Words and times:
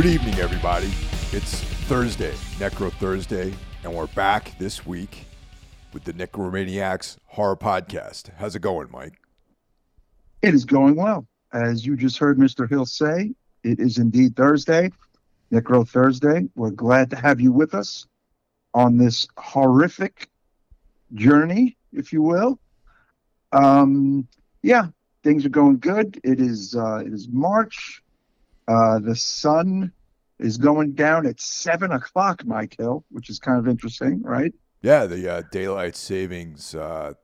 Good 0.00 0.14
evening, 0.14 0.36
everybody. 0.36 0.90
It's 1.30 1.60
Thursday, 1.84 2.32
Necro 2.56 2.90
Thursday, 2.90 3.52
and 3.84 3.94
we're 3.94 4.06
back 4.06 4.56
this 4.56 4.86
week 4.86 5.26
with 5.92 6.04
the 6.04 6.14
Necromaniacs 6.14 7.18
Horror 7.26 7.54
Podcast. 7.54 8.30
How's 8.38 8.56
it 8.56 8.62
going, 8.62 8.88
Mike? 8.90 9.20
It 10.40 10.54
is 10.54 10.64
going 10.64 10.96
well. 10.96 11.26
As 11.52 11.84
you 11.84 11.96
just 11.96 12.16
heard 12.16 12.38
Mr. 12.38 12.66
Hill 12.66 12.86
say, 12.86 13.34
it 13.62 13.78
is 13.78 13.98
indeed 13.98 14.36
Thursday, 14.36 14.90
Necro 15.52 15.86
Thursday. 15.86 16.48
We're 16.56 16.70
glad 16.70 17.10
to 17.10 17.16
have 17.16 17.38
you 17.38 17.52
with 17.52 17.74
us 17.74 18.06
on 18.72 18.96
this 18.96 19.28
horrific 19.36 20.30
journey, 21.12 21.76
if 21.92 22.10
you 22.10 22.22
will. 22.22 22.58
Um, 23.52 24.26
yeah, 24.62 24.86
things 25.24 25.44
are 25.44 25.50
going 25.50 25.78
good. 25.78 26.18
It 26.24 26.40
is 26.40 26.74
uh, 26.74 27.02
it 27.04 27.12
is 27.12 27.28
March. 27.28 28.02
Uh, 28.70 29.00
the 29.00 29.16
sun 29.16 29.90
is 30.38 30.56
going 30.56 30.92
down 30.92 31.26
at 31.26 31.40
seven 31.40 31.90
o'clock, 31.90 32.44
Mike 32.44 32.76
Hill, 32.78 33.04
which 33.10 33.28
is 33.28 33.40
kind 33.40 33.58
of 33.58 33.66
interesting, 33.66 34.22
right? 34.22 34.54
Yeah, 34.80 35.06
the 35.06 35.28
uh, 35.28 35.42
daylight 35.50 35.96
savings 35.96 36.76
uh, 36.76 37.14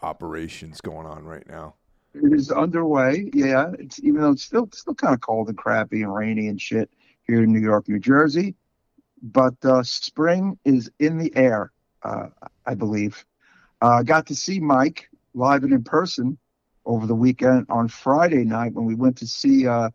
operations 0.00 0.80
going 0.80 1.08
on 1.08 1.24
right 1.24 1.44
now. 1.48 1.74
It 2.14 2.32
is 2.32 2.52
underway. 2.52 3.30
Yeah, 3.34 3.72
it's 3.80 3.98
even 4.04 4.20
though 4.20 4.30
it's 4.30 4.44
still 4.44 4.68
still 4.72 4.94
kind 4.94 5.12
of 5.12 5.20
cold 5.20 5.48
and 5.48 5.58
crappy 5.58 6.02
and 6.02 6.14
rainy 6.14 6.46
and 6.46 6.60
shit 6.60 6.88
here 7.26 7.42
in 7.42 7.52
New 7.52 7.60
York, 7.60 7.88
New 7.88 7.98
Jersey, 7.98 8.54
but 9.22 9.54
uh, 9.64 9.82
spring 9.82 10.56
is 10.64 10.88
in 11.00 11.18
the 11.18 11.34
air. 11.34 11.72
Uh, 12.04 12.28
I 12.64 12.74
believe. 12.74 13.24
Uh, 13.82 14.04
got 14.04 14.26
to 14.28 14.36
see 14.36 14.60
Mike 14.60 15.08
live 15.34 15.64
and 15.64 15.72
in 15.72 15.82
person 15.82 16.38
over 16.86 17.08
the 17.08 17.14
weekend 17.14 17.66
on 17.68 17.88
Friday 17.88 18.44
night 18.44 18.72
when 18.72 18.84
we 18.84 18.94
went 18.94 19.16
to 19.18 19.26
see 19.26 19.66
uh, 19.66 19.90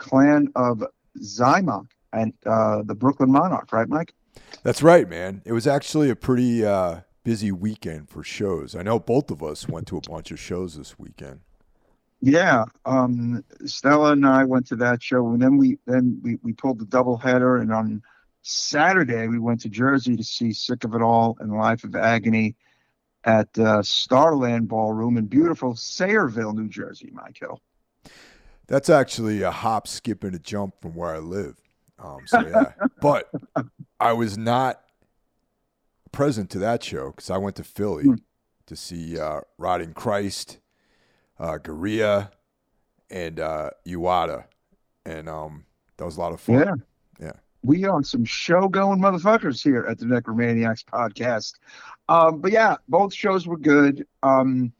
Clan 0.00 0.48
of 0.56 0.82
Xymox 1.18 1.86
and 2.12 2.32
uh, 2.44 2.82
the 2.82 2.94
Brooklyn 2.94 3.30
Monarch, 3.30 3.72
right, 3.72 3.88
Mike? 3.88 4.14
That's 4.64 4.82
right, 4.82 5.08
man. 5.08 5.42
It 5.44 5.52
was 5.52 5.66
actually 5.66 6.10
a 6.10 6.16
pretty 6.16 6.64
uh, 6.64 7.00
busy 7.22 7.52
weekend 7.52 8.08
for 8.08 8.24
shows. 8.24 8.74
I 8.74 8.82
know 8.82 8.98
both 8.98 9.30
of 9.30 9.42
us 9.42 9.68
went 9.68 9.86
to 9.88 9.98
a 9.98 10.00
bunch 10.00 10.32
of 10.32 10.40
shows 10.40 10.76
this 10.76 10.98
weekend. 10.98 11.40
Yeah, 12.22 12.64
um, 12.84 13.44
Stella 13.64 14.12
and 14.12 14.26
I 14.26 14.44
went 14.44 14.66
to 14.68 14.76
that 14.76 15.02
show, 15.02 15.28
and 15.28 15.40
then 15.40 15.56
we 15.56 15.78
then 15.86 16.20
we, 16.22 16.38
we 16.42 16.52
pulled 16.52 16.78
the 16.78 16.84
double 16.84 17.16
header, 17.16 17.56
and 17.56 17.72
on 17.72 18.02
Saturday 18.42 19.26
we 19.26 19.38
went 19.38 19.60
to 19.62 19.70
Jersey 19.70 20.16
to 20.16 20.24
see 20.24 20.52
Sick 20.52 20.84
of 20.84 20.94
It 20.94 21.00
All 21.00 21.36
and 21.40 21.52
Life 21.52 21.84
of 21.84 21.94
Agony 21.94 22.56
at 23.24 23.58
uh, 23.58 23.82
Starland 23.82 24.68
Ballroom 24.68 25.16
in 25.16 25.26
beautiful 25.26 25.74
Sayreville, 25.74 26.54
New 26.54 26.68
Jersey, 26.68 27.10
Mike 27.12 27.38
Hill. 27.38 27.60
That's 28.70 28.88
actually 28.88 29.42
a 29.42 29.50
hop, 29.50 29.88
skip, 29.88 30.22
and 30.24 30.34
a 30.34 30.38
jump 30.38 30.80
from 30.80 30.94
where 30.94 31.12
I 31.14 31.18
live. 31.18 31.56
Um, 31.98 32.20
so 32.24 32.40
yeah, 32.40 32.72
but 33.02 33.28
I 33.98 34.12
was 34.14 34.38
not 34.38 34.80
present 36.12 36.50
to 36.50 36.58
that 36.60 36.82
show 36.82 37.10
because 37.10 37.30
I 37.30 37.36
went 37.36 37.56
to 37.56 37.64
Philly 37.64 38.04
Hmm. 38.04 38.14
to 38.66 38.76
see 38.76 39.18
uh, 39.18 39.40
Rotting 39.58 39.92
Christ, 39.92 40.60
uh, 41.38 41.58
Gorilla, 41.58 42.30
and 43.10 43.40
uh, 43.40 43.70
Uada, 43.86 44.44
and 45.04 45.28
um, 45.28 45.64
that 45.96 46.04
was 46.04 46.16
a 46.16 46.20
lot 46.20 46.32
of 46.32 46.40
fun. 46.40 46.54
Yeah. 46.60 46.74
Yeah. 47.20 47.32
We 47.62 47.84
on 47.86 48.04
some 48.04 48.24
show 48.24 48.68
going 48.68 49.00
motherfuckers 49.00 49.62
here 49.62 49.84
at 49.86 49.98
the 49.98 50.06
Necromaniacs 50.06 50.84
podcast. 50.84 51.54
Um, 52.08 52.40
but 52.40 52.52
yeah, 52.52 52.76
both 52.88 53.12
shows 53.12 53.46
were 53.48 53.58
good. 53.58 54.06
Um, 54.22 54.72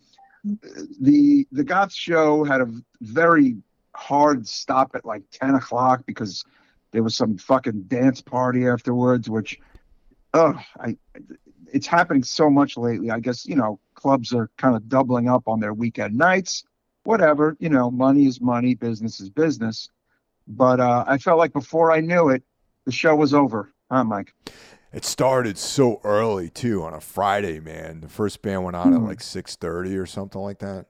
the 0.45 1.47
the 1.53 1.65
Goth 1.65 1.93
show 1.93 2.45
had 2.45 2.61
a 2.63 2.73
very 3.03 3.57
hard 4.01 4.49
stop 4.49 4.93
at 4.95 5.05
like 5.05 5.23
10 5.31 5.55
o'clock 5.57 6.03
because 6.07 6.45
there 6.93 7.03
was 7.03 7.15
some 7.15 7.37
fucking 7.37 7.83
dance 7.83 8.21
party 8.21 8.67
afterwards, 8.67 9.29
which 9.29 9.61
oh 10.35 10.59
I 10.81 10.97
it's 11.73 11.87
happening 11.87 12.25
so 12.25 12.51
much 12.51 12.77
lately. 12.77 13.11
I 13.11 13.21
guess, 13.21 13.47
you 13.47 13.55
know, 13.55 13.79
clubs 13.95 14.33
are 14.33 14.51
kind 14.57 14.75
of 14.75 14.89
doubling 14.89 15.29
up 15.29 15.47
on 15.47 15.61
their 15.61 15.75
weekend 15.75 16.17
nights. 16.17 16.65
Whatever, 17.05 17.57
you 17.61 17.69
know, 17.69 17.91
money 17.91 18.27
is 18.27 18.41
money, 18.41 18.75
business 18.75 19.21
is 19.21 19.31
business. 19.31 19.89
But 20.49 20.81
uh, 20.81 21.05
I 21.07 21.19
felt 21.19 21.39
like 21.39 21.53
before 21.53 21.93
I 21.93 22.01
knew 22.01 22.31
it, 22.31 22.43
the 22.87 22.93
show 22.93 23.15
was 23.15 23.35
over. 23.35 23.73
Huh, 23.91 24.05
Mike? 24.05 24.33
It 24.93 25.05
started 25.05 25.57
so 25.59 26.01
early 26.03 26.49
too 26.51 26.83
on 26.83 26.95
a 26.95 27.01
Friday, 27.01 27.61
man. 27.61 28.01
The 28.01 28.09
first 28.09 28.43
band 28.43 28.65
went 28.65 28.77
on 28.77 28.93
at 28.93 28.99
Hmm. 28.99 29.07
like 29.07 29.21
six 29.21 29.55
thirty 29.55 29.97
or 29.97 30.07
something 30.07 30.41
like 30.41 30.59
that. 30.59 30.87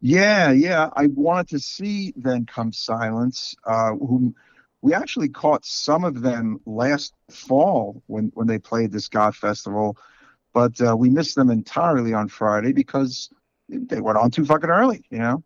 Yeah, 0.00 0.52
yeah. 0.52 0.90
I 0.94 1.06
wanted 1.06 1.48
to 1.48 1.58
see 1.58 2.12
Then 2.16 2.46
Come 2.46 2.72
Silence, 2.72 3.54
uh, 3.64 3.92
whom 3.92 4.34
we 4.82 4.94
actually 4.94 5.28
caught 5.28 5.64
some 5.64 6.04
of 6.04 6.20
them 6.20 6.60
last 6.66 7.14
fall 7.30 8.02
when, 8.06 8.30
when 8.34 8.46
they 8.46 8.58
played 8.58 8.92
this 8.92 9.08
God 9.08 9.34
Festival, 9.34 9.96
but 10.52 10.80
uh, 10.80 10.96
we 10.96 11.08
missed 11.08 11.34
them 11.34 11.50
entirely 11.50 12.12
on 12.14 12.28
Friday 12.28 12.72
because 12.72 13.30
they 13.68 14.00
went 14.00 14.18
on 14.18 14.30
too 14.30 14.44
fucking 14.44 14.70
early, 14.70 15.04
you 15.10 15.18
know? 15.18 15.42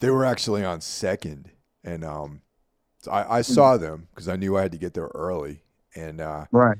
They 0.00 0.10
were 0.10 0.24
actually 0.24 0.64
on 0.64 0.80
second, 0.80 1.50
and 1.84 2.04
um, 2.04 2.42
I, 3.10 3.38
I 3.38 3.42
saw 3.42 3.76
them 3.76 4.08
because 4.10 4.28
I 4.28 4.36
knew 4.36 4.56
I 4.56 4.62
had 4.62 4.72
to 4.72 4.78
get 4.78 4.94
there 4.94 5.10
early. 5.14 5.62
And 5.94 6.20
uh, 6.20 6.46
Right. 6.50 6.76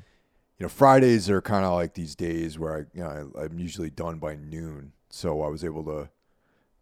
you 0.59 0.65
know, 0.65 0.69
Fridays 0.69 1.29
are 1.29 1.41
kind 1.41 1.65
of 1.65 1.73
like 1.73 1.93
these 1.93 2.15
days 2.15 2.59
where 2.59 2.75
I, 2.75 2.79
you 2.93 3.03
know, 3.03 3.31
I, 3.37 3.45
I'm 3.45 3.59
usually 3.59 3.89
done 3.89 4.19
by 4.19 4.35
noon, 4.35 4.91
so 5.09 5.41
I 5.41 5.47
was 5.47 5.63
able 5.63 5.83
to, 5.85 6.09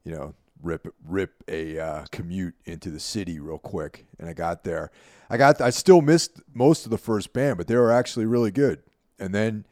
you 0.06 0.14
know, 0.14 0.34
rip 0.62 0.88
rip 1.06 1.44
a 1.50 1.78
uh, 1.78 2.06
commute 2.12 2.56
into 2.64 2.90
the 2.90 3.00
city 3.00 3.40
real 3.40 3.58
quick, 3.58 4.06
and 4.20 4.30
I 4.30 4.34
got 4.34 4.64
there. 4.64 4.92
I 5.30 5.38
got 5.38 5.60
I 5.60 5.72
still 5.72 6.02
missed 6.02 6.42
most 6.54 6.86
of 6.86 6.92
the 6.92 6.98
first 6.98 7.34
band, 7.34 7.58
but 7.58 7.68
they 7.68 7.76
were 7.76 7.92
actually 7.92 8.26
really 8.26 8.52
good. 8.52 8.84
And 9.20 9.34
then, 9.34 9.66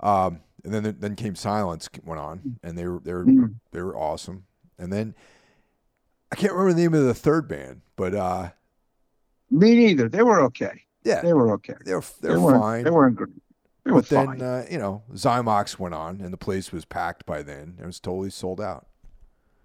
um, 0.00 0.40
and 0.64 0.74
then 0.74 0.96
then 0.98 1.16
came 1.16 1.34
Silence 1.34 1.88
went 2.04 2.20
on, 2.20 2.58
and 2.62 2.76
they 2.76 2.86
were 2.86 3.00
they 3.00 3.14
were 3.14 3.24
Mm. 3.24 3.54
they 3.72 3.80
were 3.80 3.96
awesome. 3.96 4.44
And 4.78 4.92
then 4.92 5.14
I 6.32 6.36
can't 6.36 6.52
remember 6.52 6.74
the 6.74 6.82
name 6.82 6.94
of 6.94 7.04
the 7.04 7.14
third 7.14 7.48
band, 7.48 7.82
but 7.96 8.14
uh, 8.14 8.50
Me 9.50 9.74
neither. 9.76 10.08
They 10.08 10.22
were 10.22 10.40
okay. 10.42 10.82
yeah, 11.04 11.22
They 11.22 11.32
were 11.32 11.52
okay. 11.54 11.74
they 11.84 11.94
were 11.94 12.04
they 12.20 12.28
They 12.28 12.36
fine. 12.36 12.84
They 12.84 12.90
weren't 12.90 13.16
good. 13.16 13.40
They 13.84 13.92
were 13.92 14.02
But 14.02 14.10
then, 14.10 14.42
uh, 14.42 14.66
you 14.70 14.78
know, 14.78 15.02
Xymox 15.12 15.78
went 15.78 15.94
on, 15.94 16.20
and 16.20 16.32
the 16.32 16.36
place 16.38 16.72
was 16.72 16.84
packed 16.84 17.24
by 17.26 17.42
then. 17.42 17.78
It 17.80 17.86
was 17.86 17.98
totally 18.00 18.30
sold 18.30 18.60
out. 18.60 18.86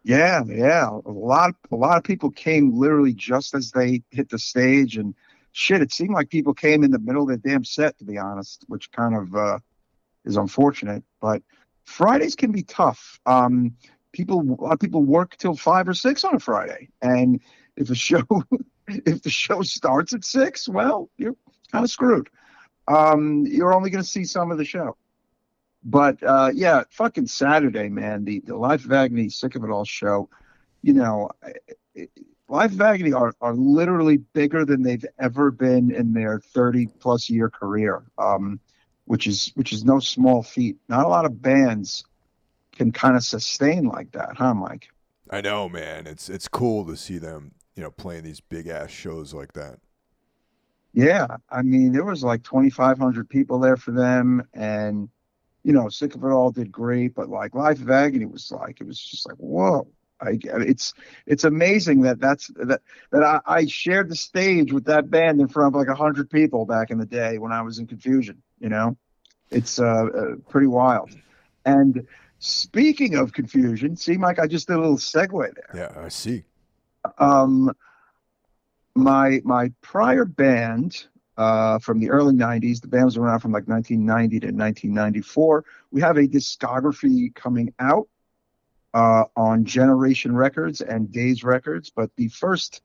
Yeah, 0.06 0.44
yeah. 0.48 0.88
A 0.88 1.12
lot 1.12 1.56
a 1.72 1.76
lot 1.76 1.98
of 1.98 2.04
people 2.04 2.30
came 2.30 2.78
literally 2.80 3.12
just 3.12 3.56
as 3.56 3.72
they 3.72 4.04
hit 4.12 4.30
the 4.30 4.38
stage 4.38 4.98
and 4.98 5.16
shit, 5.52 5.82
it 5.82 5.92
seemed 5.92 6.14
like 6.14 6.30
people 6.30 6.54
came 6.54 6.84
in 6.84 6.92
the 6.92 7.00
middle 7.00 7.24
of 7.24 7.30
the 7.30 7.38
damn 7.38 7.64
set, 7.64 7.98
to 7.98 8.06
be 8.06 8.20
honest, 8.20 8.66
which 8.68 8.92
kind 8.92 9.16
of 9.16 9.36
uh 9.36 9.58
is 10.24 10.38
unfortunate. 10.38 11.04
But 11.20 11.42
Fridays 11.86 12.36
can 12.36 12.52
be 12.52 12.62
tough. 12.62 13.20
Um 13.26 13.78
people 14.12 14.42
a 14.42 14.62
lot 14.62 14.74
of 14.74 14.80
people 14.80 15.02
work 15.02 15.38
till 15.38 15.56
five 15.56 15.90
or 15.90 15.96
six 15.96 16.24
on 16.24 16.36
a 16.36 16.40
Friday. 16.40 16.90
And 17.02 17.42
if 17.76 17.90
a 17.90 17.96
show 18.08 18.22
if 18.88 19.24
the 19.24 19.32
show 19.32 19.64
starts 19.64 20.14
at 20.14 20.24
six, 20.24 20.70
well, 20.70 21.10
you're 21.18 21.36
kind 21.72 21.84
of 21.84 21.90
screwed. 21.90 22.30
Um, 22.88 23.48
you're 23.48 23.74
only 23.74 23.90
gonna 23.90 24.04
see 24.04 24.26
some 24.26 24.52
of 24.52 24.60
the 24.60 24.66
show. 24.66 24.98
But 25.86 26.22
uh, 26.24 26.52
yeah, 26.54 26.84
fucking 26.90 27.28
Saturday, 27.28 27.90
man. 27.90 28.26
The 28.26 28.40
the 28.40 28.58
Life 28.58 28.86
of 28.86 28.92
Agony, 28.92 29.30
Sick 29.30 29.56
of 29.56 29.64
It 29.64 29.70
All 29.70 29.86
show. 29.86 30.30
You 30.82 30.94
know, 30.94 31.30
it, 31.94 32.10
Life 32.50 32.72
of 32.72 32.82
Agony 32.82 33.14
are 33.14 33.34
are 33.40 33.54
literally 33.54 34.18
bigger 34.18 34.66
than 34.66 34.82
they've 34.82 35.06
ever 35.20 35.52
been 35.52 35.92
in 35.92 36.14
their 36.14 36.40
thirty 36.40 36.88
plus 37.00 37.30
year 37.30 37.50
career. 37.50 38.04
Um, 38.18 38.60
which 39.06 39.28
is 39.28 39.52
which 39.56 39.72
is 39.72 39.86
no 39.86 40.00
small 40.00 40.44
feat. 40.44 40.78
Not 40.90 41.06
a 41.06 41.08
lot 41.08 41.26
of 41.26 41.42
bands 41.42 42.04
can 42.76 42.92
kind 42.92 43.16
of 43.16 43.24
sustain 43.24 43.86
like 43.86 44.12
that, 44.12 44.36
huh, 44.36 44.54
Mike? 44.54 44.90
I 45.30 45.42
know, 45.42 45.70
man. 45.70 46.08
It's 46.08 46.30
it's 46.30 46.48
cool 46.48 46.86
to 46.86 46.98
see 46.98 47.18
them, 47.18 47.54
you 47.76 47.84
know, 47.84 47.92
playing 47.92 48.24
these 48.24 48.42
big 48.42 48.68
ass 48.68 48.92
shows 48.92 49.34
like 49.34 49.54
that. 49.54 49.80
Yeah, 50.94 51.28
I 51.50 51.62
mean, 51.62 51.92
there 51.92 52.06
was 52.06 52.24
like 52.24 52.44
2,500 52.44 53.28
people 53.28 53.60
there 53.60 53.76
for 53.76 53.92
them, 53.92 54.48
and 54.54 55.10
you 55.66 55.74
know, 55.74 55.90
Sick 55.90 56.14
of 56.14 56.24
It 56.24 56.28
All 56.28 56.52
did 56.52 56.72
great, 56.72 57.16
but 57.16 57.28
like 57.28 57.56
Life 57.56 57.82
of 57.82 57.90
Agony 57.90 58.26
was 58.26 58.52
like, 58.52 58.80
it 58.80 58.88
was 58.88 59.00
just 59.00 59.28
like, 59.28 59.38
whoa. 59.38 59.88
I, 60.22 60.40
it's 60.42 60.94
it's 61.26 61.44
amazing 61.44 62.02
that 62.04 62.22
that's 62.22 62.48
that 62.56 62.82
that 63.12 63.22
I, 63.22 63.42
I 63.46 63.66
shared 63.66 64.10
the 64.10 64.16
stage 64.16 64.72
with 64.72 64.86
that 64.86 65.10
band 65.10 65.42
in 65.42 65.50
front 65.50 65.76
of 65.76 65.78
like 65.78 65.90
a 65.90 65.96
hundred 65.96 66.30
people 66.30 66.66
back 66.66 66.90
in 66.90 66.98
the 67.00 67.06
day 67.06 67.38
when 67.38 67.52
I 67.52 67.62
was 67.64 67.80
in 67.80 67.88
Confusion. 67.88 68.42
You 68.60 68.70
know, 68.70 68.98
it's 69.52 69.78
uh, 69.78 70.06
uh 70.06 70.36
pretty 70.48 70.68
wild. 70.68 71.12
And 71.66 72.08
speaking 72.40 73.16
of 73.16 73.34
Confusion, 73.34 73.98
see, 73.98 74.16
Mike, 74.16 74.40
I 74.40 74.48
just 74.48 74.68
did 74.68 74.78
a 74.78 74.80
little 74.80 74.96
segue 74.96 75.54
there 75.54 75.72
Yeah, 75.74 76.02
I 76.02 76.08
see. 76.08 76.46
um 77.18 77.76
my 78.96 79.42
my 79.44 79.70
prior 79.82 80.24
band 80.24 81.08
uh 81.38 81.80
from 81.80 82.00
the 82.00 82.10
early 82.10 82.34
90s 82.34 82.82
the 82.82 82.88
band 82.88 83.06
was 83.06 83.18
around 83.18 83.40
from 83.40 83.52
like 83.52 83.68
1990 83.68 84.40
to 84.40 84.48
1994 84.48 85.66
we 85.92 86.02
have 86.02 86.18
a 86.18 86.28
discography 86.28 87.34
coming 87.36 87.74
out 87.80 88.08
uh 88.94 89.26
on 89.36 89.66
generation 89.66 90.36
records 90.36 90.82
and 90.82 91.12
days 91.12 91.44
records 91.44 91.90
but 91.90 92.10
the 92.16 92.28
first 92.30 92.82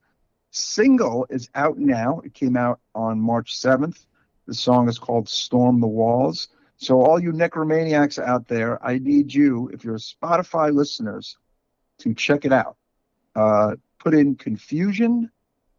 single 0.51 1.25
is 1.29 1.49
out 1.55 1.77
now. 1.77 2.19
It 2.23 2.33
came 2.33 2.55
out 2.55 2.79
on 2.93 3.19
March 3.19 3.59
7th. 3.59 4.05
The 4.45 4.53
song 4.53 4.87
is 4.89 4.99
called 4.99 5.27
Storm 5.27 5.79
the 5.79 5.87
Walls. 5.87 6.49
So, 6.77 7.01
all 7.01 7.19
you 7.19 7.31
necromaniacs 7.31 8.21
out 8.21 8.47
there, 8.47 8.83
I 8.85 8.97
need 8.97 9.33
you, 9.33 9.69
if 9.71 9.83
you're 9.83 9.97
Spotify 9.97 10.73
listeners, 10.73 11.37
to 11.99 12.13
check 12.13 12.43
it 12.43 12.51
out. 12.51 12.75
Uh, 13.35 13.75
put 13.99 14.13
in 14.13 14.35
confusion, 14.35 15.29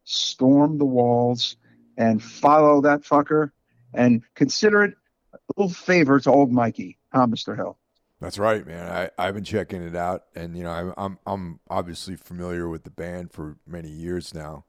storm 0.04 0.78
the 0.78 0.84
walls, 0.84 1.56
and 1.97 2.23
follow 2.23 2.81
that 2.83 3.03
fucker 3.03 3.50
and 3.94 4.23
consider 4.35 4.85
it 4.85 4.94
a 5.33 5.39
little 5.56 5.73
favor 5.73 6.21
to 6.21 6.31
old 6.31 6.53
Mikey, 6.53 6.99
huh, 7.12 7.27
Mr. 7.27 7.56
Hill? 7.56 7.79
That's 8.21 8.39
right, 8.39 8.65
man. 8.65 8.89
I, 8.89 9.11
I've 9.19 9.35
been 9.35 9.44
checking 9.44 9.83
it 9.83 9.97
out, 9.97 10.25
and 10.37 10.56
you 10.56 10.62
know, 10.62 10.71
I'm 10.71 10.94
I'm, 10.97 11.19
I'm 11.27 11.61
obviously 11.69 12.15
familiar 12.15 12.69
with 12.69 12.85
the 12.85 12.91
band 12.91 13.33
for 13.33 13.56
many 13.67 13.89
years 13.89 14.33
now, 14.33 14.65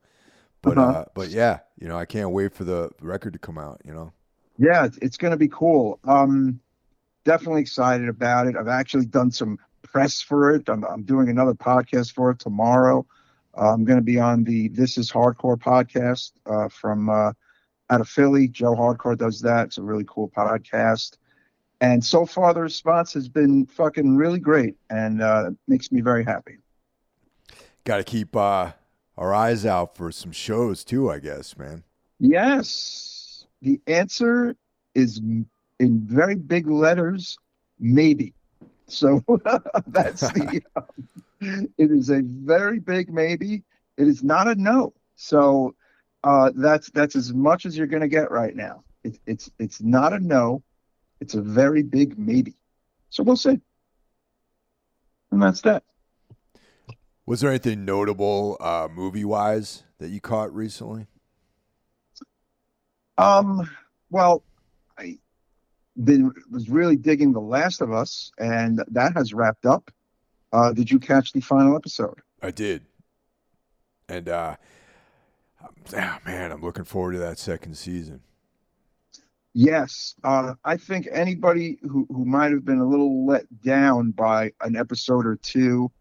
but 0.63 0.77
uh-huh. 0.77 0.91
uh, 0.91 1.05
but 1.13 1.29
yeah, 1.29 1.59
you 1.79 1.87
know, 1.87 1.95
I 1.95 2.05
can't 2.05 2.31
wait 2.31 2.53
for 2.53 2.63
the 2.63 2.89
record 2.99 3.33
to 3.33 3.39
come 3.39 3.59
out. 3.59 3.81
You 3.85 3.93
know. 3.93 4.13
Yeah, 4.57 4.85
it's, 4.85 4.97
it's 4.97 5.17
going 5.17 5.31
to 5.31 5.37
be 5.37 5.47
cool. 5.47 5.99
Um, 6.03 6.59
definitely 7.25 7.61
excited 7.61 8.09
about 8.09 8.47
it. 8.47 8.55
I've 8.55 8.67
actually 8.67 9.05
done 9.05 9.31
some 9.31 9.59
press 9.83 10.21
for 10.21 10.51
it. 10.51 10.67
I'm, 10.69 10.83
I'm 10.83 11.03
doing 11.03 11.29
another 11.29 11.53
podcast 11.53 12.13
for 12.13 12.31
it 12.31 12.39
tomorrow. 12.39 13.05
I'm 13.55 13.83
going 13.85 13.99
to 13.99 14.03
be 14.03 14.19
on 14.19 14.43
the 14.43 14.69
This 14.69 14.97
Is 14.97 15.11
Hardcore 15.11 15.57
podcast 15.57 16.31
uh, 16.45 16.69
from 16.69 17.09
uh, 17.09 17.33
out 17.89 18.01
of 18.01 18.09
Philly. 18.09 18.47
Joe 18.47 18.75
Hardcore 18.75 19.17
does 19.17 19.41
that. 19.41 19.67
It's 19.67 19.77
a 19.77 19.83
really 19.83 20.05
cool 20.07 20.29
podcast. 20.29 21.17
And 21.81 22.03
so 22.03 22.25
far, 22.25 22.53
the 22.53 22.61
response 22.61 23.13
has 23.13 23.27
been 23.27 23.65
fucking 23.65 24.15
really 24.15 24.39
great 24.39 24.75
and 24.89 25.21
uh, 25.21 25.51
makes 25.67 25.91
me 25.91 26.01
very 26.01 26.23
happy. 26.23 26.57
Got 27.83 27.97
to 27.97 28.03
keep 28.03 28.35
uh, 28.35 28.71
our 29.17 29.33
eyes 29.33 29.65
out 29.65 29.95
for 29.97 30.11
some 30.11 30.31
shows 30.31 30.83
too, 30.83 31.11
I 31.11 31.19
guess, 31.19 31.57
man. 31.57 31.83
Yes. 32.19 33.45
The 33.61 33.79
answer 33.87 34.55
is 34.95 35.19
in 35.79 36.01
very 36.05 36.35
big 36.35 36.67
letters, 36.67 37.37
maybe. 37.79 38.33
So 38.87 39.23
that's 39.87 40.21
the. 40.21 40.61
Um, 40.75 40.85
it 41.77 41.91
is 41.91 42.09
a 42.09 42.21
very 42.23 42.79
big 42.79 43.11
maybe. 43.11 43.63
It 43.97 44.07
is 44.07 44.23
not 44.23 44.47
a 44.47 44.55
no. 44.55 44.93
So 45.15 45.75
uh, 46.23 46.51
that's 46.55 46.89
that's 46.91 47.15
as 47.15 47.33
much 47.33 47.65
as 47.65 47.77
you're 47.77 47.87
going 47.87 48.01
to 48.01 48.07
get 48.07 48.31
right 48.31 48.55
now. 48.55 48.83
It, 49.03 49.19
it's 49.25 49.51
it's 49.59 49.81
not 49.81 50.13
a 50.13 50.19
no. 50.19 50.63
It's 51.19 51.35
a 51.35 51.41
very 51.41 51.83
big 51.83 52.17
maybe. 52.17 52.55
So 53.09 53.23
we'll 53.23 53.37
see. 53.37 53.59
And 55.31 55.41
that's 55.41 55.61
that. 55.61 55.83
Was 57.25 57.41
there 57.41 57.49
anything 57.49 57.85
notable 57.85 58.57
uh, 58.59 58.87
movie 58.93 59.25
wise 59.25 59.83
that 59.99 60.09
you 60.09 60.19
caught 60.19 60.53
recently? 60.53 61.07
Um. 63.17 63.69
Well, 64.09 64.43
I 64.97 65.17
been 66.03 66.31
was 66.51 66.69
really 66.69 66.95
digging 66.95 67.33
The 67.33 67.41
Last 67.41 67.81
of 67.81 67.91
Us, 67.91 68.31
and 68.37 68.83
that 68.91 69.13
has 69.15 69.33
wrapped 69.33 69.65
up. 69.65 69.91
Uh, 70.53 70.71
did 70.71 70.89
you 70.89 70.99
catch 70.99 71.33
the 71.33 71.41
final 71.41 71.75
episode? 71.75 72.19
I 72.41 72.51
did, 72.51 72.85
and 74.07 74.29
uh, 74.29 74.55
oh, 75.63 76.17
man, 76.25 76.51
I'm 76.51 76.61
looking 76.61 76.83
forward 76.85 77.13
to 77.13 77.19
that 77.19 77.39
second 77.39 77.75
season. 77.75 78.21
Yes, 79.55 80.15
uh, 80.23 80.53
I 80.63 80.77
think 80.77 81.07
anybody 81.11 81.79
who, 81.81 82.07
who 82.09 82.23
might 82.25 82.51
have 82.51 82.65
been 82.65 82.79
a 82.79 82.87
little 82.87 83.25
let 83.25 83.61
down 83.61 84.11
by 84.11 84.51
an 84.61 84.75
episode 84.75 85.25
or 85.25 85.35
two 85.35 85.91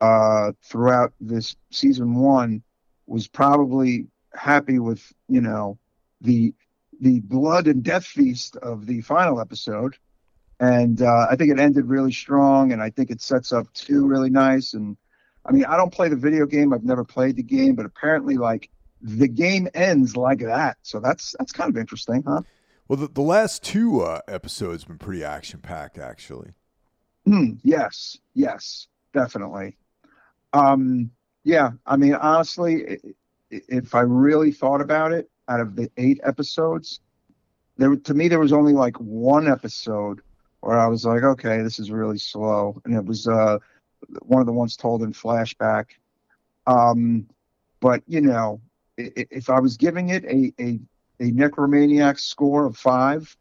uh, 0.00 0.52
throughout 0.62 1.12
this 1.20 1.56
season 1.70 2.14
one 2.14 2.62
was 3.06 3.28
probably 3.28 4.06
happy 4.34 4.78
with 4.78 5.12
you 5.28 5.40
know 5.40 5.78
the 6.20 6.52
the 7.00 7.20
blood 7.20 7.66
and 7.68 7.82
death 7.82 8.04
feast 8.04 8.56
of 8.56 8.86
the 8.86 9.00
final 9.02 9.40
episode. 9.40 9.96
And 10.64 11.02
uh, 11.02 11.26
I 11.30 11.36
think 11.36 11.50
it 11.50 11.60
ended 11.60 11.84
really 11.84 12.12
strong, 12.12 12.72
and 12.72 12.82
I 12.82 12.88
think 12.88 13.10
it 13.10 13.20
sets 13.20 13.52
up 13.52 13.70
two 13.74 14.06
really 14.06 14.30
nice. 14.30 14.72
And 14.72 14.96
I 15.44 15.52
mean, 15.52 15.66
I 15.66 15.76
don't 15.76 15.92
play 15.92 16.08
the 16.08 16.16
video 16.16 16.46
game; 16.46 16.72
I've 16.72 16.84
never 16.84 17.04
played 17.04 17.36
the 17.36 17.42
game, 17.42 17.74
but 17.74 17.84
apparently, 17.84 18.38
like 18.38 18.70
the 19.02 19.28
game 19.28 19.68
ends 19.74 20.16
like 20.16 20.38
that. 20.38 20.78
So 20.80 21.00
that's 21.00 21.34
that's 21.38 21.52
kind 21.52 21.68
of 21.68 21.76
interesting, 21.76 22.24
huh? 22.26 22.40
Well, 22.88 22.96
the, 22.96 23.08
the 23.08 23.20
last 23.20 23.62
two 23.62 24.00
uh, 24.00 24.20
episodes 24.26 24.84
have 24.84 24.88
been 24.88 24.98
pretty 24.98 25.22
action 25.22 25.60
packed, 25.60 25.98
actually. 25.98 26.52
Mm, 27.28 27.58
yes, 27.62 28.16
yes, 28.32 28.88
definitely. 29.12 29.76
Um, 30.54 31.10
yeah, 31.44 31.72
I 31.84 31.96
mean, 31.96 32.14
honestly, 32.14 33.00
if 33.50 33.94
I 33.94 34.00
really 34.00 34.50
thought 34.50 34.80
about 34.80 35.12
it, 35.12 35.28
out 35.46 35.60
of 35.60 35.76
the 35.76 35.90
eight 35.98 36.20
episodes, 36.22 37.00
there 37.76 37.94
to 37.94 38.14
me 38.14 38.28
there 38.28 38.40
was 38.40 38.52
only 38.54 38.72
like 38.72 38.96
one 38.96 39.46
episode 39.46 40.22
where 40.64 40.78
I 40.78 40.86
was 40.86 41.04
like, 41.04 41.22
okay, 41.22 41.60
this 41.62 41.78
is 41.78 41.90
really 41.90 42.18
slow, 42.18 42.80
and 42.84 42.94
it 42.94 43.04
was 43.04 43.28
uh, 43.28 43.58
one 44.22 44.40
of 44.40 44.46
the 44.46 44.52
ones 44.52 44.76
told 44.76 45.02
in 45.02 45.12
flashback. 45.12 45.90
Um, 46.66 47.26
but 47.80 48.02
you 48.06 48.22
know, 48.22 48.60
if 48.96 49.50
I 49.50 49.60
was 49.60 49.76
giving 49.76 50.08
it 50.08 50.24
a 50.24 50.52
a 50.58 50.80
a 51.20 51.30
necromaniac 51.30 52.18
score 52.18 52.64
of 52.64 52.76
five, 52.76 53.36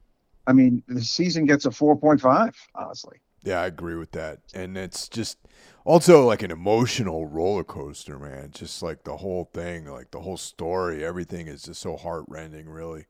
I 0.47 0.53
mean, 0.53 0.83
the 0.87 1.01
season 1.01 1.45
gets 1.45 1.65
a 1.65 1.71
four 1.71 1.97
point 1.97 2.19
five. 2.19 2.55
Honestly. 2.75 3.17
Yeah, 3.43 3.61
I 3.61 3.67
agree 3.67 3.95
with 3.95 4.11
that, 4.11 4.39
and 4.53 4.77
it's 4.77 5.07
just 5.09 5.37
also 5.85 6.25
like 6.25 6.43
an 6.43 6.51
emotional 6.51 7.25
roller 7.25 7.63
coaster, 7.63 8.19
man. 8.19 8.51
Just 8.51 8.81
like 8.81 9.03
the 9.03 9.17
whole 9.17 9.49
thing, 9.53 9.85
like 9.85 10.11
the 10.11 10.21
whole 10.21 10.37
story, 10.37 11.05
everything 11.05 11.47
is 11.47 11.63
just 11.63 11.81
so 11.81 11.95
heartrending, 11.95 12.69
really. 12.69 13.05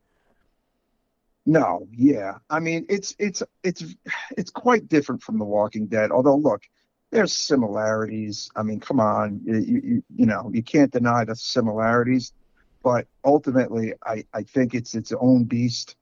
No, 1.46 1.88
yeah. 1.92 2.38
I 2.50 2.60
mean, 2.60 2.86
it's 2.90 3.16
it's 3.20 3.44
it's 3.64 3.96
it's 4.38 4.52
quite 4.52 4.88
different 4.88 5.22
from 5.22 5.40
The 5.40 5.46
Walking 5.46 5.88
Dead. 5.88 6.12
Although, 6.12 6.38
look, 6.38 6.64
there's 7.12 7.34
similarities. 7.34 8.50
I 8.56 8.64
mean, 8.64 8.80
come 8.80 9.00
on, 9.00 9.42
you 9.44 9.58
you, 9.58 10.04
you 10.16 10.26
know 10.26 10.50
you 10.54 10.64
can't 10.64 10.92
deny 10.92 11.26
the 11.26 11.36
similarities. 11.36 12.34
But 12.82 13.08
ultimately, 13.26 13.94
I 14.06 14.26
I 14.34 14.44
think 14.44 14.74
it's 14.74 14.96
its 14.96 15.12
own 15.20 15.44
beast, 15.46 15.96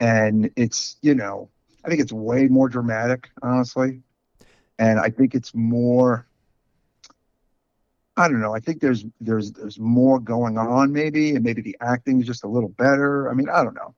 and 0.00 0.50
it's 0.56 0.96
you 1.02 1.14
know 1.14 1.50
I 1.84 1.88
think 1.88 2.00
it's 2.00 2.12
way 2.12 2.48
more 2.48 2.68
dramatic, 2.68 3.28
honestly 3.42 4.02
and 4.78 4.98
I 4.98 5.10
think 5.10 5.34
it's 5.34 5.54
more. 5.54 6.26
I 8.16 8.28
don't 8.28 8.40
know. 8.40 8.54
I 8.54 8.60
think 8.60 8.80
there's 8.80 9.04
there's 9.20 9.52
there's 9.52 9.78
more 9.78 10.20
going 10.20 10.56
on 10.56 10.92
maybe, 10.92 11.34
and 11.34 11.44
maybe 11.44 11.62
the 11.62 11.76
acting 11.80 12.20
is 12.20 12.26
just 12.26 12.44
a 12.44 12.48
little 12.48 12.68
better. 12.68 13.28
I 13.30 13.34
mean, 13.34 13.48
I 13.48 13.64
don't 13.64 13.74
know. 13.74 13.94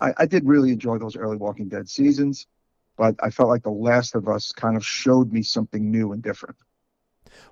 I, 0.00 0.12
I 0.18 0.26
did 0.26 0.46
really 0.46 0.70
enjoy 0.70 0.98
those 0.98 1.16
early 1.16 1.36
Walking 1.36 1.68
Dead 1.68 1.88
seasons, 1.88 2.46
but 2.96 3.14
I 3.22 3.30
felt 3.30 3.48
like 3.48 3.62
The 3.62 3.70
Last 3.70 4.14
of 4.14 4.28
Us 4.28 4.52
kind 4.52 4.76
of 4.76 4.84
showed 4.84 5.32
me 5.32 5.42
something 5.42 5.90
new 5.90 6.12
and 6.12 6.22
different. 6.22 6.56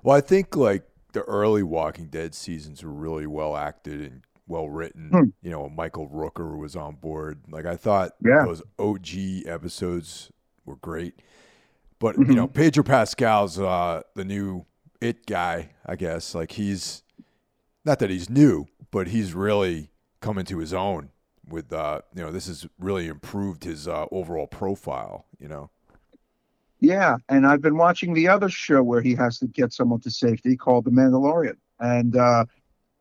Well, 0.03 0.15
I 0.15 0.21
think 0.21 0.55
like 0.55 0.83
the 1.13 1.21
early 1.23 1.63
Walking 1.63 2.07
Dead 2.07 2.35
seasons 2.35 2.83
were 2.83 2.91
really 2.91 3.27
well 3.27 3.55
acted 3.55 4.01
and 4.01 4.21
well 4.47 4.69
written. 4.69 5.09
Hmm. 5.09 5.29
You 5.41 5.51
know, 5.51 5.69
Michael 5.69 6.07
Rooker 6.09 6.57
was 6.57 6.75
on 6.75 6.95
board. 6.95 7.41
Like 7.49 7.65
I 7.65 7.75
thought 7.75 8.13
yeah. 8.23 8.43
those 8.45 8.61
OG 8.77 9.47
episodes 9.47 10.31
were 10.65 10.77
great. 10.77 11.21
But 11.99 12.15
mm-hmm. 12.15 12.31
you 12.31 12.35
know, 12.35 12.47
Pedro 12.47 12.83
Pascal's 12.83 13.59
uh, 13.59 14.01
the 14.15 14.25
new 14.25 14.65
it 15.01 15.25
guy, 15.25 15.71
I 15.85 15.95
guess. 15.95 16.33
Like 16.35 16.53
he's 16.53 17.03
not 17.85 17.99
that 17.99 18.09
he's 18.09 18.29
new, 18.29 18.67
but 18.91 19.07
he's 19.07 19.33
really 19.33 19.89
come 20.21 20.37
into 20.37 20.57
his 20.57 20.73
own 20.73 21.09
with 21.49 21.73
uh, 21.73 22.01
you 22.15 22.23
know, 22.23 22.31
this 22.31 22.47
has 22.47 22.67
really 22.79 23.07
improved 23.07 23.63
his 23.63 23.87
uh, 23.87 24.05
overall 24.11 24.47
profile, 24.47 25.25
you 25.39 25.47
know. 25.47 25.69
Yeah, 26.79 27.17
and 27.27 27.45
I've 27.45 27.61
been 27.61 27.77
watching 27.77 28.13
the 28.13 28.29
other 28.29 28.47
show 28.47 28.81
where 28.81 29.01
he 29.01 29.13
has 29.15 29.37
to 29.39 29.47
get 29.47 29.73
someone 29.73 29.99
to 30.01 30.11
safety 30.11 30.55
called 30.55 30.85
The 30.85 30.91
Mandalorian. 30.91 31.57
And 31.79 32.15
uh, 32.15 32.45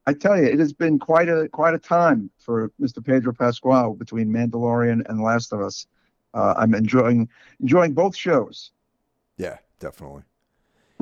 I 0.07 0.15
tell 0.15 0.37
you, 0.37 0.45
it 0.45 0.59
has 0.59 0.73
been 0.73 0.99
quite 0.99 1.29
a 1.29 1.49
quite 1.51 1.75
a 1.75 1.79
time 1.79 2.31
for 2.39 2.73
Mr. 2.81 3.05
Pedro 3.05 3.33
Pascal 3.33 3.95
between 3.95 4.33
Mandalorian 4.33 5.09
and 5.09 5.23
Last 5.23 5.53
of 5.53 5.61
Us. 5.61 5.87
Uh, 6.35 6.55
I'm 6.57 6.75
enjoying 6.75 7.29
enjoying 7.61 7.95
both 7.95 8.17
shows. 8.17 8.73
Yeah, 9.37 9.59
definitely. 9.79 10.23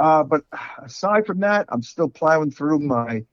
uh, 0.00 0.24
but 0.24 0.44
aside 0.82 1.26
from 1.26 1.40
that, 1.40 1.66
I'm 1.70 1.82
still 1.82 2.08
plowing 2.08 2.50
through 2.50 2.80
my 2.80 3.24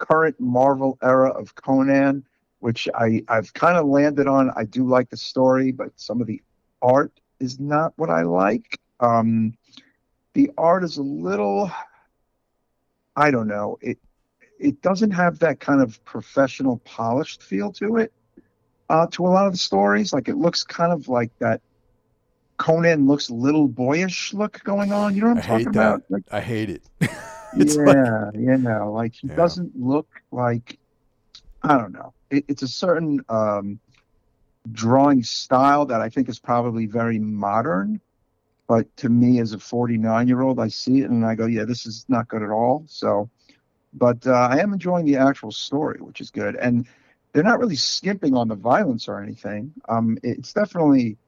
current 0.00 0.40
Marvel 0.40 0.98
era 1.02 1.30
of 1.30 1.54
Conan, 1.54 2.24
which 2.58 2.88
I, 2.94 3.22
I've 3.28 3.52
kind 3.54 3.78
of 3.78 3.86
landed 3.86 4.26
on. 4.26 4.50
I 4.56 4.64
do 4.64 4.88
like 4.88 5.10
the 5.10 5.16
story, 5.16 5.70
but 5.70 5.92
some 5.96 6.20
of 6.20 6.26
the 6.26 6.42
art 6.82 7.12
is 7.38 7.60
not 7.60 7.92
what 7.96 8.10
I 8.10 8.22
like. 8.22 8.80
Um, 8.98 9.54
the 10.34 10.50
art 10.58 10.82
is 10.82 10.96
a 10.96 11.02
little, 11.02 11.70
I 13.14 13.30
don't 13.30 13.48
know. 13.48 13.78
It 13.80 13.98
it 14.58 14.82
doesn't 14.82 15.12
have 15.12 15.38
that 15.38 15.58
kind 15.58 15.80
of 15.80 16.04
professional, 16.04 16.78
polished 16.84 17.42
feel 17.42 17.72
to 17.72 17.96
it. 17.96 18.12
Uh, 18.90 19.06
to 19.06 19.24
a 19.24 19.28
lot 19.28 19.46
of 19.46 19.52
the 19.52 19.58
stories, 19.58 20.12
like 20.12 20.28
it 20.28 20.36
looks 20.36 20.64
kind 20.64 20.92
of 20.92 21.08
like 21.08 21.30
that 21.38 21.62
Conan 22.58 23.06
looks 23.06 23.30
a 23.30 23.34
little 23.34 23.68
boyish 23.68 24.34
look 24.34 24.62
going 24.64 24.92
on. 24.92 25.14
You 25.14 25.22
know 25.22 25.28
what 25.28 25.44
I'm 25.44 25.44
I 25.44 25.46
talking 25.46 25.68
about? 25.68 26.02
Like, 26.10 26.24
I 26.30 26.40
hate 26.40 26.68
it. 26.68 26.82
It's 27.58 27.76
yeah, 27.76 27.84
like, 27.84 27.98
know, 28.34 28.92
Like 28.92 29.14
he 29.14 29.28
Yeah. 29.28 29.34
doesn't 29.36 29.76
look 29.76 30.08
like 30.30 30.78
I 31.62 31.76
don't 31.76 31.92
know. 31.92 32.14
It, 32.30 32.44
it's 32.48 32.62
a 32.62 32.68
certain 32.68 33.20
um, 33.28 33.80
drawing 34.72 35.22
style 35.22 35.86
that 35.86 36.00
I 36.00 36.08
think 36.08 36.28
is 36.28 36.38
probably 36.38 36.86
very 36.86 37.18
modern. 37.18 38.00
But 38.68 38.94
to 38.98 39.08
me, 39.08 39.40
as 39.40 39.52
a 39.52 39.58
49 39.58 40.28
year 40.28 40.42
old, 40.42 40.58
I 40.60 40.68
see 40.68 41.00
it 41.00 41.10
and 41.10 41.24
I 41.24 41.34
go, 41.34 41.46
yeah, 41.46 41.64
this 41.64 41.86
is 41.86 42.04
not 42.08 42.28
good 42.28 42.42
at 42.42 42.50
all. 42.50 42.84
So, 42.86 43.28
but 43.92 44.26
uh, 44.26 44.48
I 44.50 44.58
am 44.58 44.72
enjoying 44.72 45.04
the 45.06 45.16
actual 45.16 45.50
story, 45.52 45.98
which 46.00 46.20
is 46.20 46.30
good. 46.30 46.56
And 46.56 46.86
they're 47.32 47.42
not 47.42 47.58
really 47.58 47.76
skimping 47.76 48.34
on 48.34 48.48
the 48.48 48.54
violence 48.54 49.08
or 49.08 49.20
anything. 49.22 49.72
Um, 49.88 50.18
it's 50.22 50.52
definitely, 50.52 51.18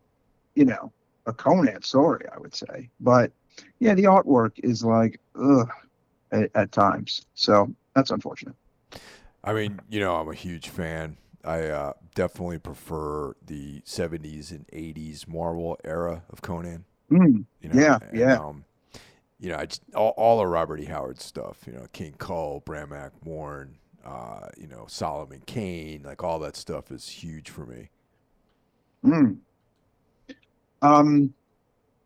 you 0.55 0.65
know, 0.65 0.93
a 1.27 1.33
Conan 1.33 1.83
story, 1.83 2.27
I 2.35 2.39
would 2.39 2.55
say. 2.55 2.91
But 3.01 3.33
yeah, 3.81 3.95
the 3.95 4.05
artwork 4.05 4.53
is 4.63 4.85
like, 4.85 5.21
ugh, 5.39 5.69
at, 6.33 6.51
at 6.55 6.73
times. 6.73 7.27
So 7.35 7.73
that's 7.95 8.11
unfortunate. 8.11 8.57
I 9.45 9.53
mean, 9.53 9.81
you 9.89 10.01
know, 10.01 10.17
I'm 10.17 10.29
a 10.29 10.35
huge 10.35 10.69
fan. 10.69 11.17
I 11.45 11.67
uh, 11.69 11.93
definitely 12.15 12.59
prefer 12.59 13.35
the 13.45 13.81
70s 13.83 14.53
and 14.53 14.67
80s 14.69 15.27
Marvel 15.27 15.79
era 15.85 16.23
of 16.31 16.43
Conan. 16.43 16.85
Mm, 17.11 17.45
You 17.61 17.69
know, 17.71 17.75
Yeah, 17.81 17.99
and, 18.01 18.19
yeah. 18.19 18.39
Um, 18.39 18.65
you 19.41 19.51
know, 19.51 19.59
I 19.59 19.67
just 19.67 19.83
all, 19.95 20.15
all 20.17 20.41
of 20.41 20.49
Robert 20.49 20.81
E. 20.81 20.85
Howard 20.87 21.21
stuff. 21.21 21.59
You 21.67 21.73
know, 21.73 21.87
King 21.93 22.15
Kull, 22.19 22.61
Bram 22.65 22.93
Warren, 23.25 23.79
uh, 24.05 24.49
you 24.57 24.69
know, 24.69 24.87
Solomon 24.89 25.43
Kane, 25.47 26.03
like 26.05 26.23
all 26.23 26.39
that 26.41 26.57
stuff 26.57 26.93
is 26.93 27.09
huge 27.09 27.51
for 27.51 27.67
me. 27.67 27.91
mm. 29.05 29.39
Um, 30.83 31.35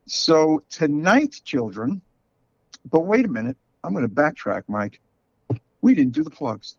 so 0.07 0.63
tonight, 0.71 1.41
children, 1.45 2.03
but 2.91 3.01
wait 3.01 3.25
a 3.25 3.29
minute. 3.29 3.57
I'm 3.87 3.93
going 3.95 4.07
to 4.09 4.13
backtrack, 4.15 4.65
Mike. 4.69 5.01
We 5.81 5.95
didn't 5.95 6.13
do 6.13 6.25
the 6.25 6.31
plugs. 6.31 6.77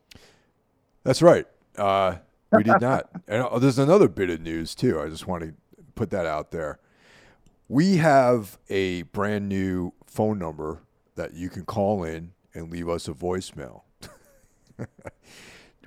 That's 1.04 1.22
right. 1.22 1.46
Uh, 1.78 2.16
we 2.52 2.64
did 2.64 2.82
not. 2.82 3.10
And 3.28 3.44
uh, 3.44 3.60
there's 3.60 3.80
another 3.80 4.08
bit 4.10 4.30
of 4.30 4.42
news 4.42 4.76
too. 4.76 5.00
I 5.00 5.08
just 5.08 5.26
want 5.28 5.44
to 5.44 5.54
put 5.96 6.10
that 6.12 6.26
out 6.26 6.52
there. 6.52 6.80
We 7.70 7.98
have 7.98 8.58
a 8.70 9.04
brand 9.04 9.48
new 9.50 9.94
phone 10.06 10.38
number 10.40 10.80
that 11.16 11.34
you 11.34 11.50
can 11.50 11.64
call 11.66 12.04
in 12.04 12.34
and 12.54 12.72
leave 12.72 12.88
us 12.90 13.08
a 13.08 13.14
voicemail. 13.14 13.82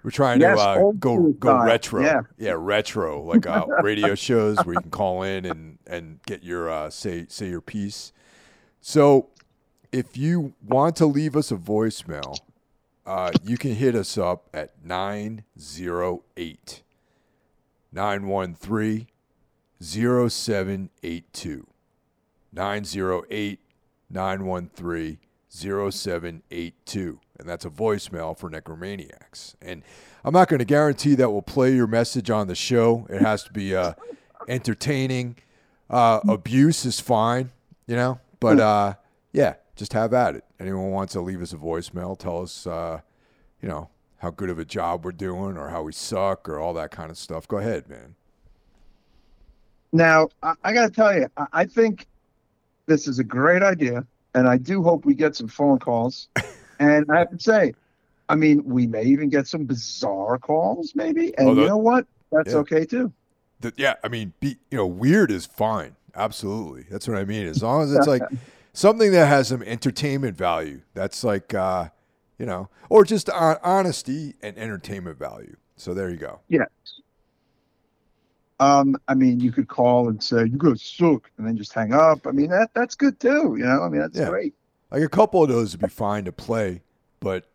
We're 0.03 0.11
trying 0.11 0.41
Yes, 0.41 0.59
to 0.59 0.63
uh, 0.65 0.93
go 0.93 1.33
go 1.39 1.63
retro. 1.63 2.25
Yeah. 2.39 2.55
retro 2.57 3.23
like 3.23 3.47
uh, 3.47 3.67
radio 3.83 4.15
shows 4.15 4.57
where 4.65 4.75
you 4.75 4.81
can 4.81 4.91
call 4.91 5.23
in 5.23 5.45
and 5.45 5.79
and 5.87 6.21
get 6.27 6.43
your 6.43 6.71
uh, 6.71 6.89
say 6.89 7.27
say 7.29 7.49
your 7.51 7.61
piece. 7.61 8.13
So, 8.81 9.29
if 9.93 10.17
you 10.17 10.55
want 10.67 10.97
to 10.97 11.07
leave 11.07 11.37
us 11.37 11.51
a 11.51 11.57
voicemail, 11.57 12.39
uh, 13.07 13.33
you 13.43 13.57
can 13.57 13.75
hit 13.75 13.95
us 13.95 14.17
up 14.19 14.49
at 14.55 14.73
908 14.85 16.83
913 17.93 19.07
0782. 19.83 21.67
908 22.53 23.61
913 24.11 25.19
0782. 25.49 27.21
And 27.39 27.49
that's 27.49 27.65
a 27.65 27.71
voicemail 27.71 28.37
for 28.39 28.51
Necromaniacs. 28.51 29.55
And 29.63 29.83
I'm 30.25 30.35
not 30.35 30.49
going 30.49 30.59
to 30.59 30.65
guarantee 30.65 31.15
that 31.17 31.31
we'll 31.31 31.43
play 31.43 31.75
your 31.75 31.87
message 31.87 32.31
on 32.31 32.47
the 32.47 32.55
show. 32.55 33.07
It 33.09 33.23
has 33.23 33.43
to 33.45 33.53
be 33.53 33.75
uh, 33.75 33.95
entertaining. 34.47 35.37
Uh, 35.89 36.21
abuse 36.29 36.85
is 36.85 37.01
fine, 37.01 37.51
you 37.89 37.97
know, 37.97 38.21
but 38.39 38.61
uh, 38.61 38.95
yeah, 39.33 39.55
just 39.77 39.93
have 39.93 40.13
at 40.13 40.37
it. 40.37 40.45
Anyone 40.59 40.91
wants 40.91 41.13
to 41.15 41.21
leave 41.21 41.43
us 41.43 41.53
a 41.53 41.57
voicemail, 41.57 42.19
tell 42.19 42.43
us, 42.43 42.67
uh, 42.67 43.01
you 43.63 43.69
know, 43.69 43.89
how 44.19 44.31
good 44.31 44.51
of 44.51 44.59
a 44.59 44.65
job 44.65 45.05
we're 45.05 45.13
doing 45.13 45.57
or 45.57 45.71
how 45.71 45.83
we 45.83 45.93
suck 45.93 46.49
or 46.49 46.59
all 46.59 46.75
that 46.75 46.91
kind 46.91 47.11
of 47.11 47.17
stuff. 47.17 47.49
Go 47.49 47.57
ahead, 47.57 47.89
man. 47.89 48.15
Now, 49.93 50.29
I, 50.43 50.55
I 50.63 50.73
got 50.73 50.87
to 50.87 50.93
tell 50.93 51.15
you, 51.17 51.27
I, 51.37 51.47
I 51.53 51.65
think 51.65 52.07
this 52.87 53.09
is 53.09 53.19
a 53.19 53.25
great 53.25 53.63
idea, 53.63 54.07
and 54.35 54.49
I 54.49 54.59
do 54.59 54.83
hope 54.83 55.05
we 55.05 55.15
get 55.15 55.35
some 55.35 55.49
phone 55.49 55.79
calls. 55.79 56.29
and 56.79 57.07
I 57.11 57.19
have 57.21 57.31
to 57.31 57.39
say, 57.39 57.75
I 58.29 58.37
mean, 58.37 58.65
we 58.65 58.87
may 58.87 59.05
even 59.05 59.29
get 59.29 59.47
some 59.47 59.65
bizarre 59.65 60.39
calls, 60.39 60.93
maybe. 60.95 61.37
And 61.37 61.49
Oh, 61.49 61.55
you 61.55 61.67
know 61.67 61.77
what? 61.77 62.07
That's 62.31 62.53
yeah. 62.53 62.59
okay 62.59 62.85
too. 62.85 63.13
The, 63.61 63.73
yeah, 63.77 63.95
I 64.05 64.09
mean, 64.09 64.33
be, 64.39 64.57
you 64.71 64.79
know, 64.79 64.87
weird 64.87 65.31
is 65.31 65.47
fine. 65.47 65.97
Absolutely. 66.15 66.87
That's 66.91 67.09
what 67.09 67.17
I 67.17 67.25
mean. 67.25 67.47
As 67.47 67.63
long 67.63 67.83
as 67.83 67.93
it's 67.93 68.07
like 68.07 68.23
something 68.73 69.13
that 69.13 69.27
has 69.27 69.49
some 69.49 69.63
entertainment 69.63 70.37
value. 70.37 70.83
That's 70.95 71.25
like, 71.25 71.55
uh, 71.55 71.89
you 72.39 72.47
know, 72.47 72.69
or 72.89 73.05
just 73.05 73.29
hon- 73.29 73.59
honesty 73.63 74.35
and 74.43 74.57
entertainment 74.59 75.19
value. 75.19 75.57
So 75.77 75.95
there 75.95 76.11
you 76.11 76.17
go. 76.17 76.41
Yes. 76.49 76.69
Um, 78.59 78.97
I 79.09 79.15
mean, 79.15 79.41
you 79.41 79.53
could 79.53 79.69
call 79.69 80.09
and 80.11 80.23
say 80.23 80.41
you 80.43 80.59
go 80.59 80.75
suck, 80.75 81.31
and 81.39 81.47
then 81.47 81.57
just 81.57 81.73
hang 81.73 81.95
up. 81.95 82.27
I 82.27 82.31
mean, 82.31 82.51
that 82.51 82.71
that's 82.75 82.95
good 82.95 83.19
too. 83.19 83.57
You 83.57 83.65
know, 83.65 83.83
I 83.83 83.89
mean, 83.89 84.03
that's 84.03 84.19
Yeah. 84.19 84.29
great. 84.29 84.55
Like 84.91 85.03
a 85.03 85.09
couple 85.09 85.43
of 85.43 85.49
those 85.49 85.73
would 85.73 85.81
be 85.81 85.89
fine 85.89 86.25
to 86.27 86.33
play, 86.33 86.83
but 87.21 87.49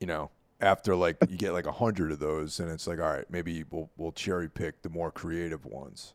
you 0.00 0.06
know, 0.06 0.30
after 0.60 0.96
like 0.96 1.18
you 1.28 1.36
get 1.36 1.52
like 1.52 1.66
a 1.66 1.72
hundred 1.72 2.12
of 2.12 2.18
those, 2.18 2.60
and 2.60 2.70
it's 2.70 2.86
like, 2.86 2.98
all 2.98 3.10
right, 3.12 3.26
maybe 3.28 3.62
we'll 3.70 3.90
we'll 3.98 4.12
cherry 4.12 4.48
pick 4.48 4.80
the 4.80 4.88
more 4.88 5.10
creative 5.10 5.66
ones. 5.66 6.14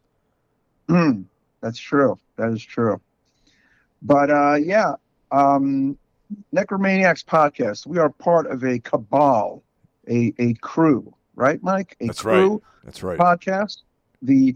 Mm, 0.89 1.25
that's 1.61 1.77
true. 1.77 2.17
That 2.37 2.49
is 2.49 2.63
true. 2.63 2.99
But 4.03 4.29
uh, 4.29 4.55
yeah, 4.55 4.95
um, 5.31 5.97
Necromaniacs 6.53 7.23
podcast. 7.23 7.87
We 7.87 7.97
are 7.97 8.09
part 8.09 8.47
of 8.47 8.63
a 8.63 8.79
cabal, 8.79 9.63
a 10.09 10.33
a 10.37 10.53
crew, 10.55 11.13
right, 11.35 11.61
Mike? 11.63 11.95
A 12.01 12.07
That's 12.07 12.25
right. 12.25 12.59
That's 12.83 13.01
right. 13.01 13.17
podcast. 13.17 13.77
The 14.21 14.55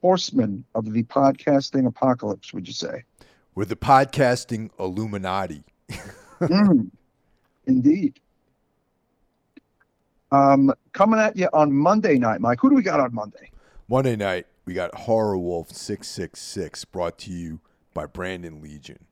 horsemen 0.00 0.64
of 0.74 0.92
the 0.92 1.04
podcasting 1.04 1.86
apocalypse. 1.86 2.52
Would 2.52 2.66
you 2.66 2.74
say? 2.74 3.04
We're 3.54 3.64
the 3.64 3.76
podcasting 3.76 4.70
Illuminati. 4.78 5.64
Mm, 6.40 6.90
indeed. 7.66 8.20
Um, 10.30 10.72
coming 10.92 11.18
at 11.18 11.36
you 11.36 11.48
on 11.52 11.72
Monday 11.72 12.18
night, 12.18 12.40
Mike. 12.40 12.58
Who 12.60 12.70
do 12.70 12.76
we 12.76 12.82
got 12.82 13.00
on 13.00 13.12
Monday? 13.12 13.50
Monday 13.88 14.14
night, 14.14 14.46
we 14.64 14.74
got 14.74 14.94
Horror 14.94 15.38
Wolf 15.38 15.72
666 15.72 16.84
brought 16.84 17.18
to 17.18 17.32
you 17.32 17.60
by 17.98 18.06
Brandon 18.06 18.62
Legion. 18.62 19.06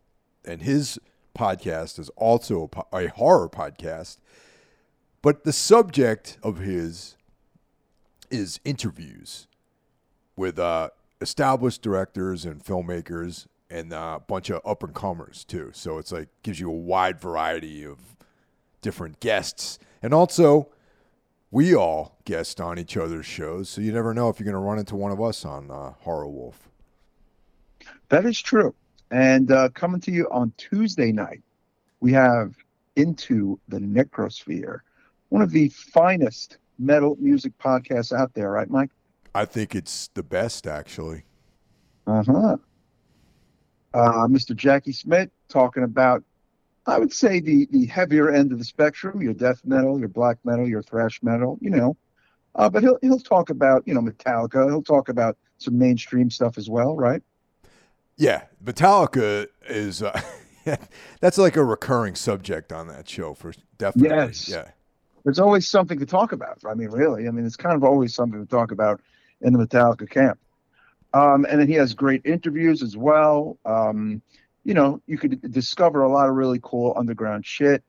And 0.44 0.62
his 0.62 0.96
podcast 1.36 1.98
is 1.98 2.08
also 2.10 2.62
a, 2.62 2.68
po- 2.68 2.86
a 2.92 3.08
horror 3.08 3.48
podcast, 3.48 4.18
but 5.22 5.42
the 5.42 5.52
subject 5.52 6.38
of 6.40 6.58
his 6.58 7.16
is 8.30 8.60
interviews 8.64 9.48
with 10.36 10.60
uh, 10.60 10.90
established 11.20 11.82
directors 11.82 12.44
and 12.44 12.62
filmmakers 12.62 13.48
and 13.68 13.92
uh, 13.92 14.18
a 14.18 14.24
bunch 14.24 14.50
of 14.50 14.60
up 14.64 14.84
and 14.84 14.94
comers 14.94 15.44
too. 15.44 15.72
So 15.74 15.98
it's 15.98 16.12
like 16.12 16.28
gives 16.44 16.60
you 16.60 16.70
a 16.70 16.72
wide 16.72 17.20
variety 17.20 17.84
of 17.84 17.98
different 18.82 19.18
guests. 19.18 19.80
And 20.00 20.14
also, 20.14 20.68
we 21.50 21.74
all 21.74 22.18
guest 22.24 22.60
on 22.60 22.78
each 22.78 22.96
other's 22.96 23.26
shows, 23.26 23.68
so 23.68 23.80
you 23.80 23.90
never 23.90 24.14
know 24.14 24.28
if 24.28 24.38
you're 24.38 24.44
going 24.44 24.54
to 24.54 24.60
run 24.60 24.78
into 24.78 24.94
one 24.94 25.10
of 25.10 25.20
us 25.20 25.44
on 25.44 25.72
uh, 25.72 25.94
Horror 26.02 26.28
Wolf. 26.28 26.68
That 28.08 28.24
is 28.26 28.40
true. 28.40 28.74
And 29.10 29.50
uh, 29.50 29.68
coming 29.70 30.00
to 30.02 30.12
you 30.12 30.28
on 30.30 30.52
Tuesday 30.56 31.12
night, 31.12 31.42
we 32.00 32.12
have 32.12 32.54
Into 32.96 33.58
the 33.68 33.78
Necrosphere, 33.78 34.80
one 35.28 35.42
of 35.42 35.50
the 35.50 35.68
finest 35.68 36.58
metal 36.78 37.16
music 37.20 37.56
podcasts 37.58 38.16
out 38.16 38.34
there, 38.34 38.50
right, 38.50 38.68
Mike? 38.68 38.90
I 39.34 39.44
think 39.44 39.74
it's 39.74 40.08
the 40.14 40.22
best, 40.22 40.66
actually. 40.66 41.24
Uh-huh. 42.06 42.56
Uh, 43.94 44.26
Mr. 44.26 44.54
Jackie 44.54 44.92
Smith 44.92 45.30
talking 45.48 45.82
about, 45.82 46.22
I 46.86 46.98
would 46.98 47.12
say, 47.12 47.40
the, 47.40 47.66
the 47.70 47.86
heavier 47.86 48.30
end 48.30 48.52
of 48.52 48.58
the 48.58 48.64
spectrum, 48.64 49.22
your 49.22 49.34
death 49.34 49.62
metal, 49.64 49.98
your 49.98 50.08
black 50.08 50.38
metal, 50.44 50.68
your 50.68 50.82
thrash 50.82 51.22
metal, 51.22 51.58
you 51.60 51.70
know. 51.70 51.96
Uh, 52.54 52.68
but 52.68 52.82
he'll, 52.82 52.98
he'll 53.02 53.20
talk 53.20 53.50
about, 53.50 53.86
you 53.86 53.94
know, 53.94 54.00
Metallica. 54.00 54.66
He'll 54.68 54.82
talk 54.82 55.08
about 55.08 55.36
some 55.58 55.78
mainstream 55.78 56.30
stuff 56.30 56.58
as 56.58 56.70
well, 56.70 56.96
right? 56.96 57.22
Yeah, 58.16 58.44
Metallica 58.64 59.48
is 59.68 60.02
uh, 60.02 60.20
that's 61.20 61.38
like 61.38 61.56
a 61.56 61.64
recurring 61.64 62.14
subject 62.14 62.72
on 62.72 62.88
that 62.88 63.08
show 63.08 63.34
for 63.34 63.52
definitely. 63.78 64.16
Yes. 64.16 64.48
Yeah. 64.48 64.70
there's 65.24 65.38
always 65.38 65.68
something 65.68 65.98
to 65.98 66.06
talk 66.06 66.32
about. 66.32 66.58
I 66.66 66.74
mean, 66.74 66.88
really, 66.90 67.28
I 67.28 67.30
mean, 67.30 67.44
it's 67.44 67.56
kind 67.56 67.76
of 67.76 67.84
always 67.84 68.14
something 68.14 68.40
to 68.40 68.48
talk 68.48 68.70
about 68.70 69.00
in 69.40 69.52
the 69.52 69.58
Metallica 69.58 70.08
camp. 70.08 70.38
Um, 71.12 71.46
and 71.48 71.60
then 71.60 71.68
he 71.68 71.74
has 71.74 71.94
great 71.94 72.22
interviews 72.24 72.82
as 72.82 72.96
well. 72.96 73.58
Um, 73.64 74.22
you 74.64 74.74
know, 74.74 75.00
you 75.06 75.18
could 75.18 75.50
discover 75.52 76.02
a 76.02 76.08
lot 76.08 76.28
of 76.28 76.34
really 76.34 76.60
cool 76.62 76.94
underground 76.96 77.46
shit. 77.46 77.82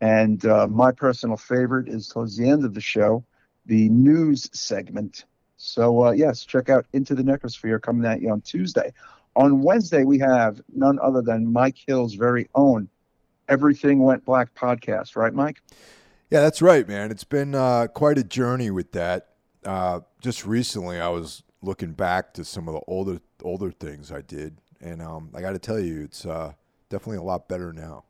And 0.00 0.44
uh, 0.44 0.66
my 0.66 0.92
personal 0.92 1.36
favorite 1.36 1.88
is 1.88 2.08
towards 2.08 2.36
the 2.36 2.48
end 2.48 2.64
of 2.64 2.74
the 2.74 2.80
show, 2.80 3.24
the 3.66 3.88
news 3.88 4.50
segment. 4.52 5.24
So 5.56 6.06
uh, 6.06 6.10
yes, 6.10 6.44
check 6.44 6.68
out 6.68 6.86
Into 6.92 7.14
the 7.14 7.22
Necrosphere 7.22 7.80
coming 7.80 8.04
at 8.04 8.20
you 8.20 8.30
on 8.30 8.42
Tuesday. 8.42 8.92
On 9.36 9.60
Wednesday, 9.60 10.04
we 10.04 10.18
have 10.18 10.62
none 10.74 10.98
other 11.02 11.20
than 11.20 11.52
Mike 11.52 11.76
Hill's 11.86 12.14
very 12.14 12.48
own 12.54 12.88
Everything 13.50 14.02
Went 14.02 14.24
Black 14.24 14.54
podcast, 14.54 15.14
right, 15.14 15.32
Mike? 15.32 15.60
Yeah, 16.30 16.40
that's 16.40 16.62
right, 16.62 16.88
man. 16.88 17.10
It's 17.10 17.22
been 17.22 17.54
uh, 17.54 17.88
quite 17.88 18.16
a 18.16 18.24
journey 18.24 18.70
with 18.70 18.92
that. 18.92 19.28
Uh, 19.62 20.00
just 20.22 20.46
recently, 20.46 20.98
I 20.98 21.08
was 21.08 21.42
looking 21.60 21.92
back 21.92 22.32
to 22.34 22.44
some 22.44 22.66
of 22.66 22.74
the 22.74 22.80
older 22.88 23.20
older 23.42 23.70
things 23.70 24.10
I 24.10 24.22
did, 24.22 24.56
and 24.80 25.02
um, 25.02 25.30
I 25.34 25.42
got 25.42 25.52
to 25.52 25.58
tell 25.58 25.78
you, 25.78 26.02
it's 26.02 26.24
uh, 26.24 26.52
definitely 26.88 27.18
a 27.18 27.22
lot 27.22 27.46
better 27.46 27.74
now. 27.74 28.04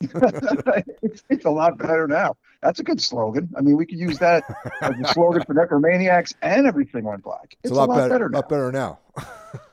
it's, 0.00 1.22
it's, 1.30 1.44
a 1.46 1.50
lot 1.50 1.78
better 1.78 2.06
now. 2.06 2.36
That's 2.60 2.78
a 2.78 2.84
good 2.84 3.00
slogan. 3.00 3.48
I 3.56 3.62
mean, 3.62 3.78
we 3.78 3.86
could 3.86 3.98
use 3.98 4.18
that 4.18 4.44
as 4.82 4.94
a 5.02 5.12
slogan 5.12 5.44
for 5.44 5.54
Necromaniacs 5.54 6.34
and 6.42 6.66
everything 6.66 7.04
went 7.04 7.22
black. 7.22 7.56
It's, 7.62 7.70
it's 7.70 7.72
a, 7.72 7.74
lot 7.74 7.88
a, 7.88 7.92
lot 7.92 7.96
better, 7.96 8.28
better 8.28 8.28
now. 8.28 8.38
lot 8.38 8.48
better 8.48 8.72
now. 8.72 8.98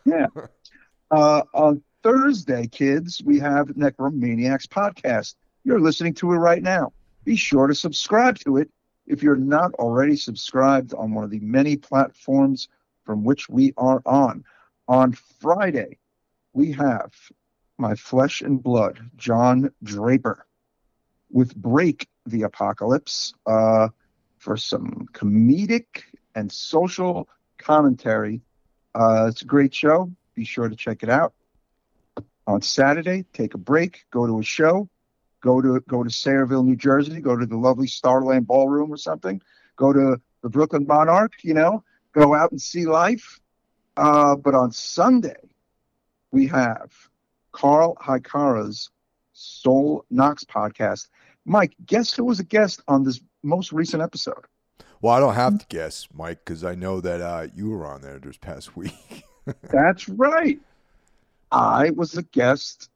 yeah. 0.05 0.45
Uh, 1.11 1.41
on 1.53 1.81
Thursday, 2.03 2.67
kids, 2.67 3.21
we 3.25 3.39
have 3.39 3.67
Necromaniacs 3.69 4.67
podcast. 4.67 5.35
You're 5.63 5.79
listening 5.79 6.13
to 6.15 6.31
it 6.33 6.37
right 6.37 6.61
now. 6.61 6.93
Be 7.23 7.35
sure 7.35 7.67
to 7.67 7.75
subscribe 7.75 8.37
to 8.39 8.57
it 8.57 8.69
if 9.07 9.23
you're 9.23 9.35
not 9.35 9.73
already 9.73 10.15
subscribed 10.15 10.93
on 10.93 11.13
one 11.13 11.23
of 11.23 11.31
the 11.31 11.39
many 11.39 11.75
platforms 11.75 12.69
from 13.03 13.23
which 13.23 13.49
we 13.49 13.73
are 13.75 14.01
on. 14.05 14.43
On 14.87 15.13
Friday, 15.39 15.97
we 16.53 16.71
have 16.73 17.11
my 17.77 17.95
flesh 17.95 18.41
and 18.41 18.61
blood, 18.61 18.99
John 19.15 19.71
Draper, 19.83 20.45
with 21.31 21.55
Break 21.55 22.07
the 22.25 22.43
Apocalypse 22.43 23.33
uh, 23.47 23.89
for 24.37 24.57
some 24.57 25.07
comedic 25.13 26.03
and 26.35 26.51
social 26.51 27.27
commentary. 27.57 28.41
Uh, 28.93 29.27
it's 29.29 29.41
a 29.41 29.45
great 29.45 29.73
show. 29.73 30.11
Be 30.36 30.45
sure 30.45 30.69
to 30.69 30.75
check 30.75 31.03
it 31.03 31.09
out. 31.09 31.33
On 32.48 32.62
Saturday, 32.62 33.25
take 33.33 33.53
a 33.53 33.57
break, 33.57 34.05
go 34.12 34.25
to 34.25 34.39
a 34.39 34.43
show, 34.43 34.89
go 35.41 35.62
to 35.62 35.79
go 35.88 36.03
to 36.03 36.09
Sayreville, 36.09 36.65
New 36.65 36.75
Jersey, 36.75 37.21
go 37.21 37.36
to 37.36 37.45
the 37.45 37.57
lovely 37.57 37.88
Starland 37.88 38.48
Ballroom 38.48 38.91
or 38.91 38.98
something, 38.98 39.41
go 39.75 39.93
to 39.93 40.19
the 40.41 40.50
Brooklyn 40.50 40.86
Monarch, 40.88 41.33
you 41.43 41.53
know, 41.53 41.83
go 42.13 42.33
out 42.33 42.51
and 42.51 42.62
see 42.62 42.86
life. 42.86 43.39
Uh, 43.98 44.36
but 44.36 44.55
on 44.55 44.71
Sunday, 44.71 45.36
we 46.31 46.48
have 46.48 46.91
Carl 47.51 47.95
Hikara's 48.01 48.89
Soul 49.33 50.05
Knocks 50.09 50.43
podcast. 50.43 51.07
Mike, 51.45 51.74
guess 51.86 52.13
who 52.13 52.25
was 52.25 52.39
a 52.39 52.43
guest 52.43 52.81
on 52.88 53.03
this 53.03 53.21
most 53.43 53.71
recent 53.71 54.01
episode? 54.01 54.45
Well, 55.01 55.13
I 55.13 55.19
don't 55.19 55.36
have 55.36 55.59
to 55.59 55.65
guess, 55.67 56.07
Mike, 56.13 56.39
because 56.43 56.63
I 56.63 56.75
know 56.75 57.00
that 57.01 57.21
uh, 57.21 57.48
you 57.55 57.69
were 57.69 57.86
on 57.86 58.01
there 58.01 58.19
this 58.19 58.38
past 58.38 58.75
week. 58.75 59.24
That's 59.63 60.10
right. 60.10 60.60
I 61.51 61.91
was 61.91 62.18
a 62.18 62.24
guest 62.24 62.89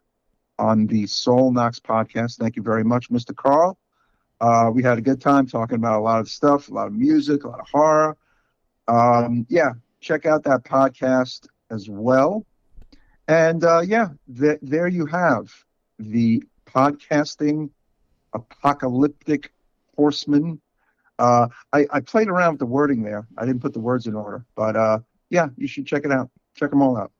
on 0.60 0.88
the 0.88 1.08
Soul 1.08 1.52
Knocks 1.52 1.80
podcast. 1.80 2.38
Thank 2.38 2.56
you 2.56 2.64
very 2.64 2.84
much, 2.84 3.10
Mr. 3.10 3.36
Carl. 3.36 3.78
Uh, 4.40 4.70
we 4.74 4.84
had 4.84 4.98
a 4.98 5.02
good 5.02 5.22
time 5.22 5.48
talking 5.48 5.76
about 5.76 6.00
a 6.00 6.04
lot 6.04 6.20
of 6.20 6.30
stuff, 6.30 6.70
a 6.70 6.74
lot 6.74 6.88
of 6.88 6.94
music, 6.94 7.44
a 7.44 7.48
lot 7.48 7.60
of 7.60 7.68
horror. 7.70 8.18
Um, 8.88 9.46
yeah, 9.50 9.74
check 10.02 10.26
out 10.26 10.44
that 10.44 10.64
podcast 10.64 11.48
as 11.72 11.90
well. 11.90 12.46
And 13.28 13.64
uh, 13.64 13.82
yeah, 13.82 14.10
th- 14.38 14.60
there 14.62 14.88
you 14.88 15.06
have 15.06 15.50
the 15.98 16.44
podcasting 16.68 17.70
apocalyptic 18.34 19.54
horseman. 19.96 20.60
Uh, 21.20 21.48
I, 21.72 21.86
I, 21.92 22.00
played 22.02 22.28
around 22.28 22.54
with 22.54 22.60
the 22.60 22.66
wording 22.66 23.04
there. 23.04 23.28
I 23.38 23.46
didn't 23.46 23.62
put 23.62 23.72
the 23.72 23.80
words 23.80 24.08
in 24.08 24.16
order, 24.16 24.44
but 24.56 24.76
uh, 24.76 25.00
yeah, 25.30 25.48
you 25.56 25.68
should 25.68 25.86
check 25.86 26.04
it 26.06 26.12
out. 26.12 26.30
Check 26.56 26.70
them 26.70 26.82
all 26.82 26.98
out. 26.98 27.12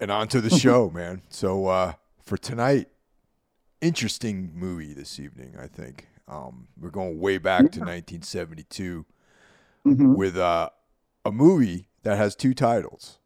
And 0.00 0.10
on 0.10 0.28
to 0.28 0.40
the 0.40 0.50
show, 0.58 0.90
man. 0.90 1.22
So 1.28 1.66
uh, 1.66 1.92
for 2.22 2.36
tonight, 2.36 2.88
interesting 3.80 4.52
movie 4.54 4.92
this 4.92 5.18
evening. 5.20 5.54
I 5.60 5.66
think 5.66 6.08
um, 6.28 6.68
we're 6.80 6.90
going 6.90 7.18
way 7.18 7.38
back 7.38 7.62
yeah. 7.62 7.68
to 7.68 7.80
1972 7.80 9.06
mm-hmm. 9.86 10.14
with 10.14 10.36
uh, 10.36 10.70
a 11.24 11.32
movie 11.32 11.88
that 12.02 12.16
has 12.16 12.34
two 12.34 12.54
titles. 12.54 13.18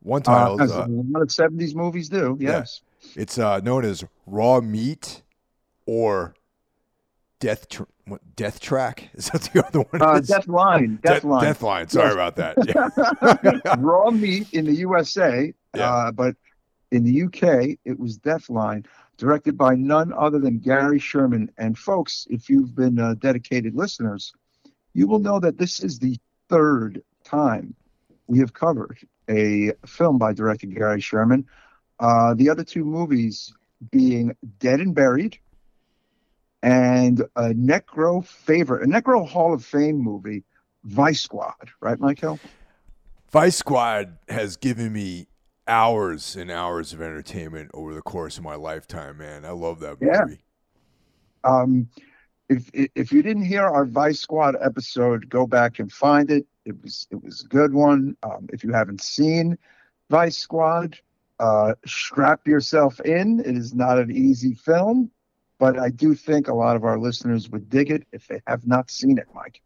One 0.00 0.22
title. 0.22 0.60
Uh, 0.60 0.64
uh, 0.64 0.86
a 0.86 0.88
lot 0.88 1.22
of 1.22 1.28
70s 1.28 1.74
movies 1.74 2.08
do. 2.08 2.36
Yes. 2.40 2.82
Yeah. 3.14 3.22
It's 3.22 3.38
uh, 3.38 3.60
known 3.60 3.84
as 3.84 4.04
Raw 4.26 4.60
Meat 4.60 5.22
or 5.86 6.34
Death 7.40 7.68
Tr- 7.68 7.82
what, 8.06 8.20
Death 8.36 8.60
Track. 8.60 9.10
Is 9.14 9.30
that 9.30 9.42
the 9.52 9.66
other 9.66 9.80
one? 9.80 10.02
Uh, 10.02 10.20
Death 10.20 10.48
Line. 10.48 10.98
Death 11.02 11.22
De- 11.22 11.28
Line. 11.28 11.44
Death 11.44 11.62
Line. 11.62 11.88
Sorry 11.88 12.06
yes. 12.06 12.14
about 12.14 12.36
that. 12.36 12.56
Yeah. 13.64 13.74
Raw 13.78 14.10
Meat 14.10 14.52
in 14.52 14.64
the 14.64 14.74
USA, 14.74 15.52
yeah. 15.74 15.90
uh, 15.90 16.12
but 16.12 16.36
in 16.90 17.04
the 17.04 17.22
UK 17.22 17.78
it 17.84 17.98
was 17.98 18.16
Death 18.16 18.50
Line, 18.50 18.84
directed 19.16 19.56
by 19.56 19.74
none 19.74 20.12
other 20.12 20.38
than 20.38 20.58
Gary 20.58 20.98
Sherman. 20.98 21.50
And 21.58 21.78
folks, 21.78 22.26
if 22.30 22.48
you've 22.48 22.74
been 22.74 22.98
uh, 22.98 23.14
dedicated 23.14 23.74
listeners, 23.74 24.32
you 24.94 25.06
will 25.06 25.20
know 25.20 25.40
that 25.40 25.58
this 25.58 25.80
is 25.80 25.98
the 25.98 26.18
third 26.48 27.02
time 27.24 27.74
we 28.26 28.38
have 28.38 28.52
covered 28.52 28.98
a 29.28 29.72
film 29.86 30.18
by 30.18 30.32
director 30.32 30.66
Gary 30.66 31.00
Sherman. 31.00 31.46
Uh, 32.00 32.34
the 32.34 32.50
other 32.50 32.64
two 32.64 32.84
movies 32.84 33.54
being 33.90 34.36
Dead 34.58 34.80
and 34.80 34.94
Buried 34.94 35.38
and 36.62 37.20
a 37.36 37.50
Necro 37.50 38.24
favorite, 38.24 38.84
a 38.84 38.86
Necro 38.86 39.26
Hall 39.26 39.52
of 39.52 39.64
Fame 39.64 39.98
movie, 39.98 40.44
Vice 40.84 41.20
Squad, 41.20 41.70
right, 41.80 41.98
Michael? 41.98 42.38
Vice 43.30 43.56
Squad 43.56 44.18
has 44.28 44.56
given 44.56 44.92
me 44.92 45.26
hours 45.66 46.36
and 46.36 46.50
hours 46.50 46.92
of 46.92 47.00
entertainment 47.00 47.70
over 47.74 47.94
the 47.94 48.02
course 48.02 48.36
of 48.36 48.44
my 48.44 48.54
lifetime, 48.54 49.18
man. 49.18 49.44
I 49.44 49.50
love 49.50 49.80
that 49.80 50.00
movie. 50.00 50.12
Yeah. 50.12 50.34
Um, 51.44 51.88
if 52.48 52.70
if 52.72 53.12
you 53.12 53.22
didn't 53.22 53.44
hear 53.44 53.64
our 53.64 53.86
Vice 53.86 54.20
Squad 54.20 54.56
episode, 54.60 55.28
go 55.28 55.46
back 55.46 55.78
and 55.78 55.90
find 55.90 56.30
it. 56.30 56.46
It 56.64 56.80
was 56.82 57.06
it 57.10 57.22
was 57.22 57.42
a 57.44 57.48
good 57.48 57.72
one. 57.72 58.16
Um, 58.22 58.48
if 58.52 58.62
you 58.62 58.72
haven't 58.72 59.00
seen 59.00 59.56
Vice 60.10 60.36
Squad, 60.36 60.98
uh, 61.40 61.74
strap 61.86 62.46
yourself 62.46 63.00
in. 63.00 63.40
It 63.40 63.56
is 63.56 63.74
not 63.74 63.98
an 63.98 64.10
easy 64.10 64.54
film, 64.54 65.10
but 65.62 65.78
I 65.78 65.90
do 65.90 66.16
think 66.16 66.48
a 66.48 66.54
lot 66.54 66.74
of 66.74 66.82
our 66.82 66.98
listeners 66.98 67.48
would 67.50 67.70
dig 67.70 67.88
it 67.88 68.04
if 68.10 68.26
they 68.26 68.42
have 68.48 68.66
not 68.66 68.90
seen 68.90 69.16
it, 69.16 69.28
Mike. 69.32 69.62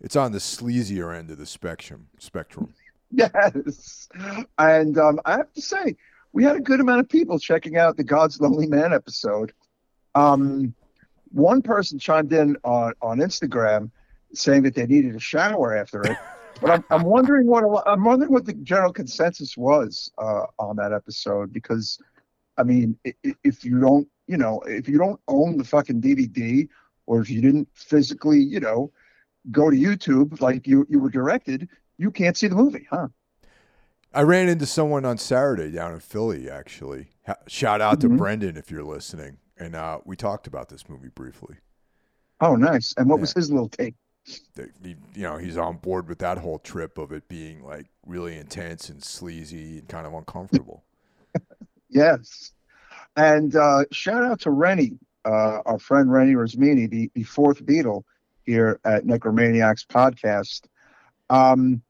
It's 0.00 0.16
on 0.16 0.32
the 0.32 0.38
sleazier 0.38 1.14
end 1.14 1.30
of 1.30 1.36
the 1.36 1.44
spectrum. 1.44 2.08
Spectrum. 2.18 2.72
yes, 3.10 4.08
and 4.56 4.96
um, 4.96 5.20
I 5.26 5.32
have 5.32 5.52
to 5.52 5.60
say, 5.60 5.94
we 6.32 6.42
had 6.42 6.56
a 6.56 6.60
good 6.60 6.80
amount 6.80 7.00
of 7.00 7.10
people 7.10 7.38
checking 7.38 7.76
out 7.76 7.98
the 7.98 8.02
God's 8.02 8.40
Lonely 8.40 8.66
Man 8.66 8.94
episode. 8.94 9.52
Um, 10.14 10.74
one 11.32 11.60
person 11.60 11.98
chimed 11.98 12.32
in 12.32 12.56
on, 12.64 12.94
on 13.02 13.18
Instagram 13.18 13.90
saying 14.32 14.62
that 14.62 14.74
they 14.74 14.86
needed 14.86 15.16
a 15.16 15.20
shower 15.20 15.76
after 15.76 16.00
it. 16.00 16.16
But 16.62 16.70
I'm, 16.70 16.84
I'm 16.88 17.02
wondering 17.02 17.46
what 17.46 17.64
I'm 17.86 18.02
wondering 18.02 18.32
what 18.32 18.46
the 18.46 18.54
general 18.54 18.90
consensus 18.90 19.58
was 19.58 20.10
uh, 20.16 20.46
on 20.58 20.76
that 20.76 20.94
episode 20.94 21.52
because, 21.52 21.98
I 22.56 22.62
mean, 22.62 22.98
if 23.44 23.62
you 23.62 23.78
don't, 23.78 24.08
you 24.26 24.36
know, 24.36 24.60
if 24.66 24.88
you 24.88 24.98
don't 24.98 25.20
own 25.28 25.56
the 25.56 25.64
fucking 25.64 26.00
DVD 26.00 26.68
or 27.06 27.20
if 27.20 27.30
you 27.30 27.40
didn't 27.40 27.68
physically, 27.74 28.40
you 28.40 28.60
know, 28.60 28.90
go 29.50 29.70
to 29.70 29.76
YouTube 29.76 30.40
like 30.40 30.66
you 30.66 30.86
you 30.88 30.98
were 30.98 31.10
directed, 31.10 31.68
you 31.98 32.10
can't 32.10 32.36
see 32.36 32.48
the 32.48 32.56
movie, 32.56 32.86
huh? 32.90 33.08
I 34.12 34.22
ran 34.22 34.48
into 34.48 34.66
someone 34.66 35.04
on 35.04 35.18
Saturday 35.18 35.70
down 35.70 35.92
in 35.92 36.00
Philly. 36.00 36.50
Actually, 36.50 37.08
shout 37.46 37.80
out 37.80 37.98
mm-hmm. 37.98 38.12
to 38.12 38.16
Brendan 38.16 38.56
if 38.56 38.70
you're 38.70 38.84
listening, 38.84 39.38
and 39.58 39.74
uh, 39.74 39.98
we 40.04 40.16
talked 40.16 40.46
about 40.46 40.68
this 40.68 40.88
movie 40.88 41.10
briefly. 41.14 41.56
Oh, 42.40 42.56
nice! 42.56 42.94
And 42.96 43.08
what 43.08 43.16
yeah. 43.16 43.22
was 43.22 43.32
his 43.32 43.50
little 43.50 43.68
take? 43.68 43.94
he, 44.82 44.96
you 45.14 45.22
know, 45.22 45.36
he's 45.36 45.56
on 45.56 45.76
board 45.76 46.08
with 46.08 46.18
that 46.18 46.38
whole 46.38 46.58
trip 46.58 46.98
of 46.98 47.12
it 47.12 47.28
being 47.28 47.62
like 47.62 47.86
really 48.04 48.36
intense 48.36 48.88
and 48.88 49.02
sleazy 49.02 49.78
and 49.78 49.88
kind 49.88 50.06
of 50.06 50.12
uncomfortable. 50.14 50.84
yes. 51.88 52.52
And 53.16 53.56
uh, 53.56 53.84
shout 53.92 54.22
out 54.22 54.40
to 54.40 54.50
Rennie, 54.50 54.98
uh, 55.24 55.60
our 55.64 55.78
friend 55.78 56.12
Rennie 56.12 56.34
Rosmini, 56.34 56.88
the, 56.88 57.10
the 57.14 57.22
fourth 57.22 57.64
Beatle 57.64 58.02
here 58.44 58.78
at 58.84 59.04
Necromaniacs 59.04 59.86
podcast. 59.86 60.66
Um, 61.30 61.82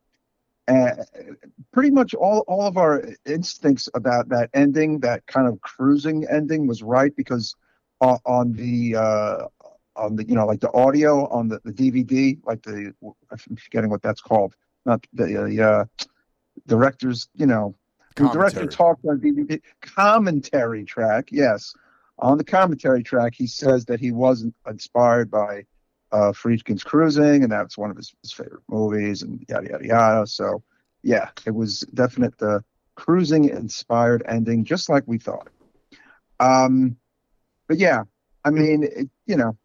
pretty 1.72 1.90
much 1.90 2.14
all, 2.14 2.40
all 2.48 2.62
of 2.62 2.76
our 2.76 3.02
instincts 3.24 3.88
about 3.94 4.28
that 4.28 4.50
ending, 4.54 5.00
that 5.00 5.26
kind 5.26 5.46
of 5.48 5.60
cruising 5.60 6.26
ending, 6.30 6.66
was 6.66 6.82
right 6.82 7.14
because 7.16 7.54
uh, 8.00 8.18
on 8.24 8.52
the 8.52 8.96
uh, 8.96 9.46
on 9.96 10.16
the 10.16 10.26
you 10.28 10.34
know 10.34 10.46
like 10.46 10.60
the 10.60 10.72
audio 10.72 11.26
on 11.28 11.48
the, 11.48 11.60
the 11.64 11.72
DVD, 11.72 12.38
like 12.44 12.62
the 12.62 12.92
I'm 13.30 13.56
forgetting 13.56 13.90
what 13.90 14.02
that's 14.02 14.20
called. 14.20 14.54
Not 14.84 15.04
the 15.12 15.42
uh, 15.42 15.46
the 15.46 15.62
uh, 15.62 15.84
director's 16.66 17.28
you 17.34 17.46
know 17.46 17.74
the 18.16 18.28
director 18.28 18.66
talked 18.66 19.04
on 19.04 19.20
DVD 19.20 19.60
commentary 19.80 20.84
track. 20.84 21.28
Yes, 21.30 21.74
on 22.18 22.38
the 22.38 22.44
commentary 22.44 23.02
track, 23.02 23.34
he 23.34 23.46
says 23.46 23.84
that 23.86 24.00
he 24.00 24.10
wasn't 24.10 24.54
inspired 24.66 25.30
by 25.30 25.64
uh, 26.12 26.32
Friedkin's 26.32 26.82
Cruising, 26.82 27.42
and 27.42 27.52
that's 27.52 27.76
one 27.76 27.90
of 27.90 27.96
his, 27.96 28.14
his 28.22 28.32
favorite 28.32 28.62
movies, 28.68 29.22
and 29.22 29.44
yada 29.48 29.68
yada 29.70 29.86
yada. 29.86 30.26
So 30.26 30.62
yeah, 31.02 31.30
it 31.46 31.54
was 31.54 31.80
definite 31.94 32.36
the 32.38 32.64
cruising 32.94 33.48
inspired 33.48 34.22
ending, 34.26 34.64
just 34.64 34.88
like 34.88 35.04
we 35.06 35.18
thought. 35.18 35.48
Um, 36.40 36.96
but 37.68 37.78
yeah, 37.78 38.04
I 38.44 38.50
mean, 38.50 38.84
it, 38.84 39.08
you 39.26 39.36
know, 39.36 39.56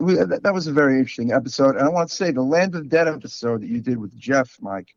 we, 0.00 0.14
that, 0.14 0.42
that 0.42 0.54
was 0.54 0.66
a 0.66 0.72
very 0.72 0.98
interesting 0.98 1.32
episode. 1.32 1.76
And 1.76 1.84
I 1.84 1.88
want 1.88 2.08
to 2.08 2.14
say 2.14 2.30
the 2.30 2.42
Land 2.42 2.74
of 2.74 2.84
the 2.84 2.88
Dead 2.88 3.08
episode 3.08 3.62
that 3.62 3.68
you 3.68 3.80
did 3.80 3.98
with 3.98 4.16
Jeff, 4.16 4.56
Mike, 4.60 4.94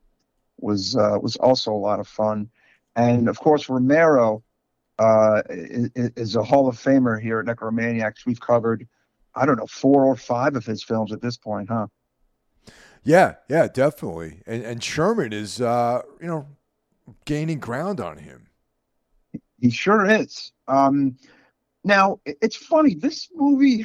was 0.58 0.96
uh, 0.96 1.18
was 1.20 1.36
also 1.36 1.72
a 1.72 1.74
lot 1.74 2.00
of 2.00 2.08
fun. 2.08 2.48
And 2.96 3.28
of 3.28 3.38
course, 3.38 3.68
Romero 3.68 4.42
uh, 4.98 5.42
is, 5.48 5.90
is 5.94 6.36
a 6.36 6.42
Hall 6.42 6.68
of 6.68 6.76
Famer 6.76 7.20
here 7.20 7.40
at 7.40 7.46
Necromaniacs. 7.46 8.26
We've 8.26 8.40
covered, 8.40 8.86
I 9.34 9.46
don't 9.46 9.56
know, 9.56 9.66
four 9.66 10.04
or 10.04 10.16
five 10.16 10.56
of 10.56 10.64
his 10.64 10.82
films 10.82 11.12
at 11.12 11.22
this 11.22 11.36
point, 11.36 11.68
huh? 11.68 11.86
Yeah, 13.04 13.34
yeah, 13.48 13.66
definitely. 13.66 14.42
And 14.46 14.62
and 14.62 14.82
Sherman 14.82 15.32
is, 15.32 15.60
uh, 15.60 16.02
you 16.20 16.28
know, 16.28 16.46
gaining 17.24 17.58
ground 17.58 18.00
on 18.00 18.18
him. 18.18 18.48
He 19.60 19.70
sure 19.70 20.06
is. 20.06 20.52
Um, 20.68 21.16
now 21.84 22.20
it's 22.24 22.56
funny. 22.56 22.94
This 22.94 23.28
movie, 23.34 23.84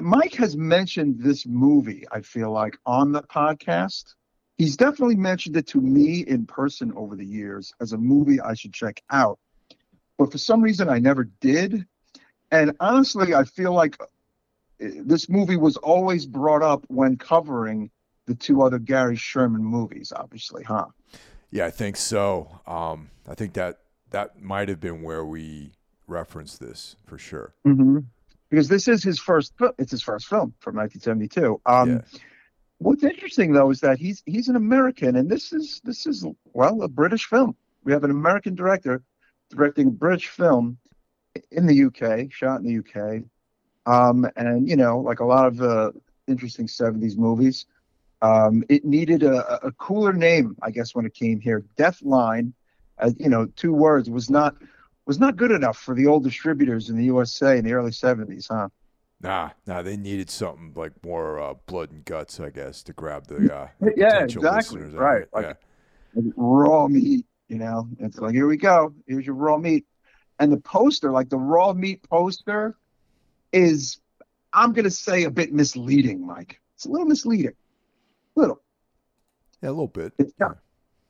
Mike 0.00 0.34
has 0.34 0.56
mentioned 0.56 1.16
this 1.18 1.46
movie. 1.46 2.04
I 2.12 2.20
feel 2.20 2.52
like 2.52 2.76
on 2.86 3.12
the 3.12 3.22
podcast, 3.22 4.14
he's 4.58 4.76
definitely 4.76 5.16
mentioned 5.16 5.56
it 5.56 5.66
to 5.68 5.80
me 5.80 6.20
in 6.20 6.46
person 6.46 6.92
over 6.96 7.16
the 7.16 7.24
years 7.24 7.72
as 7.80 7.92
a 7.92 7.98
movie 7.98 8.40
I 8.40 8.54
should 8.54 8.72
check 8.72 9.02
out. 9.10 9.38
But 10.18 10.32
for 10.32 10.38
some 10.38 10.62
reason, 10.62 10.88
I 10.88 10.98
never 10.98 11.24
did. 11.40 11.86
And 12.50 12.72
honestly, 12.80 13.34
I 13.34 13.44
feel 13.44 13.72
like 13.72 14.00
uh, 14.00 14.06
this 14.78 15.28
movie 15.28 15.56
was 15.56 15.76
always 15.76 16.26
brought 16.26 16.62
up 16.62 16.84
when 16.88 17.16
covering 17.16 17.90
the 18.26 18.34
two 18.34 18.62
other 18.62 18.78
Gary 18.78 19.16
Sherman 19.16 19.62
movies, 19.62 20.12
obviously, 20.14 20.64
huh? 20.64 20.86
Yeah, 21.50 21.66
I 21.66 21.70
think 21.70 21.96
so. 21.96 22.60
Um, 22.66 23.10
I 23.28 23.34
think 23.34 23.52
that 23.54 23.78
that 24.10 24.40
might 24.40 24.68
have 24.68 24.80
been 24.80 25.02
where 25.02 25.24
we 25.24 25.72
referenced 26.06 26.60
this 26.60 26.96
for 27.04 27.18
sure. 27.18 27.54
Mm-hmm. 27.66 27.98
Because 28.48 28.68
this 28.68 28.88
is 28.88 29.02
his 29.02 29.18
first. 29.18 29.52
It's 29.78 29.90
his 29.90 30.02
first 30.02 30.26
film 30.26 30.54
from 30.60 30.76
1972. 30.76 31.60
Um, 31.66 31.90
yeah. 31.90 32.18
What's 32.78 33.04
interesting 33.04 33.52
though 33.52 33.70
is 33.70 33.80
that 33.80 33.98
he's 33.98 34.22
he's 34.26 34.48
an 34.48 34.56
American, 34.56 35.16
and 35.16 35.30
this 35.30 35.52
is 35.52 35.80
this 35.84 36.06
is 36.06 36.26
well 36.52 36.82
a 36.82 36.88
British 36.88 37.26
film. 37.26 37.56
We 37.84 37.92
have 37.92 38.04
an 38.04 38.10
American 38.10 38.54
director 38.54 39.02
directing 39.50 39.88
a 39.88 39.90
British 39.90 40.28
film 40.28 40.76
in 41.50 41.66
the 41.66 41.84
UK, 41.84 42.30
shot 42.30 42.60
in 42.60 42.66
the 42.66 42.78
UK, 42.78 43.22
um, 43.86 44.28
and 44.36 44.68
you 44.68 44.76
know, 44.76 44.98
like 44.98 45.20
a 45.20 45.24
lot 45.24 45.46
of 45.46 45.62
uh, 45.62 45.92
interesting 46.26 46.66
70s 46.66 47.16
movies. 47.16 47.66
Um, 48.22 48.64
it 48.68 48.84
needed 48.84 49.22
a, 49.22 49.66
a, 49.66 49.72
cooler 49.72 50.12
name, 50.12 50.56
I 50.62 50.70
guess, 50.70 50.94
when 50.94 51.04
it 51.04 51.12
came 51.12 51.38
here. 51.38 51.64
Deathline, 51.76 52.54
uh, 52.98 53.10
you 53.18 53.28
know, 53.28 53.46
two 53.56 53.74
words 53.74 54.08
was 54.08 54.30
not 54.30 54.56
was 55.06 55.18
not 55.20 55.36
good 55.36 55.50
enough 55.52 55.78
for 55.78 55.94
the 55.94 56.06
old 56.06 56.24
distributors 56.24 56.88
in 56.90 56.96
the 56.96 57.04
USA 57.04 57.58
in 57.58 57.64
the 57.64 57.72
early 57.72 57.90
'70s, 57.90 58.48
huh? 58.50 58.68
Nah, 59.20 59.50
nah, 59.66 59.82
they 59.82 59.96
needed 59.96 60.28
something 60.28 60.72
like 60.76 60.92
more 61.04 61.40
uh, 61.40 61.54
blood 61.66 61.90
and 61.90 62.04
guts, 62.04 62.38
I 62.38 62.50
guess, 62.50 62.82
to 62.84 62.92
grab 62.92 63.26
the 63.26 63.54
uh, 63.54 63.68
yeah, 63.96 64.24
exactly, 64.24 64.82
right, 64.82 65.24
like 65.32 65.56
yeah. 66.14 66.22
raw 66.36 66.86
meat. 66.86 67.24
You 67.48 67.58
know, 67.58 67.88
it's 67.98 68.18
like 68.18 68.34
here 68.34 68.46
we 68.46 68.56
go, 68.56 68.92
here's 69.06 69.24
your 69.24 69.36
raw 69.36 69.56
meat, 69.56 69.86
and 70.38 70.52
the 70.52 70.58
poster, 70.58 71.12
like 71.12 71.30
the 71.30 71.38
raw 71.38 71.72
meat 71.72 72.06
poster, 72.08 72.76
is 73.52 74.00
I'm 74.52 74.72
gonna 74.72 74.90
say 74.90 75.24
a 75.24 75.30
bit 75.30 75.52
misleading, 75.52 76.26
Mike. 76.26 76.60
It's 76.74 76.84
a 76.84 76.90
little 76.90 77.06
misleading 77.06 77.54
a 78.36 78.40
little. 78.40 78.60
Yeah, 79.62 79.70
a 79.70 79.70
little 79.70 79.88
bit. 79.88 80.12
It's 80.18 80.32
yeah. 80.38 80.52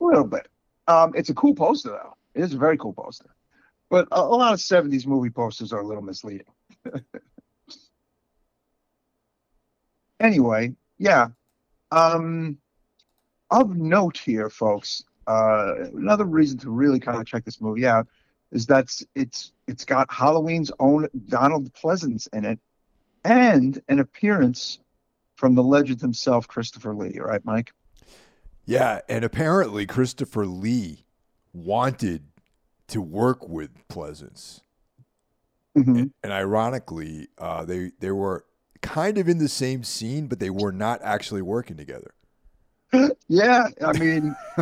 a 0.01 0.05
little 0.05 0.25
bit. 0.25 0.49
Um, 0.89 1.13
it's 1.17 1.31
a 1.31 1.35
cool 1.35 1.55
poster 1.55 1.91
though. 1.91 2.15
It 2.35 2.43
is 2.43 2.55
a 2.55 2.59
very 2.59 2.79
cool 2.79 2.93
poster. 2.93 3.31
But 3.89 4.09
a, 4.13 4.21
a 4.21 4.23
lot 4.23 4.53
of 4.53 4.61
'70s 4.61 5.07
movie 5.07 5.31
posters 5.31 5.73
are 5.73 5.81
a 5.81 5.87
little 5.87 6.03
misleading. 6.03 6.47
anyway, 10.21 10.75
yeah. 10.99 11.29
Um, 11.91 12.59
of 13.51 13.77
note 13.77 14.19
here, 14.19 14.51
folks. 14.51 15.05
Uh, 15.27 15.75
another 15.95 16.25
reason 16.25 16.59
to 16.59 16.71
really 16.71 17.01
kind 17.01 17.21
of 17.21 17.27
check 17.27 17.45
this 17.45 17.61
movie 17.61 17.87
out 17.87 18.07
is 18.53 18.67
that 18.67 18.89
it's 19.15 19.53
it's 19.67 19.85
got 19.85 20.11
Halloween's 20.11 20.71
own 20.79 21.09
Donald 21.29 21.73
Pleasence 21.73 22.29
in 22.33 22.45
it, 22.45 22.61
and 23.25 23.81
an 23.89 23.99
appearance 23.99 24.79
from 25.35 25.55
the 25.55 25.63
legend 25.63 26.01
himself, 26.01 26.49
Christopher 26.49 26.95
Lee, 26.95 27.19
right, 27.19 27.45
Mike? 27.45 27.73
Yeah, 28.65 29.01
and 29.09 29.25
apparently 29.25 29.87
Christopher 29.87 30.47
Lee 30.47 31.05
wanted 31.53 32.25
to 32.89 33.01
work 33.01 33.49
with 33.49 33.71
Pleasence. 33.89 34.61
Mm-hmm. 35.77 35.97
And, 35.97 36.15
and, 36.23 36.33
ironically, 36.33 37.29
uh, 37.39 37.65
they 37.65 37.93
they 38.01 38.11
were 38.11 38.45
kind 38.83 39.19
of 39.19 39.29
in 39.29 39.39
the 39.39 39.49
same 39.49 39.85
scene, 39.85 40.27
but 40.27 40.39
they 40.39 40.51
were 40.51 40.73
not 40.73 41.01
actually 41.03 41.43
working 41.43 41.77
together. 41.77 42.13
yeah, 43.29 43.69
I 43.85 43.93
mean, 43.99 44.35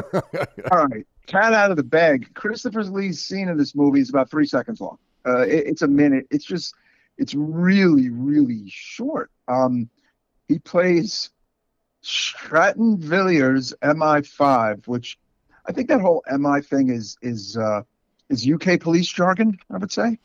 all 0.73 0.87
right, 0.87 1.07
cat 1.27 1.53
out 1.53 1.71
of 1.71 1.77
the 1.77 1.83
bag. 1.83 2.33
Christopher 2.35 2.85
Lee's 2.85 3.25
scene 3.25 3.49
in 3.49 3.57
this 3.57 3.75
movie 3.75 4.01
is 4.01 4.11
about 4.11 4.31
three 4.31 4.47
seconds 4.47 4.81
long. 4.81 4.99
Uh, 5.27 5.41
it, 5.41 5.67
it's 5.67 5.83
a 5.83 5.89
minute. 5.89 6.27
It's 6.31 6.45
just, 6.45 6.75
it's 7.19 7.35
really, 7.35 8.11
really 8.11 8.65
short. 8.67 9.31
Um, 9.49 9.89
he 10.49 10.59
plays 10.59 11.31
Stratton 12.03 12.99
Villiers 12.99 13.75
MI5, 13.83 14.87
which 14.87 15.19
I 15.67 15.73
think 15.73 15.89
that 15.89 16.01
whole 16.01 16.23
MI 16.31 16.61
thing 16.61 16.91
is 16.91 17.17
is 17.23 17.57
uh, 17.57 17.83
is 18.29 18.49
UK 18.49 18.81
police 18.81 19.09
jargon. 19.09 19.59
I 19.71 19.79
would 19.79 19.93
say. 19.93 20.19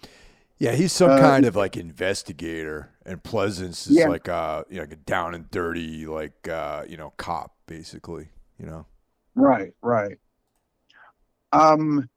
Yeah, 0.58 0.74
he's 0.74 0.92
some 0.92 1.12
uh, 1.12 1.20
kind 1.20 1.46
of 1.46 1.56
like 1.56 1.78
investigator, 1.78 2.92
and 3.10 3.24
Pleasence 3.24 3.90
is 3.90 3.92
yeah. 3.92 4.08
like 4.08 4.30
uh 4.30 4.64
you 4.70 4.76
know 4.76 4.84
like 4.84 4.94
a 4.94 4.98
down 4.98 5.36
and 5.36 5.50
dirty 5.52 6.06
like 6.06 6.48
uh 6.48 6.84
you 6.88 6.98
know 6.98 7.14
cop 7.18 7.56
basically. 7.66 8.30
You 8.60 8.66
know. 8.66 8.86
Right. 9.36 9.74
Right. 9.82 10.18
Um. 11.52 12.10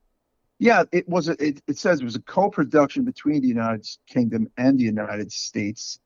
Yeah, 0.59 0.85
it 0.93 1.09
was. 1.09 1.29
A, 1.29 1.33
it, 1.45 1.61
it 1.67 1.79
says 1.79 2.01
it 2.01 2.05
was 2.05 2.15
a 2.15 2.23
co-production 2.23 3.05
between 3.05 3.43
the 3.43 3.49
United 3.49 3.89
Kingdom 4.07 4.49
and 4.57 4.79
the 4.79 4.85
United 4.85 5.33
States 5.33 5.99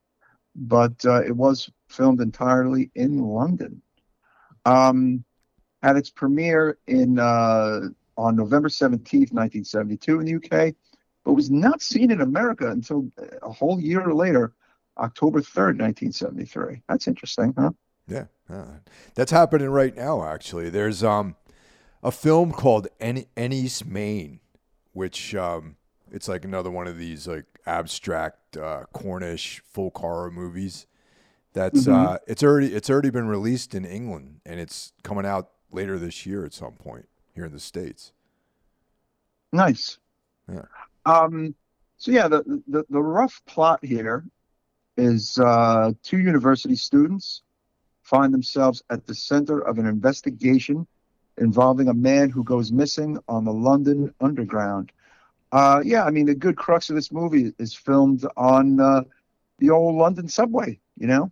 but 0.57 1.05
uh, 1.05 1.21
it 1.21 1.35
was 1.35 1.69
filmed 1.87 2.19
entirely 2.19 2.89
in 2.95 3.19
London. 3.19 3.81
Um, 4.65 5.23
had 5.83 5.95
its 5.95 6.09
premiere 6.09 6.79
in 6.87 7.19
uh, 7.19 7.81
on 8.17 8.35
November 8.35 8.67
17th, 8.67 9.31
1972 9.31 10.19
in 10.19 10.25
the 10.25 10.35
UK, 10.35 10.73
but 11.23 11.33
was 11.33 11.51
not 11.51 11.81
seen 11.81 12.09
in 12.09 12.21
America 12.21 12.71
until 12.71 13.09
a 13.43 13.51
whole 13.51 13.79
year 13.79 14.11
later, 14.11 14.53
October 14.99 15.41
3rd, 15.41 15.79
1973. 15.79 16.81
That's 16.87 17.07
interesting, 17.07 17.53
huh? 17.57 17.71
Yeah, 18.07 18.25
uh, 18.49 18.79
that's 19.15 19.31
happening 19.31 19.69
right 19.69 19.95
now. 19.95 20.23
Actually, 20.23 20.69
there's 20.69 21.03
um 21.03 21.35
a 22.01 22.11
film 22.11 22.51
called 22.51 22.87
En- 22.99 23.25
Enys 23.35 23.85
Men, 23.85 24.39
which 24.93 25.35
um 25.35 25.75
it's 26.11 26.27
like 26.27 26.45
another 26.45 26.71
one 26.71 26.87
of 26.87 26.97
these 26.97 27.27
like 27.27 27.45
abstract 27.65 28.57
uh, 28.57 28.83
Cornish 28.93 29.61
folk 29.71 29.97
horror 29.97 30.31
movies. 30.31 30.87
That's 31.53 31.85
mm-hmm. 31.85 32.07
uh, 32.07 32.17
it's 32.27 32.43
already 32.43 32.73
it's 32.73 32.89
already 32.89 33.09
been 33.09 33.27
released 33.27 33.75
in 33.75 33.83
England 33.83 34.39
and 34.45 34.59
it's 34.59 34.93
coming 35.03 35.25
out 35.25 35.49
later 35.71 35.99
this 35.99 36.25
year 36.25 36.45
at 36.45 36.53
some 36.53 36.73
point 36.73 37.07
here 37.33 37.45
in 37.45 37.51
the 37.51 37.59
states. 37.59 38.13
Nice. 39.51 39.97
Yeah. 40.51 40.65
Um. 41.05 41.55
So 41.97 42.11
yeah, 42.11 42.27
the 42.27 42.61
the, 42.67 42.85
the 42.89 43.01
rough 43.01 43.41
plot 43.45 43.83
here 43.83 44.23
is 44.97 45.37
uh, 45.37 45.91
two 46.03 46.19
university 46.19 46.75
students 46.75 47.43
find 48.01 48.33
themselves 48.33 48.83
at 48.89 49.05
the 49.05 49.13
center 49.13 49.59
of 49.59 49.77
an 49.77 49.85
investigation 49.85 50.87
involving 51.37 51.87
a 51.87 51.93
man 51.93 52.29
who 52.29 52.43
goes 52.43 52.71
missing 52.71 53.17
on 53.27 53.45
the 53.45 53.53
London 53.53 54.13
Underground. 54.19 54.91
Uh, 55.51 55.81
yeah, 55.85 56.03
I 56.03 56.09
mean, 56.09 56.25
the 56.25 56.35
good 56.35 56.57
crux 56.57 56.89
of 56.89 56.95
this 56.95 57.11
movie 57.11 57.53
is 57.59 57.73
filmed 57.73 58.25
on 58.35 58.79
uh, 58.79 59.01
the 59.59 59.69
old 59.69 59.95
London 59.95 60.27
subway, 60.27 60.79
you 60.97 61.07
know, 61.07 61.31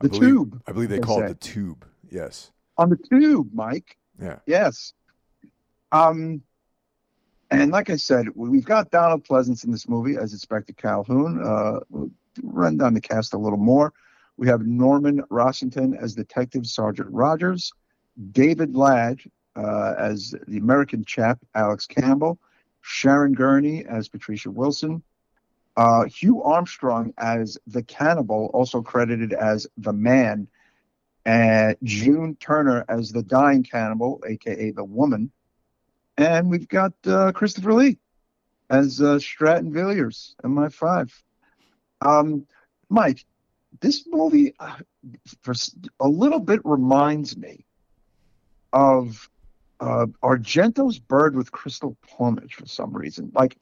the 0.00 0.08
I 0.08 0.10
believe, 0.10 0.20
tube. 0.20 0.62
I 0.66 0.72
believe 0.72 0.88
they, 0.88 0.98
call 0.98 1.18
say. 1.18 1.26
it 1.26 1.28
the 1.28 1.34
tube. 1.34 1.86
Yes. 2.10 2.50
On 2.76 2.90
the 2.90 2.96
tube, 2.96 3.50
Mike. 3.52 3.96
Yeah. 4.20 4.38
Yes. 4.46 4.92
Um, 5.92 6.42
and 7.50 7.70
like 7.70 7.88
I 7.90 7.96
said, 7.96 8.26
we've 8.34 8.64
got 8.64 8.90
Donald 8.90 9.24
Pleasence 9.24 9.64
in 9.64 9.70
this 9.70 9.88
movie 9.88 10.16
as 10.16 10.32
Inspector 10.32 10.72
Calhoun. 10.74 11.42
Uh, 11.42 11.80
run 12.42 12.76
down 12.76 12.94
the 12.94 13.00
cast 13.00 13.34
a 13.34 13.38
little 13.38 13.58
more. 13.58 13.92
We 14.36 14.46
have 14.48 14.66
Norman 14.66 15.22
Rossington 15.30 16.00
as 16.00 16.14
Detective 16.14 16.66
Sergeant 16.66 17.08
Rogers, 17.10 17.72
David 18.32 18.76
Ladd 18.76 19.20
uh, 19.56 19.94
as 19.98 20.34
the 20.46 20.58
American 20.58 21.04
chap 21.04 21.38
Alex 21.54 21.86
Campbell, 21.86 22.38
Sharon 22.80 23.32
Gurney 23.32 23.84
as 23.84 24.08
Patricia 24.08 24.50
Wilson, 24.50 25.02
uh, 25.76 26.04
Hugh 26.04 26.42
Armstrong 26.42 27.12
as 27.18 27.58
the 27.66 27.82
cannibal, 27.82 28.50
also 28.54 28.82
credited 28.82 29.32
as 29.32 29.66
the 29.76 29.92
man, 29.92 30.48
and 31.24 31.76
June 31.82 32.36
Turner 32.40 32.84
as 32.88 33.12
the 33.12 33.22
dying 33.22 33.62
cannibal, 33.62 34.22
aka 34.26 34.70
the 34.70 34.84
woman, 34.84 35.30
and 36.16 36.50
we've 36.50 36.68
got 36.68 36.92
uh, 37.06 37.32
Christopher 37.32 37.74
Lee 37.74 37.98
as 38.70 39.00
uh, 39.00 39.18
Stratton 39.18 39.72
Villiers, 39.72 40.34
MI5. 40.44 41.12
Um, 42.00 42.46
Mike, 42.88 43.24
this 43.80 44.04
movie 44.06 44.54
uh, 44.58 44.76
for 45.42 45.54
a 46.00 46.08
little 46.08 46.40
bit 46.40 46.60
reminds 46.64 47.36
me 47.36 47.64
of 48.72 49.28
uh, 49.80 50.06
Argento's 50.22 50.98
Bird 50.98 51.36
with 51.36 51.52
Crystal 51.52 51.96
Plumage 52.06 52.54
for 52.54 52.66
some 52.66 52.92
reason. 52.92 53.30
Like, 53.34 53.56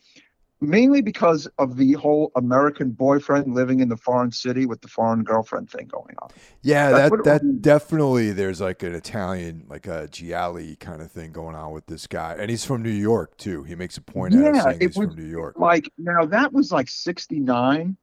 mainly 0.61 1.03
because 1.03 1.47
of 1.59 1.77
the 1.77 1.93
whole 1.95 2.33
American 2.35 2.91
boyfriend 2.91 3.55
living 3.55 3.81
in 3.81 3.89
the 3.89 3.97
foreign 3.97 4.33
city 4.33 4.65
with 4.67 4.81
the 4.81 4.89
foreign 4.89 5.23
girlfriend 5.23 5.69
thing 5.71 5.87
going 5.87 6.15
on. 6.23 6.31
Yeah, 6.63 6.91
That's 6.91 7.11
that 7.11 7.25
that 7.25 7.45
was. 7.45 7.57
definitely 7.61 8.33
there's 8.33 8.61
like 8.61 8.83
an 8.83 8.95
Italian, 8.95 9.65
like 9.69 9.87
a 9.87 10.09
Gialli 10.09 10.77
kind 10.77 11.03
of 11.03 11.11
thing 11.11 11.33
going 11.33 11.55
on 11.55 11.73
with 11.73 11.87
this 11.87 12.07
guy, 12.07 12.37
and 12.39 12.51
he's 12.51 12.65
from 12.65 12.83
New 12.83 12.91
York 12.91 13.37
too. 13.37 13.65
He 13.65 13.75
makes 13.75 13.97
a 13.99 14.03
point 14.03 14.35
out 14.35 14.55
of 14.55 14.63
saying 14.63 14.81
he's 14.81 14.97
was- 14.97 15.09
from 15.09 15.17
New 15.17 15.31
York. 15.31 15.59
Like, 15.59 15.91
now 15.99 16.25
that 16.25 16.53
was 16.53 16.73
like 16.73 16.89
69. 16.89 17.97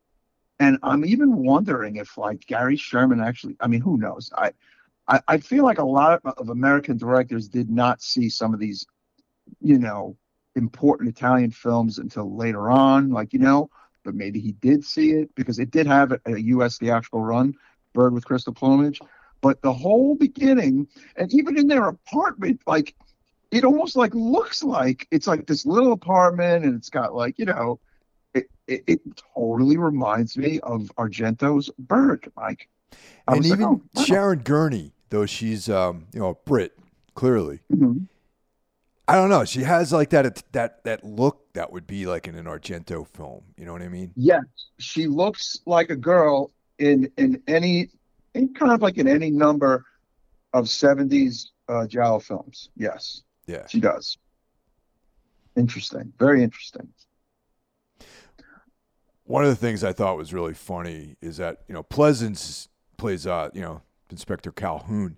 And 0.60 0.78
I'm 0.84 1.06
even 1.06 1.38
wondering 1.38 1.98
if 1.98 2.18
like 2.18 2.46
Gary 2.46 2.78
Sherman 2.78 3.20
actually, 3.20 3.56
I 3.60 3.68
mean, 3.68 3.82
who 3.82 3.98
knows? 3.98 4.32
I, 4.38 4.52
I, 5.08 5.22
I 5.28 5.38
feel 5.38 5.63
like 5.63 5.80
a 5.80 5.86
lot 5.86 6.22
of, 6.24 6.34
of 6.38 6.50
American 6.50 6.98
directors 6.98 7.48
did 7.48 7.70
not 7.70 8.02
see 8.02 8.30
some 8.30 8.54
of 8.54 8.60
these, 8.60 8.86
you 9.62 9.78
know, 9.78 10.16
important 10.56 11.10
Italian 11.10 11.52
films 11.52 11.98
until 11.98 12.36
later 12.36 12.70
on, 12.70 13.10
like, 13.10 13.34
you 13.34 13.39
know, 13.39 13.70
but 14.04 14.16
maybe 14.16 14.39
he 14.39 14.52
did 14.54 14.84
see 14.86 15.12
it 15.12 15.34
because 15.36 15.60
it 15.60 15.72
did 15.72 15.88
have 15.88 16.12
a, 16.12 16.20
a 16.26 16.38
U.S. 16.38 16.78
theatrical 16.78 17.22
run, 17.22 17.56
Bird 17.94 18.13
with 18.13 18.26
Crystal 18.26 18.54
Plumage. 18.54 19.00
But 19.42 19.62
the 19.62 19.74
whole 19.74 20.16
beginning, 20.16 20.88
and 21.16 21.34
even 21.34 21.58
in 21.58 21.68
their 21.68 21.89
apartment, 21.89 22.62
like, 22.66 22.96
it 23.52 23.66
almost 23.66 23.96
like 23.96 24.13
looks 24.16 24.63
like 24.63 25.08
it's 25.12 25.28
like 25.28 25.46
this 25.46 25.66
little 25.66 25.92
apartment 25.92 26.66
and 26.66 26.76
it's 26.76 26.89
got 26.89 27.13
like, 27.13 27.38
you 27.38 27.46
know, 27.46 27.80
it, 28.67 28.84
it, 28.88 29.02
totally 29.36 29.78
reminds 29.78 30.38
me 30.38 30.60
of 30.62 30.91
Argento's 30.97 31.69
Bird, 31.80 32.32
Mike. 32.36 32.69
I 33.28 33.34
And 33.34 33.38
was 33.39 33.49
like, 33.49 33.60
even 33.60 33.65
oh, 33.73 33.82
wow. 33.93 34.04
Sharon 34.04 34.39
Gurney, 34.39 34.93
though 35.10 35.26
she's 35.26 35.69
um, 35.69 36.08
you 36.13 36.19
know 36.19 36.30
a 36.30 36.36
Brit, 36.36 36.73
clearly. 37.15 37.60
Mhm. 37.71 38.08
I 39.08 39.15
don't 39.15 39.30
know. 39.30 39.43
She 39.43 39.63
has 39.63 39.91
like 39.91 40.12
that 40.12 40.43
that 40.54 40.84
that 40.86 41.04
look 41.04 41.52
that 41.54 41.71
would 41.73 41.86
be 41.86 42.06
like 42.06 42.28
in 42.28 42.36
an 42.36 42.45
Argento 42.45 43.06
film. 43.08 43.43
You 43.58 43.65
know 43.65 43.73
what 43.73 43.82
I 43.82 43.89
mean? 43.89 44.12
Yes, 44.15 44.43
she 44.80 45.08
looks 45.08 45.60
like 45.65 45.89
a 45.89 45.95
girl 45.95 46.52
in 46.80 47.12
in 47.17 47.41
any 47.47 47.89
in 48.34 48.54
kind 48.54 48.71
of 48.71 48.82
like 48.82 48.97
in 48.97 49.08
any 49.08 49.30
number 49.30 49.84
of 50.54 50.65
70s 50.65 51.47
uh 51.67 51.86
Giallo 51.86 52.19
films. 52.19 52.69
Yes, 52.78 53.23
Yeah. 53.45 53.67
she 53.67 53.80
does. 53.82 54.17
Interesting. 55.56 56.13
Very 56.17 56.41
interesting. 56.43 56.88
One 59.26 59.44
of 59.44 59.50
the 59.50 59.56
things 59.56 59.84
I 59.84 59.94
thought 59.94 60.18
was 60.18 60.34
really 60.34 60.54
funny 60.54 61.16
is 61.22 61.38
that 61.38 61.62
you 61.68 61.74
know 61.74 61.84
Pleasence 61.84 62.68
plays 62.98 63.26
uh 63.28 63.50
you 63.54 63.62
know 63.62 63.82
Inspector 64.10 64.52
Calhoun, 64.52 65.18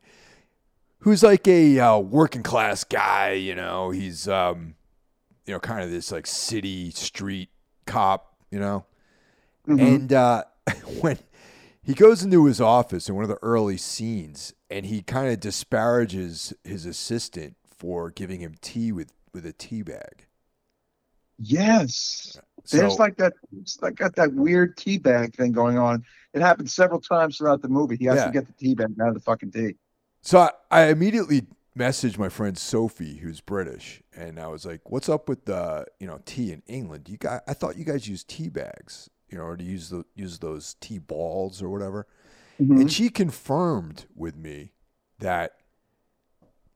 who's 1.00 1.24
like 1.24 1.48
a 1.48 1.80
uh, 1.80 1.98
working 2.00 2.44
class 2.44 2.84
guy. 2.84 3.32
You 3.34 3.56
know 3.56 3.90
he's 3.92 4.28
um 4.28 4.76
you 5.46 5.54
know 5.54 5.60
kind 5.60 5.84
of 5.84 5.92
this 5.92 6.12
like 6.12 6.28
city 6.28 6.92
street 6.92 7.50
cop. 7.86 8.36
You 8.52 8.60
know 8.60 8.86
Mhm. 9.68 9.96
And 9.96 10.14
uh, 10.14 10.44
when 11.02 11.18
he 11.82 11.96
goes 11.96 12.22
into 12.24 12.46
his 12.46 12.62
office 12.62 13.10
in 13.10 13.16
one 13.16 13.24
of 13.24 13.30
the 13.30 13.40
early 13.42 13.78
scenes, 13.78 14.54
and 14.70 14.86
he 14.86 15.02
kind 15.02 15.32
of 15.32 15.40
disparages 15.40 16.54
his 16.64 16.86
assistant 16.86 17.56
for 17.66 18.12
giving 18.12 18.42
him 18.42 18.56
tea 18.62 18.92
with 18.92 19.12
with 19.34 19.44
a 19.44 19.54
tea 19.54 19.82
bag. 19.82 20.28
yes. 21.40 22.38
So, 22.66 22.78
There's 22.78 23.00
like 23.00 23.16
that 23.18 23.34
it's 23.60 23.82
like 23.82 23.96
got 23.96 24.16
that 24.16 24.34
weird 24.34 24.76
tea 24.78 24.98
bag 24.98 25.36
thing 25.36 25.52
going 25.52 25.78
on. 25.78 26.04
It 26.34 26.42
happens 26.42 26.74
several 26.74 27.00
times 27.00 27.38
throughout 27.38 27.62
the 27.62 27.70
movie. 27.70 27.96
He 27.96 28.06
has 28.06 28.18
Yeah. 28.18 28.26
to 28.26 28.32
get 28.32 28.48
the 28.48 28.54
tea 28.54 28.76
bag 28.76 28.94
out 29.02 29.10
of 29.10 29.14
the 29.14 29.20
fucking 29.22 29.52
tea. 29.52 29.76
so 30.22 30.40
I, 30.40 30.50
I 30.72 30.86
immediately 30.88 31.46
messaged 31.78 32.18
my 32.18 32.30
friend 32.30 32.58
Sophie, 32.58 33.18
who's 33.18 33.42
British, 33.42 34.02
and 34.16 34.40
I 34.40 34.48
was 34.48 34.66
like, 34.66 34.90
"What's 34.90 35.10
up 35.10 35.30
with 35.30 35.46
the 35.46 35.86
you 36.00 36.08
know 36.08 36.20
tea 36.26 36.52
in 36.52 36.64
England? 36.68 37.08
You 37.10 37.18
got 37.18 37.44
I 37.48 37.54
thought 37.54 37.78
you 37.78 37.86
guys 37.86 38.08
use 38.08 38.24
tea 38.24 38.50
bags, 38.50 39.10
you 39.30 39.38
know, 39.38 39.44
or 39.44 39.58
to 39.58 39.64
use 39.64 39.90
the 39.90 40.04
use 40.16 40.40
those 40.40 40.76
tea 40.82 40.98
balls 41.00 41.62
or 41.62 41.70
whatever." 41.70 42.08
Mhm. 42.60 42.82
And 42.82 42.92
she 42.92 43.10
confirmed 43.10 44.06
with 44.16 44.36
me 44.38 44.72
that 45.20 45.58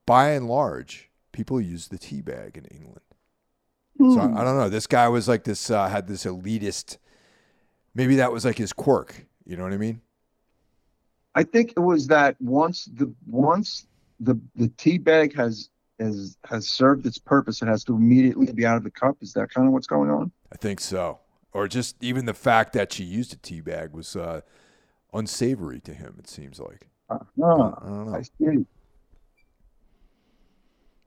by 0.06 0.30
and 0.32 0.48
large, 0.48 1.10
people 1.32 1.60
use 1.62 1.88
the 1.88 1.98
tea 1.98 2.22
bag 2.22 2.58
in 2.58 2.66
England. 2.66 3.02
So 4.00 4.06
Hmm. 4.06 4.38
I, 4.38 4.42
I 4.42 4.44
don't 4.46 4.58
know. 4.58 4.70
This 4.70 4.88
guy 4.88 5.08
was 5.10 5.28
like 5.28 5.44
this, 5.44 5.70
uh, 5.70 5.88
had 5.90 6.08
this 6.08 6.24
elitist. 6.26 6.98
Maybe 7.94 8.16
that 8.16 8.32
was 8.32 8.46
like 8.46 8.58
his 8.58 8.72
quirk. 8.72 9.26
You 9.46 9.58
know 9.58 9.64
what 9.64 9.74
I 9.74 9.78
mean? 9.78 10.02
I 11.36 11.44
think 11.44 11.72
it 11.72 11.80
was 11.80 12.08
that 12.08 12.36
once 12.40 12.86
the 12.86 13.14
once 13.28 13.88
the 14.20 14.40
the 14.56 14.70
tea 14.78 14.98
bag 14.98 15.36
has 15.36 15.70
has 16.00 16.38
has 16.46 16.68
served 16.68 17.06
its 17.06 17.18
purpose, 17.18 17.62
it 17.62 17.68
has 17.68 17.84
to 17.86 17.96
immediately 17.96 18.52
be 18.54 18.66
out 18.66 18.78
of 18.78 18.84
the 18.84 18.92
cup. 18.92 19.18
Is 19.22 19.34
that 19.34 19.50
kind 19.54 19.68
of 19.68 19.74
what's 19.74 19.88
going 19.88 20.10
on? 20.10 20.32
I 20.52 20.56
think 20.56 20.80
so. 20.80 21.20
Or 21.52 21.68
just 21.68 22.02
even 22.02 22.26
the 22.26 22.34
fact 22.34 22.74
that 22.74 22.94
she 22.94 23.04
used 23.04 23.34
a 23.34 23.38
tea 23.38 23.60
bag 23.60 23.92
was 23.92 24.16
uh, 24.16 24.42
unsavory 25.14 25.80
to 25.82 25.94
him. 25.94 26.16
It 26.20 26.30
seems 26.30 26.60
like. 26.60 26.88
Ah, 27.10 27.16
I 27.16 27.88
don't 27.88 28.08
know. 28.08 28.16
I 28.16 28.22
see. 28.22 28.66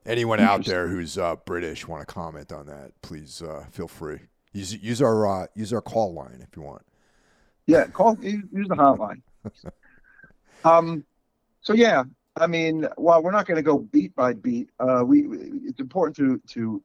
Anyone 0.05 0.41
out 0.41 0.65
there 0.65 0.87
who's 0.87 1.17
uh, 1.17 1.37
British 1.45 1.87
want 1.87 2.05
to 2.05 2.13
comment 2.13 2.51
on 2.51 2.65
that? 2.65 2.91
Please 3.01 3.41
uh, 3.41 3.65
feel 3.71 3.87
free. 3.87 4.19
Use 4.51 4.81
use 4.83 5.01
our 5.01 5.25
uh, 5.25 5.47
use 5.55 5.71
our 5.71 5.81
call 5.81 6.13
line 6.13 6.39
if 6.41 6.55
you 6.55 6.61
want. 6.61 6.81
Yeah, 7.65 7.87
call 7.87 8.17
use 8.21 8.67
the 8.67 8.75
hotline. 8.75 9.21
um, 10.65 11.05
so 11.61 11.73
yeah, 11.73 12.03
I 12.35 12.47
mean, 12.47 12.87
while 12.97 13.23
we're 13.23 13.31
not 13.31 13.45
going 13.45 13.55
to 13.55 13.63
go 13.63 13.79
beat 13.79 14.13
by 14.15 14.33
beat, 14.33 14.69
uh, 14.79 15.03
we 15.05 15.25
it's 15.65 15.79
important 15.79 16.15
to 16.17 16.41
to 16.53 16.83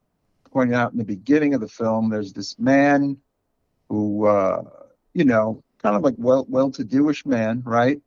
point 0.53 0.75
out 0.75 0.93
in 0.93 0.99
the 0.99 1.05
beginning 1.05 1.55
of 1.55 1.61
the 1.61 1.69
film, 1.69 2.11
there's 2.11 2.33
this 2.33 2.59
man 2.59 3.17
who, 3.89 4.27
uh, 4.27 4.63
you 5.15 5.25
know, 5.25 5.63
kind 5.83 5.97
of 5.97 6.03
like 6.03 6.15
well 6.19 6.47
well-to-doish 6.49 7.27
man, 7.27 7.63
right, 7.65 8.01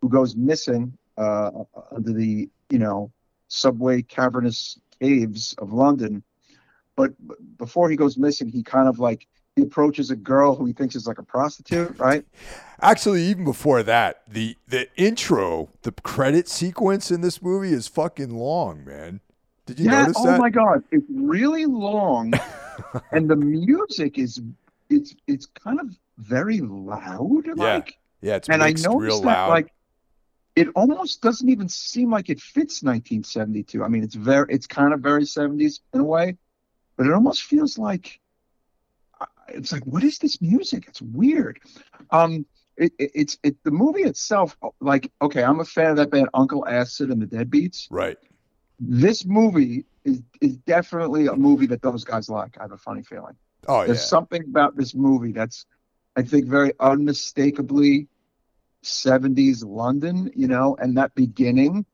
who 0.00 0.08
goes 0.08 0.36
missing 0.36 0.96
uh, 1.16 1.50
under 1.90 2.12
the 2.12 2.48
you 2.68 2.78
know 2.78 3.10
subway 3.52 4.02
cavernous 4.02 4.78
caves 5.00 5.54
of 5.58 5.72
London. 5.72 6.22
But 6.96 7.12
before 7.58 7.90
he 7.90 7.96
goes 7.96 8.16
missing, 8.16 8.48
he 8.48 8.62
kind 8.62 8.88
of 8.88 8.98
like 8.98 9.26
he 9.56 9.62
approaches 9.62 10.10
a 10.10 10.16
girl 10.16 10.54
who 10.54 10.64
he 10.64 10.72
thinks 10.72 10.94
is 10.94 11.06
like 11.06 11.18
a 11.18 11.22
prostitute, 11.22 11.98
right? 11.98 12.24
Actually, 12.80 13.22
even 13.22 13.44
before 13.44 13.82
that, 13.82 14.22
the 14.28 14.56
the 14.68 14.88
intro, 14.96 15.70
the 15.82 15.92
credit 15.92 16.48
sequence 16.48 17.10
in 17.10 17.20
this 17.20 17.42
movie 17.42 17.72
is 17.72 17.88
fucking 17.88 18.34
long, 18.34 18.84
man. 18.84 19.20
Did 19.66 19.78
you 19.78 19.86
yeah. 19.86 20.02
notice 20.02 20.16
Oh 20.18 20.26
that? 20.26 20.38
Oh 20.38 20.42
my 20.42 20.50
god, 20.50 20.82
it's 20.90 21.06
really 21.10 21.66
long, 21.66 22.32
and 23.12 23.28
the 23.28 23.36
music 23.36 24.18
is 24.18 24.40
it's 24.90 25.14
it's 25.26 25.46
kind 25.46 25.80
of 25.80 25.88
very 26.18 26.60
loud. 26.60 27.46
Like, 27.56 27.98
yeah, 28.20 28.36
it's 28.36 28.48
and 28.48 28.62
I 28.62 28.68
noticed 28.68 28.88
real 28.88 29.20
that 29.20 29.26
loud. 29.26 29.48
like 29.50 29.72
it 30.54 30.68
almost 30.74 31.22
doesn't 31.22 31.48
even 31.48 31.68
seem 31.68 32.10
like 32.10 32.28
it 32.28 32.40
fits 32.40 32.82
1972. 32.82 33.82
I 33.82 33.88
mean, 33.88 34.02
it's 34.02 34.14
very 34.14 34.46
it's 34.52 34.66
kind 34.66 34.92
of 34.92 35.00
very 35.00 35.22
70s 35.22 35.80
in 35.94 36.00
a 36.00 36.04
way, 36.04 36.36
but 36.96 37.06
it 37.06 37.12
almost 37.12 37.44
feels 37.44 37.78
like 37.78 38.20
it's 39.48 39.72
like 39.72 39.84
what 39.84 40.04
is 40.04 40.18
this 40.18 40.40
music? 40.40 40.84
It's 40.88 41.00
weird. 41.00 41.60
Um, 42.10 42.44
it, 42.76 42.92
it, 42.98 43.10
it's 43.14 43.38
it 43.42 43.56
the 43.64 43.70
movie 43.70 44.02
itself. 44.02 44.56
Like, 44.80 45.10
okay, 45.20 45.42
I'm 45.42 45.60
a 45.60 45.64
fan 45.64 45.90
of 45.90 45.96
that 45.96 46.10
band 46.10 46.28
Uncle 46.34 46.66
Acid 46.66 47.10
and 47.10 47.20
the 47.22 47.26
Deadbeats. 47.26 47.86
right. 47.90 48.18
This 48.78 49.24
movie 49.24 49.84
is 50.04 50.22
is 50.40 50.56
definitely 50.56 51.28
a 51.28 51.34
movie 51.34 51.66
that 51.66 51.82
those 51.82 52.04
guys 52.04 52.28
like. 52.28 52.58
I 52.58 52.62
have 52.62 52.72
a 52.72 52.78
funny 52.78 53.02
feeling. 53.02 53.36
Oh 53.68 53.80
yeah. 53.80 53.86
There's 53.88 54.04
something 54.04 54.42
about 54.42 54.76
this 54.76 54.94
movie 54.94 55.32
that's, 55.32 55.66
I 56.16 56.22
think, 56.22 56.46
very 56.46 56.72
unmistakably 56.80 58.08
70s 58.82 59.64
London, 59.64 60.30
you 60.34 60.48
know, 60.48 60.76
and 60.80 60.96
that 60.96 61.14
beginning 61.14 61.84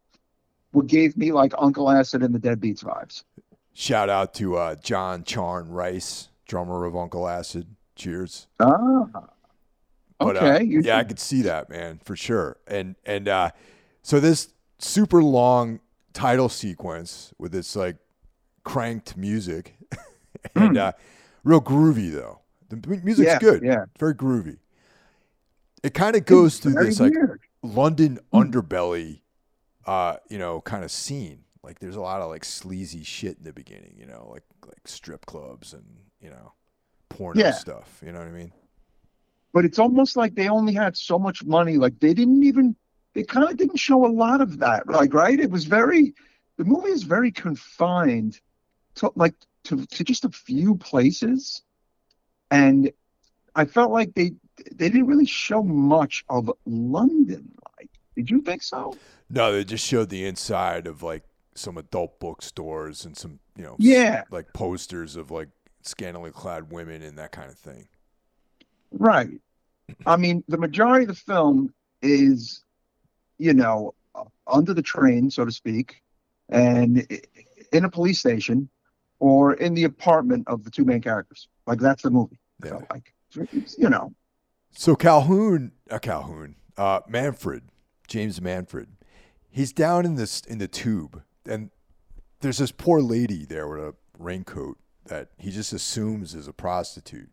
what 0.73 0.87
gave 0.87 1.17
me 1.17 1.33
like 1.33 1.53
Uncle 1.59 1.91
Acid 1.91 2.23
and 2.23 2.35
the 2.35 2.39
Deadbeats 2.39 2.85
vibes. 2.85 3.25
Shout 3.73 4.09
out 4.11 4.35
to 4.35 4.57
uh, 4.57 4.75
John 4.77 5.23
Charn 5.25 5.69
Rice, 5.71 6.29
drummer 6.47 6.85
of 6.85 6.97
Uncle 6.97 7.29
Acid. 7.29 7.67
Cheers. 7.95 8.47
Ah, 8.61 9.05
But, 10.19 10.37
uh, 10.37 10.41
okay. 10.41 10.65
you- 10.65 10.81
yeah, 10.83 10.99
I 10.99 11.05
could 11.05 11.19
see 11.19 11.43
that, 11.43 11.69
man, 11.71 12.01
for 12.05 12.17
sure. 12.17 12.57
And 12.67 12.97
and 13.07 13.29
uh, 13.29 13.51
so 14.03 14.21
this 14.21 14.53
super 14.79 15.23
long 15.23 15.81
title 16.13 16.49
sequence 16.49 17.33
with 17.39 17.53
this 17.53 17.75
like 17.77 17.97
cranked 18.65 19.17
music, 19.17 19.77
and 20.55 20.77
uh, 20.77 20.93
real 21.45 21.61
groovy 21.61 22.13
though. 22.13 22.41
The 22.69 22.77
music's 23.03 23.27
yeah, 23.27 23.39
good, 23.39 23.63
Yeah. 23.63 23.85
very 23.99 24.15
groovy. 24.15 24.59
It 25.89 25.95
kind 25.95 26.17
of 26.17 26.27
goes 26.27 26.59
through 26.59 26.75
this 26.75 27.01
like 27.01 27.15
weird. 27.15 27.41
London 27.63 28.19
Hmm. 28.31 28.41
underbelly, 28.41 29.23
uh, 29.87 30.17
you 30.29 30.37
know, 30.37 30.61
kind 30.61 30.85
of 30.85 30.91
scene. 30.91 31.45
Like 31.63 31.79
there's 31.79 31.97
a 31.97 32.01
lot 32.03 32.21
of 32.21 32.29
like 32.29 32.45
sleazy 32.45 33.03
shit 33.05 33.39
in 33.39 33.45
the 33.45 33.55
beginning, 33.55 33.95
you 33.99 34.05
know, 34.05 34.29
like 34.31 34.43
like 34.67 34.87
strip 34.87 35.25
clubs 35.25 35.73
and 35.73 35.85
you 36.21 36.29
know, 36.29 36.53
porno 37.09 37.41
Yeah. 37.41 37.53
stuff. 37.53 38.03
You 38.05 38.13
know 38.13 38.19
what 38.19 38.29
I 38.29 38.33
mean? 38.33 38.53
but 39.55 39.65
it's 39.65 39.79
almost 39.79 40.15
like 40.15 40.35
they 40.35 40.51
only 40.51 40.75
had 40.75 40.95
so 40.95 41.19
much 41.19 41.43
money. 41.43 41.79
Like 41.79 41.99
they 42.01 42.13
didn't 42.13 42.43
even, 42.45 42.77
they 43.15 43.23
kind 43.23 43.49
of 43.49 43.57
didn't 43.57 43.79
show 43.79 44.05
a 44.05 44.13
lot 44.13 44.43
of 44.43 44.59
that. 44.59 44.87
Like, 44.87 45.15
right? 45.15 45.41
It 45.41 45.51
was 45.51 45.65
very, 45.65 46.15
the 46.59 46.65
movie 46.65 46.91
is 46.91 47.03
very 47.03 47.33
confined 47.33 48.39
to 48.97 49.11
like 49.17 49.35
to, 49.65 49.87
to 49.87 50.05
just 50.05 50.27
a 50.27 50.29
few 50.29 50.77
places. 50.77 51.63
And 52.51 52.93
I 53.57 53.65
felt 53.65 53.91
like 53.91 54.13
they, 54.15 54.33
they 54.73 54.89
didn't 54.89 55.07
really 55.07 55.27
show 55.27 55.63
much 55.63 56.25
of 56.29 56.51
London. 56.67 57.53
Like, 57.79 57.91
did 58.17 58.31
you 58.31 58.41
think 58.43 58.63
so? 58.63 58.97
No, 59.31 59.53
they 59.53 59.65
just 59.65 59.87
showed 59.87 60.09
the 60.09 60.25
inside 60.27 60.87
of 60.87 61.03
like 61.03 61.23
some 61.55 61.77
adult 61.77 62.19
bookstores 62.21 63.05
and 63.05 63.17
some, 63.17 63.41
you 63.57 63.65
know, 63.65 63.77
Yeah. 63.79 64.25
like 64.31 64.53
posters 64.53 65.17
of 65.17 65.31
like 65.31 65.49
scantily 65.83 66.31
clad 66.31 66.71
women 66.73 67.03
and 67.03 67.19
that 67.19 67.33
kind 67.33 67.51
of 67.51 67.59
thing. 67.59 67.89
Right. 68.93 69.41
I 70.07 70.17
mean, 70.17 70.45
the 70.49 70.59
majority 70.59 71.05
of 71.05 71.09
the 71.09 71.15
film 71.15 71.73
is, 72.03 72.65
you 73.39 73.55
know, 73.55 73.95
under 74.47 74.75
the 74.75 74.83
train, 74.83 75.31
so 75.31 75.45
to 75.45 75.53
speak, 75.53 76.03
and 76.49 77.07
in 77.73 77.85
a 77.85 77.91
police 77.91 78.19
station 78.19 78.69
or 79.21 79.55
in 79.55 79.75
the 79.75 79.85
apartment 79.85 80.47
of 80.49 80.65
the 80.65 80.71
two 80.71 80.85
main 80.85 81.01
characters. 81.01 81.49
Like 81.67 81.81
that's 81.81 82.03
the 82.03 82.11
movie. 82.11 82.39
Yeah. 82.65 82.71
felt 82.71 82.85
like, 82.91 83.15
you 83.77 83.89
know, 83.89 84.13
So 84.73 84.95
Calhoun, 84.95 85.73
uh, 85.91 85.99
Calhoun, 85.99 86.57
uh, 86.77 87.01
Manfred, 87.09 87.65
James 88.07 88.41
Manfred, 88.41 88.89
he's 89.51 89.73
down 89.73 90.05
in 90.07 90.15
this 90.15 90.41
in 90.43 90.59
the 90.59 90.69
tube, 90.69 91.23
and 91.47 91.71
there's 92.41 92.59
this 92.59 92.71
poor 92.73 93.01
lady 93.01 93.45
there 93.45 93.67
with 93.69 93.81
a 93.81 93.95
raincoat 94.19 94.79
that 95.07 95.31
he 95.39 95.51
just 95.51 95.73
assumes 95.73 96.35
is 96.35 96.47
a 96.47 96.53
prostitute. 96.53 97.31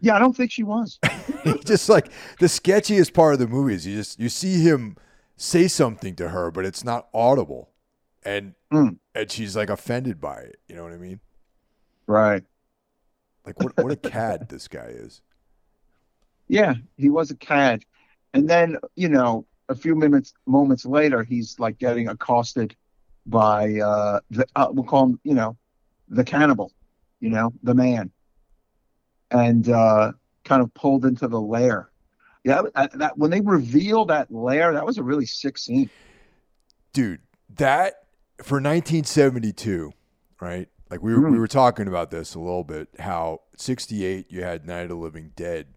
yeah, 0.00 0.16
I 0.16 0.18
don't 0.18 0.36
think 0.36 0.50
she 0.50 0.62
was. 0.64 0.98
just 1.64 1.88
like 1.88 2.06
the 2.40 2.46
sketchiest 2.46 3.12
part 3.14 3.34
of 3.34 3.38
the 3.40 3.46
movie 3.46 3.74
is 3.74 3.86
you 3.86 3.96
just 3.96 4.18
you 4.18 4.28
see 4.28 4.60
him 4.60 4.96
say 5.36 5.68
something 5.68 6.14
to 6.16 6.30
her, 6.30 6.50
but 6.50 6.64
it's 6.64 6.84
not 6.84 7.08
audible, 7.14 7.70
and 8.24 8.54
Mm. 8.72 8.98
and 9.14 9.30
she's 9.30 9.54
like 9.54 9.70
offended 9.70 10.20
by 10.20 10.38
it. 10.38 10.56
You 10.68 10.74
know 10.74 10.82
what 10.82 10.92
I 10.92 10.96
mean? 10.96 11.20
Right. 12.08 12.42
Like 13.46 13.60
what 13.62 13.76
what 13.76 13.92
a 13.92 13.96
cad 13.96 14.48
this 14.48 14.66
guy 14.66 14.86
is. 14.88 15.20
Yeah, 16.48 16.74
he 16.96 17.10
was 17.10 17.30
a 17.30 17.36
cad. 17.36 17.82
And 18.32 18.48
then, 18.48 18.76
you 18.96 19.08
know, 19.08 19.46
a 19.68 19.74
few 19.74 19.94
minutes 19.94 20.34
moments 20.46 20.84
later, 20.84 21.22
he's 21.24 21.58
like 21.58 21.78
getting 21.78 22.08
accosted 22.08 22.76
by 23.26 23.76
uh 23.80 24.20
the 24.30 24.46
uh, 24.54 24.68
we'll 24.70 24.84
call 24.84 25.04
him, 25.04 25.20
you 25.24 25.34
know, 25.34 25.56
the 26.08 26.24
cannibal, 26.24 26.72
you 27.20 27.30
know, 27.30 27.52
the 27.62 27.74
man. 27.74 28.10
And 29.30 29.68
uh 29.68 30.12
kind 30.44 30.62
of 30.62 30.72
pulled 30.74 31.06
into 31.06 31.26
the 31.26 31.40
lair. 31.40 31.90
Yeah, 32.44 32.62
that, 32.74 32.92
that 32.98 33.16
when 33.16 33.30
they 33.30 33.40
reveal 33.40 34.04
that 34.06 34.30
lair, 34.30 34.74
that 34.74 34.84
was 34.84 34.98
a 34.98 35.02
really 35.02 35.24
sick 35.24 35.56
scene. 35.56 35.88
dude 36.92 37.20
that 37.48 37.94
for 38.42 38.56
1972 38.56 39.92
right 40.40 40.68
like 40.90 41.02
we 41.02 41.14
were, 41.14 41.20
we 41.30 41.36
Mm. 41.36 41.40
were 41.40 41.48
talking 41.48 41.88
about 41.88 42.10
this 42.10 42.34
a 42.34 42.38
little 42.38 42.64
bit 42.64 42.88
how 42.98 43.40
68 43.56 44.26
you 44.30 44.42
had 44.42 44.66
night 44.66 44.82
of 44.82 44.88
the 44.90 44.94
living 44.96 45.30
dead 45.36 45.68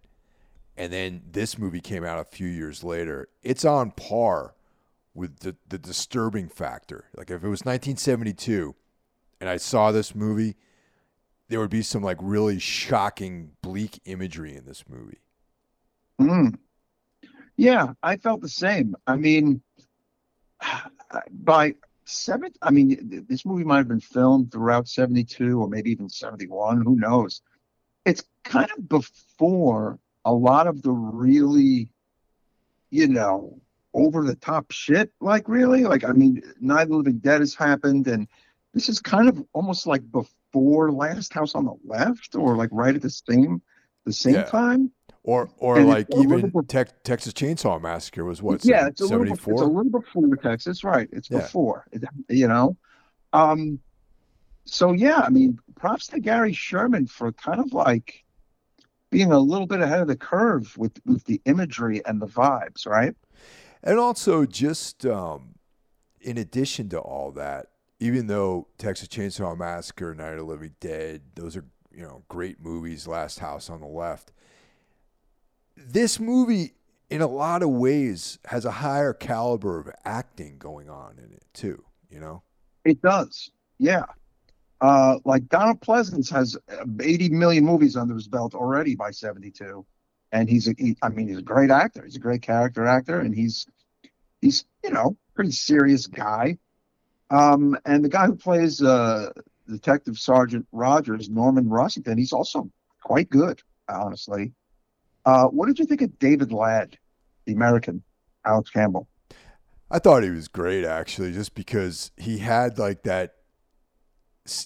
and 0.78 0.94
then 0.94 1.22
this 1.30 1.58
movie 1.58 1.82
came 1.82 2.06
out 2.06 2.20
a 2.20 2.24
few 2.24 2.48
years 2.48 2.84
later 2.84 3.28
it's 3.44 3.66
on 3.66 3.92
par 3.92 4.54
with 5.13 5.40
the, 5.40 5.56
the 5.68 5.78
disturbing 5.78 6.48
factor 6.48 7.06
like 7.16 7.30
if 7.30 7.44
it 7.44 7.50
was 7.50 7.62
1972 7.62 8.76
and 9.42 9.50
i 9.50 9.58
saw 9.58 9.92
this 9.92 10.13
movie 10.16 10.56
there 11.50 11.60
would 11.60 11.70
be 11.70 11.82
some 11.82 12.04
like 12.04 12.18
really 12.22 12.60
shocking 12.60 13.52
bleak 13.62 14.00
imagery 14.06 14.56
in 14.56 14.66
this 14.66 14.84
movie 14.88 15.20
Mm. 16.20 16.58
Yeah, 17.56 17.94
I 18.04 18.18
felt 18.18 18.42
the 18.42 18.50
same. 18.50 18.96
I 19.06 19.16
mean, 19.16 19.62
by 21.32 21.76
seven, 22.06 22.54
I 22.62 22.72
mean, 22.72 23.26
this 23.28 23.46
movie 23.46 23.63
might 23.63 23.78
have 23.78 23.88
been 23.88 24.00
filmed 24.00 24.52
throughout 24.52 24.88
72 24.88 25.60
or 25.60 25.68
maybe 25.68 25.92
even 25.92 26.10
71. 26.10 26.82
Who 26.82 26.96
knows? 26.96 27.42
It's 28.06 28.24
kind 28.44 28.70
of 28.78 28.88
before 28.88 30.00
a 30.28 30.34
lot 30.34 30.68
of 30.68 30.82
the 30.82 30.92
really, 30.92 31.90
you 32.90 33.08
know, 33.08 33.60
over 33.94 34.24
the 34.26 34.36
top 34.36 34.72
shit. 34.72 35.12
Like, 35.22 35.48
really? 35.48 35.86
Like, 35.86 36.04
I 36.04 36.12
mean, 36.12 36.42
Night 36.60 36.84
of 36.84 36.90
the 36.90 36.96
Living 36.98 37.20
Dead 37.20 37.40
has 37.40 37.56
happened, 37.56 38.08
and 38.08 38.28
this 38.74 38.90
is 38.90 39.00
kind 39.00 39.30
of 39.30 39.42
almost 39.54 39.88
like 39.88 40.04
before 40.12 40.92
Last 40.92 41.34
House 41.34 41.56
on 41.56 41.63
the 41.66 41.76
Left 41.86 42.36
or 42.36 42.56
like 42.58 42.70
right 42.74 42.94
at 42.96 43.02
the 43.02 43.10
same. 43.10 43.62
The 44.04 44.13
same 44.13 44.36
Yeah. 44.36 44.44
time, 44.44 44.92
or 45.24 45.50
or 45.58 45.80
And 45.80 45.88
like 45.90 46.08
even 46.16 46.50
bit- 46.50 46.70
Tex 46.70 46.94
Texas 47.04 47.34
Chainsaw 47.34 47.82
Massacre 47.82 48.24
was 48.24 48.42
what 48.42 48.63
yeah, 48.63 48.88
it's 48.88 49.02
a 49.02 49.04
little, 49.06 49.20
bef- 49.26 49.42
74 49.42 49.54
it's 49.54 49.62
a 49.62 49.66
little 49.66 49.92
before 50.00 50.36
Texas, 50.38 50.84
right? 50.86 51.10
It's 51.12 51.30
Yeah. 51.30 51.40
before, 51.40 51.86
you 52.30 52.48
know. 52.48 52.78
Um, 53.34 53.80
so 54.63 54.94
yeah, 54.94 55.20
I 55.20 55.30
mean, 55.30 55.60
props 55.76 56.08
to 56.08 56.20
Gary 56.22 56.54
Sherman 56.54 57.08
for 57.08 57.32
kind 57.34 57.60
of 57.60 57.74
like 57.74 58.24
being 59.10 59.32
a 59.32 59.39
little 59.39 59.67
bit 59.67 59.82
ahead 59.82 60.02
of 60.02 60.08
the 60.08 60.15
curve 60.15 60.78
with 60.78 61.00
with 61.06 61.26
the 61.26 61.41
imagery 61.46 62.02
and 62.06 62.22
the 62.22 62.28
vibes, 62.28 62.86
right? 62.86 63.15
And 63.84 64.00
also, 64.00 64.46
just 64.46 65.06
um, 65.06 65.56
in 66.22 66.38
addition 66.38 66.89
to 66.89 67.00
all 67.00 67.32
that, 67.34 67.67
even 68.00 68.28
though 68.28 68.67
Texas 68.78 69.08
Chainsaw 69.08 69.58
Massacre, 69.58 70.13
Night 70.13 70.32
of 70.32 70.39
the 70.39 70.43
Living 70.43 70.76
Dead, 70.80 71.22
those 71.36 71.56
are 71.56 71.65
you 71.93 72.04
know 72.04 72.24
great 72.28 72.60
movies. 72.60 73.08
Last 73.08 73.39
House 73.39 73.70
on 73.70 73.80
the 73.82 73.88
Left. 73.88 74.32
This 75.76 76.20
movie, 76.20 76.74
in 77.10 77.22
a 77.22 77.28
lot 77.28 77.62
of 77.62 77.70
ways, 77.70 78.39
has 78.46 78.65
a 78.65 78.72
higher 78.72 79.13
caliber 79.13 79.80
of 79.80 79.89
acting 80.06 80.58
going 80.58 80.89
on 80.89 81.20
in 81.20 81.32
it 81.32 81.46
too. 81.54 81.84
You 82.10 82.20
know, 82.20 82.43
It 82.84 83.02
does, 83.02 83.52
yeah. 83.78 84.06
Uh, 84.80 85.18
like 85.26 85.48
Donald 85.50 85.82
Pleasence 85.82 86.32
has 86.32 86.56
uh, 86.72 86.86
80 87.02 87.30
million 87.30 87.66
movies 87.66 87.96
under 87.96 88.13
his 88.13 88.28
belt 88.28 88.54
already 88.54 88.96
by 88.96 89.12
72, 89.12 89.86
and 90.32 90.50
he's 90.50 90.68
a, 90.68 90.76
he, 90.78 90.96
I 91.02 91.10
mean, 91.10 91.28
he's 91.28 91.40
a 91.40 91.44
great 91.44 91.72
actor. 91.72 92.04
He's 92.04 92.16
a 92.16 92.20
great 92.20 92.42
character 92.42 92.86
actor, 92.86 93.20
and 93.20 93.34
he's 93.34 93.66
he's 94.42 94.66
you 94.84 94.92
know 94.92 95.18
pretty 95.34 95.52
serious 95.52 96.08
guy. 96.08 96.58
Um, 97.30 97.78
and 97.86 98.04
the 98.04 98.10
guy 98.10 98.26
who 98.26 98.36
plays 98.36 98.82
uh, 98.82 99.32
Detective 99.68 100.18
Sergeant 100.18 100.68
Rogers, 100.72 101.30
Norman 101.30 101.66
Rossington, 101.66 102.18
he's 102.18 102.34
also 102.34 102.70
quite 103.02 103.30
good, 103.30 103.62
honestly. 103.90 104.54
Uh, 105.26 105.46
what 105.46 105.68
did 105.68 105.78
you 105.80 105.86
think 105.86 106.02
of 106.02 106.18
David 106.20 106.52
Ladd, 106.52 106.98
the 107.46 107.54
American 107.54 108.02
Alex 108.46 108.70
Campbell? 108.70 109.08
I 109.90 110.00
thought 110.00 110.24
he 110.24 110.30
was 110.30 110.48
great 110.48 110.86
actually, 110.86 111.32
just 111.32 111.54
because 111.56 112.12
he 112.18 112.40
had 112.40 112.78
like 112.78 113.04
that, 113.04 113.36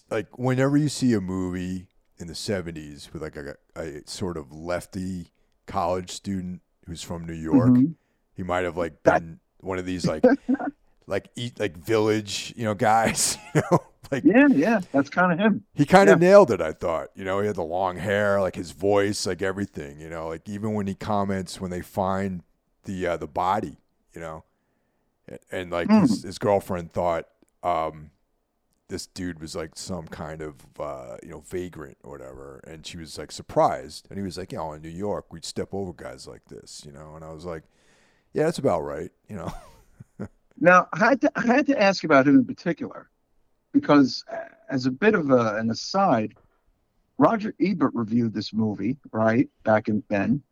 like 0.10 0.38
whenever 0.38 0.78
you 0.78 0.90
see 0.90 1.14
a 1.14 1.22
movie 1.22 1.88
in 2.18 2.28
the 2.28 2.34
'70s 2.36 3.12
with 3.14 3.22
like 3.22 3.36
a, 3.36 3.56
a 3.76 4.02
sort 4.06 4.38
of 4.38 4.52
lefty 4.52 5.32
college 5.68 6.12
student 6.12 6.62
who's 6.88 7.04
from 7.04 7.26
New 7.26 7.34
York, 7.34 7.74
Mhm. 7.74 7.96
he 8.34 8.44
might 8.44 8.64
have 8.64 8.78
like 8.78 9.04
been 9.04 9.40
one 9.60 9.78
of 9.80 9.86
these 9.86 10.08
like 10.08 10.26
like 11.08 11.30
eat 11.36 11.60
like 11.60 11.78
village 11.78 12.54
you 12.56 12.66
know 12.66 12.74
guys, 12.76 13.38
you 13.56 13.62
know, 13.72 13.80
like 14.12 14.26
Yeah, 14.26 14.48
yeah, 14.54 14.82
that's 14.92 15.10
kind 15.10 15.32
of 15.32 15.40
him. 15.40 15.66
he 15.74 15.86
kind 15.86 16.10
of 16.10 16.18
Yeah. 16.18 16.20
nailed 16.20 16.52
it. 16.52 16.62
I 16.62 16.74
thought, 16.74 17.10
you 17.16 17.24
know, 17.24 17.40
he 17.40 17.48
had 17.48 17.56
the 17.56 17.64
long 17.64 17.98
hair, 17.98 18.42
like 18.42 18.56
his 18.56 18.72
voice, 18.72 19.26
like 19.26 19.42
everything, 19.42 20.00
you 20.00 20.10
know, 20.10 20.28
like 20.28 20.48
even 20.50 20.74
when 20.74 20.88
he 20.88 20.96
comments 20.96 21.62
when 21.62 21.72
they 21.72 21.82
find 21.82 22.44
the 22.86 23.08
uh, 23.08 23.18
the 23.18 23.28
body, 23.28 23.78
you 24.14 24.20
know, 24.22 24.44
and, 25.28 25.40
and 25.52 25.72
like 25.72 25.90
Hmm. 25.90 26.02
his, 26.02 26.22
his 26.24 26.38
girlfriend 26.38 26.92
thought 26.94 27.28
um, 27.64 28.12
this 28.92 29.08
dude 29.08 29.40
was 29.40 29.56
like 29.56 29.72
some 29.76 30.06
kind 30.08 30.42
of 30.42 30.56
uh, 30.78 31.18
you 31.24 31.30
know 31.30 31.40
vagrant 31.40 31.98
or 32.04 32.12
whatever, 32.12 32.62
and 32.68 32.86
she 32.86 32.98
was 32.98 33.18
like 33.18 33.32
surprised, 33.32 34.06
and 34.10 34.20
he 34.20 34.24
was 34.24 34.38
like, 34.38 34.52
you 34.52 34.58
know, 34.58 34.74
in 34.74 34.82
New 34.82 34.90
York 34.90 35.32
we'd 35.32 35.46
step 35.46 35.70
over 35.72 35.94
guys 35.94 36.28
like 36.28 36.46
this, 36.50 36.84
you 36.86 36.92
know, 36.92 37.16
and 37.16 37.24
I 37.24 37.32
was 37.32 37.46
like, 37.46 37.64
yeah, 38.34 38.44
that's 38.44 38.60
about 38.60 38.82
right, 38.82 39.10
you 39.28 39.38
know. 39.38 39.52
Now, 40.64 40.88
I 40.94 41.00
had 41.00 41.22
to 41.22 41.32
I 41.36 41.46
had 41.48 41.66
to 41.68 41.82
ask 41.82 42.04
about 42.04 42.28
him 42.28 42.36
in 42.36 42.46
particular 42.46 43.10
because, 43.74 44.24
uh, 44.32 44.36
as 44.70 44.86
a 44.86 44.92
bit 44.92 45.16
of 45.16 45.32
a, 45.32 45.56
an 45.56 45.72
aside, 45.72 46.36
Roger 47.18 47.56
Ebert 47.60 47.96
reviewed 47.96 48.36
this 48.36 48.54
movie 48.54 48.98
right 49.12 49.50
back 49.64 49.88
in 49.88 50.04
then, 50.10 50.44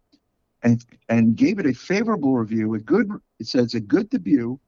and 0.64 0.84
and 1.10 1.36
gave 1.36 1.60
it 1.60 1.68
a 1.68 1.74
favorable 1.74 2.34
review. 2.34 2.74
A 2.74 2.80
good 2.80 3.12
it 3.40 3.46
says 3.46 3.76
a 3.76 3.80
good 3.80 4.10
debut, 4.10 4.60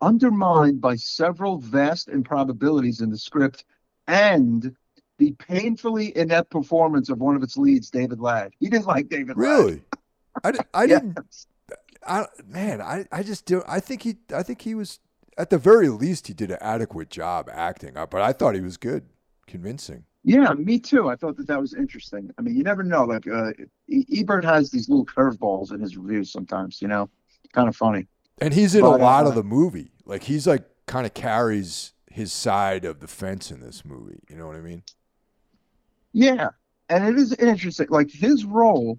undermined 0.00 0.80
by 0.80 0.96
several 0.96 1.58
vast 1.58 2.08
improbabilities 2.08 3.00
in 3.00 3.10
the 3.10 3.18
script 3.18 3.64
and 4.06 4.74
the 5.18 5.32
painfully 5.32 6.16
inept 6.16 6.50
performance 6.50 7.08
of 7.08 7.18
one 7.18 7.34
of 7.36 7.42
its 7.42 7.56
leads, 7.56 7.90
David 7.90 8.20
Ladd. 8.20 8.52
He 8.60 8.68
didn't 8.68 8.86
like 8.86 9.08
David 9.08 9.36
Ladd. 9.36 9.36
Really, 9.36 9.82
I, 10.44 10.52
I 10.74 10.84
Yeah. 10.84 10.98
didn't. 11.00 11.18
I 12.06 12.26
man, 12.46 12.80
I, 12.80 13.06
I 13.10 13.22
just 13.22 13.44
do. 13.44 13.62
I 13.66 13.80
think 13.80 14.02
he. 14.02 14.16
I 14.32 14.42
think 14.44 14.62
he 14.62 14.74
was 14.74 15.00
at 15.36 15.50
the 15.50 15.58
very 15.58 15.88
least 15.88 16.28
he 16.28 16.32
did 16.32 16.50
an 16.50 16.58
adequate 16.60 17.10
job 17.10 17.50
acting. 17.52 17.96
uh, 17.96 18.06
But 18.06 18.22
I 18.22 18.32
thought 18.32 18.54
he 18.54 18.60
was 18.60 18.76
good, 18.76 19.04
convincing. 19.46 20.04
Yeah, 20.22 20.52
me 20.52 20.78
too. 20.78 21.08
I 21.08 21.16
thought 21.16 21.36
that 21.36 21.48
that 21.48 21.60
was 21.60 21.74
interesting. 21.74 22.30
I 22.38 22.42
mean, 22.42 22.56
you 22.56 22.62
never 22.62 22.82
know. 22.82 23.04
Like, 23.04 23.26
uh, 23.26 23.52
Ebert 23.90 24.44
has 24.44 24.70
these 24.70 24.88
little 24.88 25.06
curveballs 25.06 25.72
in 25.72 25.80
his 25.80 25.96
reviews 25.96 26.30
sometimes. 26.32 26.80
You 26.80 26.88
know, 26.88 27.10
kind 27.52 27.68
of 27.68 27.76
funny. 27.76 28.06
And 28.40 28.54
he's 28.54 28.74
in 28.74 28.82
But, 28.82 29.00
a 29.00 29.02
lot 29.02 29.26
uh, 29.26 29.30
of 29.30 29.34
the 29.34 29.42
movie. 29.42 29.92
Like 30.04 30.24
he's 30.24 30.46
like 30.46 30.64
kind 30.86 31.06
of 31.06 31.14
carries 31.14 31.92
his 32.10 32.32
side 32.32 32.84
of 32.84 33.00
the 33.00 33.08
fence 33.08 33.50
in 33.50 33.60
this 33.60 33.84
movie. 33.84 34.20
You 34.28 34.36
know 34.36 34.46
what 34.46 34.56
I 34.56 34.60
mean? 34.60 34.82
Yeah, 36.12 36.50
and 36.88 37.06
it 37.06 37.18
is 37.18 37.32
interesting. 37.34 37.88
Like 37.90 38.10
his 38.10 38.44
role 38.44 38.98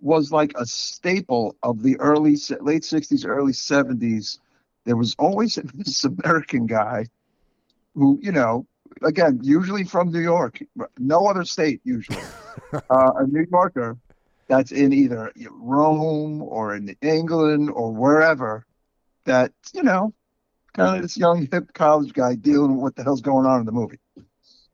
was 0.00 0.32
like 0.32 0.52
a 0.56 0.64
staple 0.64 1.56
of 1.62 1.82
the 1.82 1.98
early 1.98 2.36
late 2.60 2.82
'60s, 2.82 3.26
early 3.26 3.52
'70s. 3.52 4.38
There 4.84 4.96
was 4.96 5.14
always 5.18 5.56
this 5.74 6.04
American 6.04 6.66
guy 6.66 7.06
who, 7.94 8.18
you 8.22 8.32
know, 8.32 8.66
again, 9.02 9.40
usually 9.42 9.84
from 9.84 10.10
New 10.10 10.20
York, 10.20 10.60
no 10.98 11.26
other 11.26 11.44
state 11.44 11.80
usually, 11.84 12.22
uh, 12.72 13.12
a 13.16 13.26
New 13.26 13.46
Yorker 13.50 13.98
that's 14.48 14.72
in 14.72 14.92
either 14.92 15.32
Rome 15.50 16.42
or 16.42 16.74
in 16.74 16.96
England 17.02 17.70
or 17.70 17.92
wherever. 17.92 18.64
That 19.28 19.52
you 19.74 19.82
know, 19.82 20.14
kind 20.72 20.96
of 20.96 21.02
this 21.02 21.18
young 21.18 21.46
hip 21.52 21.74
college 21.74 22.14
guy 22.14 22.34
dealing 22.34 22.72
with 22.72 22.80
what 22.80 22.96
the 22.96 23.04
hell's 23.04 23.20
going 23.20 23.44
on 23.44 23.60
in 23.60 23.66
the 23.66 23.72
movie. 23.72 23.98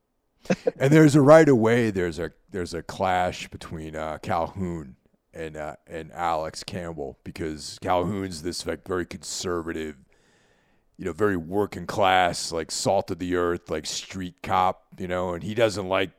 and 0.79 0.93
there's 0.93 1.17
a 1.17 1.21
right 1.21 1.49
away 1.49 1.91
there's 1.91 2.21
a 2.21 2.31
there's 2.51 2.73
a 2.73 2.83
clash 2.83 3.49
between 3.49 3.97
uh, 3.97 4.19
Calhoun 4.23 4.95
and 5.33 5.57
uh, 5.57 5.75
and 5.89 6.13
Alex 6.13 6.63
Campbell 6.63 7.19
because 7.25 7.79
Calhoun's 7.83 8.43
this 8.43 8.65
like 8.65 8.87
very 8.87 9.07
conservative, 9.07 9.97
you 10.97 11.05
know, 11.05 11.13
very 11.13 11.37
working 11.37 11.87
class, 11.87 12.53
like 12.53 12.71
salt 12.71 13.11
of 13.11 13.19
the 13.19 13.35
earth, 13.35 13.71
like 13.71 13.87
street 13.87 14.37
cop, 14.41 14.85
you 14.99 15.09
know, 15.09 15.35
and 15.35 15.43
he 15.43 15.55
doesn't 15.55 15.89
like 15.89 16.11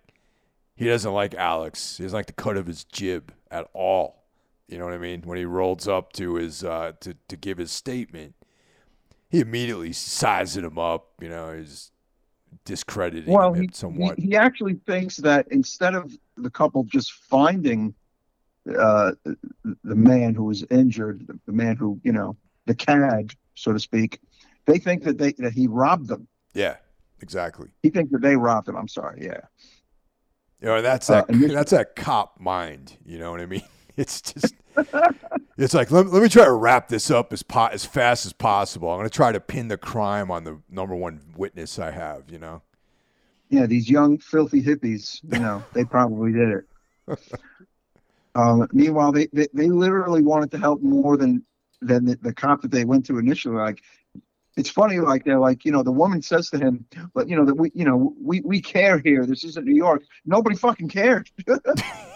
he 0.75 0.85
doesn't 0.87 1.13
like 1.13 1.33
Alex. 1.35 1.97
He 1.97 2.03
doesn't 2.03 2.17
like 2.17 2.27
the 2.27 2.33
cut 2.33 2.57
of 2.57 2.67
his 2.67 2.83
jib 2.83 3.33
at 3.49 3.69
all. 3.73 4.24
You 4.67 4.77
know 4.79 4.85
what 4.85 4.93
I 4.93 4.97
mean? 4.97 5.21
When 5.21 5.37
he 5.37 5.45
rolls 5.45 5.87
up 5.87 6.13
to 6.13 6.35
his 6.35 6.63
uh, 6.63 6.93
to 7.01 7.15
to 7.27 7.37
give 7.37 7.57
his 7.57 7.71
statement, 7.71 8.33
he 9.29 9.39
immediately 9.39 9.93
sizes 9.93 10.63
him 10.63 10.77
up. 10.79 11.09
You 11.21 11.29
know, 11.29 11.53
he's 11.55 11.91
discrediting 12.63 13.31
Well, 13.33 13.53
him 13.53 13.61
he, 13.61 13.67
he, 13.67 13.73
somewhat. 13.73 14.17
he 14.19 14.35
actually 14.35 14.75
thinks 14.87 15.17
that 15.17 15.47
instead 15.51 15.93
of 15.93 16.11
the 16.37 16.49
couple 16.49 16.83
just 16.85 17.11
finding 17.13 17.93
uh, 18.77 19.11
the 19.83 19.95
man 19.95 20.33
who 20.33 20.45
was 20.45 20.63
injured, 20.71 21.27
the 21.45 21.51
man 21.51 21.75
who, 21.75 21.99
you 22.03 22.11
know, 22.11 22.35
the 22.65 22.73
cad, 22.73 23.31
so 23.53 23.71
to 23.71 23.79
speak, 23.79 24.19
they 24.65 24.79
think 24.79 25.03
that 25.03 25.19
they 25.19 25.33
that 25.33 25.53
he 25.53 25.67
robbed 25.67 26.07
them. 26.07 26.27
yeah, 26.55 26.77
exactly. 27.21 27.67
He 27.83 27.91
thinks 27.91 28.11
that 28.13 28.21
they 28.23 28.35
robbed 28.35 28.67
him. 28.67 28.75
I'm 28.77 28.87
sorry. 28.87 29.19
Yeah. 29.23 29.41
You 30.59 30.69
know, 30.69 30.81
that's 30.81 31.07
Uh, 31.07 31.21
that. 31.27 31.27
this- 31.39 31.51
that's 31.53 31.71
that 31.71 31.95
cop 31.95 32.39
mind. 32.39 32.97
You 33.05 33.19
know 33.19 33.29
what 33.29 33.41
I 33.41 33.45
mean? 33.45 33.61
It's 33.97 34.21
just. 34.21 34.53
it's 35.57 35.73
like 35.73 35.89
let, 35.89 36.07
let 36.07 36.21
me 36.21 36.27
try 36.27 36.43
to 36.43 36.51
wrap 36.51 36.89
this 36.89 37.09
up 37.09 37.31
as 37.31 37.43
po- 37.43 37.67
as 37.67 37.85
fast 37.85 38.25
as 38.25 38.33
possible. 38.33 38.89
I'm 38.89 38.97
going 38.97 39.09
to 39.09 39.15
try 39.15 39.31
to 39.31 39.39
pin 39.39 39.69
the 39.69 39.77
crime 39.77 40.29
on 40.29 40.43
the 40.43 40.59
number 40.69 40.95
one 40.95 41.21
witness 41.37 41.79
I 41.79 41.91
have. 41.91 42.23
You 42.29 42.39
know. 42.39 42.61
Yeah. 43.49 43.67
These 43.67 43.89
young, 43.89 44.17
filthy 44.17 44.61
hippies, 44.61 45.21
you 45.23 45.39
know, 45.39 45.63
they 45.73 45.85
probably 45.85 46.33
did 46.33 46.49
it. 46.49 47.19
Um, 48.35 48.67
meanwhile, 48.73 49.11
they, 49.11 49.27
they, 49.31 49.47
they 49.53 49.69
literally 49.69 50.21
wanted 50.21 50.51
to 50.51 50.57
help 50.57 50.81
more 50.81 51.17
than 51.17 51.43
than 51.81 52.05
the, 52.05 52.17
the 52.21 52.33
cop 52.33 52.61
that 52.61 52.71
they 52.71 52.85
went 52.85 53.05
to 53.05 53.17
initially. 53.17 53.55
Like, 53.55 53.81
it's 54.57 54.69
funny. 54.69 54.99
Like 54.99 55.23
they're 55.25 55.39
like, 55.39 55.65
you 55.65 55.71
know, 55.71 55.83
the 55.83 55.91
woman 55.91 56.21
says 56.21 56.49
to 56.49 56.57
him, 56.57 56.85
"But 57.13 57.29
you 57.29 57.35
know 57.35 57.45
that 57.45 57.55
we, 57.55 57.71
you 57.73 57.85
know, 57.85 58.13
we 58.21 58.41
we 58.41 58.61
care 58.61 58.99
here. 58.99 59.25
This 59.25 59.43
isn't 59.43 59.65
New 59.65 59.75
York. 59.75 60.03
Nobody 60.25 60.55
fucking 60.55 60.89
cared." 60.89 61.29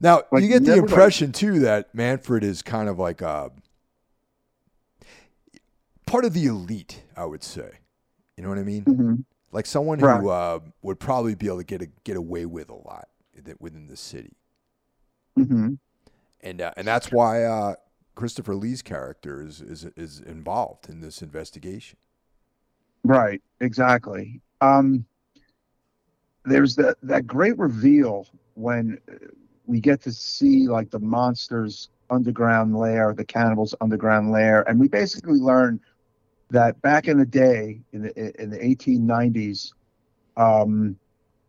Now 0.00 0.22
Like, 0.32 0.42
you 0.42 0.48
get 0.48 0.64
the 0.64 0.72
like- 0.72 0.80
impression 0.82 1.32
too 1.32 1.60
that 1.60 1.94
Manfred 1.94 2.42
is 2.42 2.62
kind 2.62 2.88
of 2.88 2.98
like 2.98 3.20
a 3.20 3.50
part 6.06 6.24
of 6.24 6.32
the 6.34 6.46
elite. 6.46 7.04
I 7.16 7.24
would 7.26 7.42
say. 7.44 7.70
You 8.36 8.42
know 8.44 8.48
what 8.48 8.58
I 8.58 8.62
mean? 8.62 8.84
Mhm. 8.84 9.24
Like 9.52 9.66
someone 9.66 9.98
Right. 9.98 10.20
who 10.20 10.28
uh, 10.30 10.60
would 10.82 10.98
probably 10.98 11.34
be 11.34 11.46
able 11.48 11.58
to 11.58 11.64
get 11.64 11.82
a, 11.82 11.88
get 12.04 12.16
away 12.16 12.46
with 12.46 12.70
a 12.70 12.74
lot 12.74 13.08
within 13.58 13.86
the 13.88 13.96
city. 13.96 14.36
Mhm. 15.38 15.78
and 16.42 16.60
uh, 16.60 16.72
and 16.76 16.86
that's 16.86 17.12
why 17.12 17.44
uh, 17.44 17.74
Christopher 18.14 18.54
Lee's 18.54 18.80
character 18.82 19.42
is, 19.42 19.60
is 19.60 19.84
is 19.96 20.20
involved 20.20 20.88
in 20.88 21.00
this 21.00 21.20
investigation. 21.22 21.98
Right, 23.04 23.42
exactly. 23.60 24.40
Um, 24.60 25.04
there's 26.44 26.76
that 26.76 26.96
that 27.02 27.26
great 27.26 27.58
reveal 27.58 28.26
when 28.54 28.98
uh, 29.10 29.14
we 29.70 29.80
get 29.80 30.02
to 30.02 30.12
see 30.12 30.66
like 30.66 30.90
the 30.90 30.98
monsters 30.98 31.88
underground 32.10 32.76
lair, 32.76 33.14
the 33.14 33.24
cannibals 33.24 33.74
underground 33.80 34.32
lair, 34.32 34.68
and 34.68 34.80
we 34.80 34.88
basically 34.88 35.38
learn 35.38 35.80
that 36.50 36.82
back 36.82 37.06
in 37.06 37.18
the 37.18 37.24
day, 37.24 37.80
in 37.92 38.02
the 38.02 38.42
in 38.42 38.50
the 38.50 38.58
1890s, 38.58 39.72
um, 40.36 40.96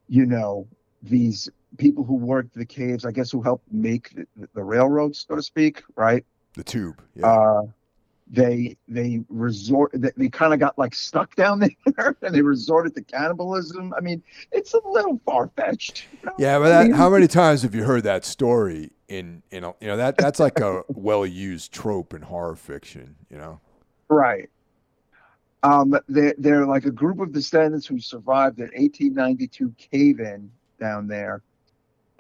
you 0.08 0.28
know, 0.28 0.68
these 1.02 1.50
people 1.78 2.04
who 2.04 2.16
worked 2.16 2.54
the 2.54 2.66
caves, 2.66 3.06
I 3.06 3.12
guess, 3.12 3.32
who 3.32 3.42
helped 3.42 3.66
make 3.72 4.14
the, 4.14 4.48
the 4.54 4.64
railroads, 4.64 5.26
so 5.28 5.36
to 5.36 5.42
speak, 5.42 5.82
right? 5.96 6.24
The 6.54 6.64
tube, 6.64 7.02
yeah, 7.16 7.28
uh, 7.28 7.62
they 8.32 8.78
they 8.88 9.22
resort 9.28 9.92
they, 9.94 10.10
they 10.16 10.30
kind 10.30 10.54
of 10.54 10.60
got 10.60 10.78
like 10.78 10.96
stuck 10.96 11.36
down 11.36 11.60
there 11.98 12.16
and 12.22 12.34
they 12.34 12.42
resorted 12.42 12.96
to 12.96 13.02
cannibalism 13.02 13.94
i 13.98 14.02
mean 14.02 14.24
it's 14.52 14.74
a 14.74 14.80
little 14.86 15.20
far-fetched 15.26 16.06
you 16.14 16.26
know? 16.26 16.34
yeah. 16.40 16.58
But 16.58 16.70
that, 16.70 16.96
how 16.96 17.10
many 17.10 17.28
times 17.28 17.62
have 17.64 17.76
you 17.76 17.84
heard 17.84 18.04
that 18.04 18.24
story 18.24 18.92
in 19.12 19.44
in 19.52 19.66
a, 19.66 19.74
you 19.82 19.88
know 19.88 19.98
that 19.98 20.18
that's 20.18 20.40
like 20.40 20.60
a 20.60 20.84
well 20.88 21.26
used 21.26 21.72
trope 21.72 22.14
in 22.14 22.22
horror 22.22 22.56
fiction. 22.56 23.16
You 23.30 23.38
know, 23.38 23.60
right 24.08 24.50
um 25.64 25.96
they're, 26.08 26.34
they're 26.38 26.66
like 26.66 26.86
a 26.86 26.92
group 26.92 27.20
of 27.20 27.34
descendants 27.34 27.86
who 27.86 28.00
survived 28.00 28.60
an 28.60 28.72
1892 28.76 29.76
cave-in 29.78 30.50
down 30.80 31.08
there 31.08 31.44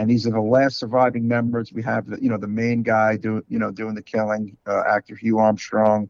and 0.01 0.09
these 0.09 0.25
are 0.25 0.31
the 0.31 0.41
last 0.41 0.79
surviving 0.79 1.27
members. 1.27 1.71
We 1.71 1.83
have 1.83 2.07
the 2.07 2.19
you 2.19 2.27
know 2.27 2.37
the 2.37 2.47
main 2.47 2.81
guy 2.81 3.17
doing 3.17 3.43
you 3.47 3.59
know 3.59 3.69
doing 3.69 3.93
the 3.93 4.01
killing 4.01 4.57
uh, 4.65 4.81
actor 4.89 5.15
hugh 5.15 5.37
armstrong. 5.37 6.09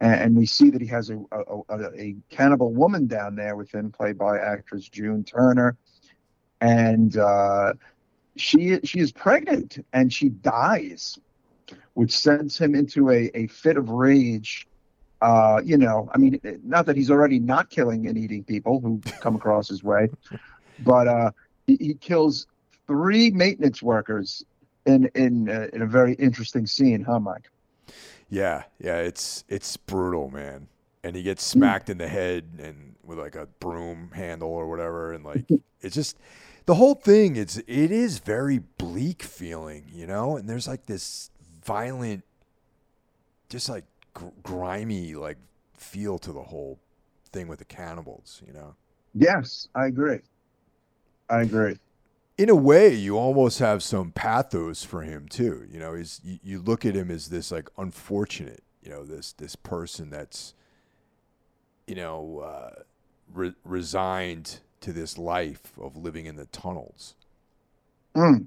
And, 0.00 0.20
and 0.22 0.34
we 0.36 0.46
see 0.46 0.70
that 0.70 0.80
he 0.80 0.86
has 0.86 1.10
a, 1.10 1.18
a, 1.30 1.60
a, 1.68 1.90
a 1.94 2.16
cannibal 2.30 2.72
woman 2.72 3.08
down 3.08 3.36
there 3.36 3.54
with 3.54 3.70
him 3.70 3.92
played 3.92 4.16
by 4.16 4.38
actress 4.38 4.88
june 4.88 5.24
turner. 5.24 5.76
And 6.62 7.14
uh, 7.18 7.74
she 8.36 8.80
she 8.82 9.00
is 9.00 9.12
pregnant 9.12 9.84
and 9.92 10.10
she 10.10 10.30
dies 10.30 11.18
which 11.92 12.16
sends 12.16 12.56
him 12.56 12.74
into 12.74 13.10
a, 13.10 13.30
a 13.34 13.46
fit 13.48 13.76
of 13.76 13.90
rage. 13.90 14.66
Uh, 15.20 15.60
you 15.64 15.76
know 15.76 16.10
i 16.12 16.18
mean 16.18 16.40
not 16.64 16.86
that 16.86 16.96
he's 16.96 17.08
already 17.08 17.38
not 17.38 17.70
killing 17.70 18.08
and 18.08 18.18
eating 18.18 18.42
people 18.42 18.80
who 18.80 19.00
come 19.20 19.36
across 19.36 19.68
his 19.68 19.84
way 19.84 20.08
but 20.80 21.06
uh, 21.06 21.30
he, 21.68 21.76
he 21.76 21.94
kills 21.94 22.48
three 22.92 23.30
maintenance 23.30 23.82
workers 23.82 24.44
in 24.84 25.10
in 25.14 25.48
uh, 25.48 25.68
in 25.72 25.80
a 25.80 25.86
very 25.86 26.12
interesting 26.14 26.66
scene, 26.66 27.02
huh, 27.02 27.18
Mike? 27.20 27.48
yeah, 28.28 28.64
yeah. 28.78 28.98
It's 28.98 29.44
it's 29.48 29.78
brutal, 29.78 30.30
man. 30.30 30.68
And 31.02 31.16
he 31.16 31.22
gets 31.22 31.42
smacked 31.42 31.88
in 31.90 31.98
the 31.98 32.06
head 32.06 32.44
and 32.58 32.94
with 33.02 33.18
like 33.18 33.34
a 33.34 33.46
broom 33.60 34.10
handle 34.14 34.50
or 34.50 34.68
whatever, 34.68 35.14
and 35.14 35.24
like 35.24 35.44
it's 35.80 35.94
just 35.94 36.18
the 36.66 36.74
whole 36.74 36.94
thing. 36.94 37.36
It's 37.36 37.56
it 37.56 37.90
is 37.90 38.18
very 38.18 38.58
bleak 38.58 39.22
feeling, 39.22 39.86
you 39.90 40.06
know. 40.06 40.36
And 40.36 40.48
there's 40.48 40.68
like 40.68 40.84
this 40.84 41.30
violent, 41.64 42.24
just 43.48 43.70
like 43.70 43.84
gr- 44.12 44.26
grimy 44.42 45.14
like 45.14 45.38
feel 45.74 46.18
to 46.18 46.32
the 46.32 46.42
whole 46.42 46.78
thing 47.32 47.48
with 47.48 47.58
the 47.58 47.64
cannibals, 47.64 48.42
you 48.46 48.52
know. 48.52 48.74
Yes, 49.14 49.68
I 49.74 49.86
agree. 49.86 50.20
I 51.30 51.40
agree. 51.40 51.78
In 52.38 52.48
a 52.48 52.54
way, 52.54 52.94
you 52.94 53.16
almost 53.18 53.58
have 53.58 53.82
some 53.82 54.10
pathos 54.12 54.84
for 54.84 55.02
him 55.02 55.28
too. 55.28 55.66
You 55.70 55.78
know, 55.78 55.94
he's 55.94 56.20
you, 56.24 56.38
you 56.42 56.60
look 56.60 56.84
at 56.84 56.94
him 56.94 57.10
as 57.10 57.28
this 57.28 57.50
like 57.50 57.68
unfortunate, 57.78 58.62
you 58.82 58.90
know, 58.90 59.04
this 59.04 59.32
this 59.32 59.56
person 59.56 60.10
that's, 60.10 60.54
you 61.86 61.94
know, 61.94 62.40
uh, 62.40 62.82
re- 63.32 63.54
resigned 63.64 64.60
to 64.80 64.92
this 64.92 65.18
life 65.18 65.72
of 65.80 65.96
living 65.96 66.26
in 66.26 66.36
the 66.36 66.46
tunnels, 66.46 67.14
Mm, 68.16 68.46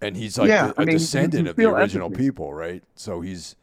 and 0.00 0.16
he's 0.16 0.38
like 0.38 0.48
Yeah, 0.48 0.66
a 0.66 0.74
I 0.76 0.84
mean, 0.84 0.96
descendant 0.96 1.48
of 1.48 1.56
the 1.56 1.66
original 1.66 2.08
empathy. 2.08 2.24
people, 2.24 2.54
right? 2.54 2.82
So 2.94 3.20
he's, 3.20 3.56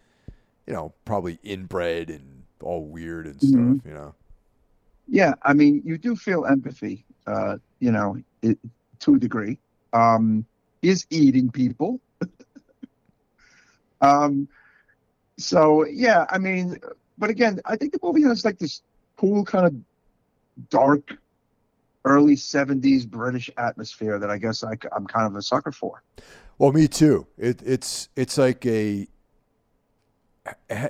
you 0.68 0.74
know, 0.74 0.94
probably 1.06 1.40
inbred 1.44 2.10
and 2.10 2.44
all 2.64 2.86
weird 2.86 3.28
and 3.28 3.42
Mhm. 3.42 3.82
stuff. 3.82 3.86
You 3.86 3.94
know, 3.94 4.16
yeah, 5.08 5.34
I 5.44 5.54
mean, 5.54 5.82
you 5.86 5.98
do 5.98 6.16
feel 6.16 6.46
empathy, 6.46 7.06
uh, 7.28 7.58
you 7.80 7.92
know, 7.92 8.18
it, 8.42 8.58
to 9.00 9.16
a 9.16 9.20
degree. 9.20 9.58
Um, 9.94 10.46
is 10.82 11.06
eating 11.10 11.50
people. 11.50 12.00
um, 14.02 14.48
so 15.38 15.86
yeah, 15.86 16.26
I 16.30 16.38
mean, 16.38 16.78
but 17.18 17.30
again, 17.30 17.60
I 17.66 17.76
think 17.76 17.92
the 17.92 18.00
movie 18.02 18.24
has 18.24 18.46
like 18.46 18.60
this 18.60 18.82
cool 19.18 19.44
kind 19.44 19.66
of 19.66 20.70
dark 20.70 21.18
early 22.06 22.36
70s 22.36 23.08
British 23.08 23.50
atmosphere 23.58 24.20
that 24.20 24.30
I 24.30 24.38
guess 24.38 24.64
I, 24.64 24.74
am 24.96 25.08
kind 25.08 25.26
of 25.26 25.36
a 25.36 25.42
sucker 25.42 25.72
for. 25.72 26.04
Well, 26.58 26.72
me 26.72 26.88
too. 26.88 27.28
It, 27.38 27.62
it's 27.66 28.10
it's 28.16 28.38
like 28.38 28.66
a 28.66 29.08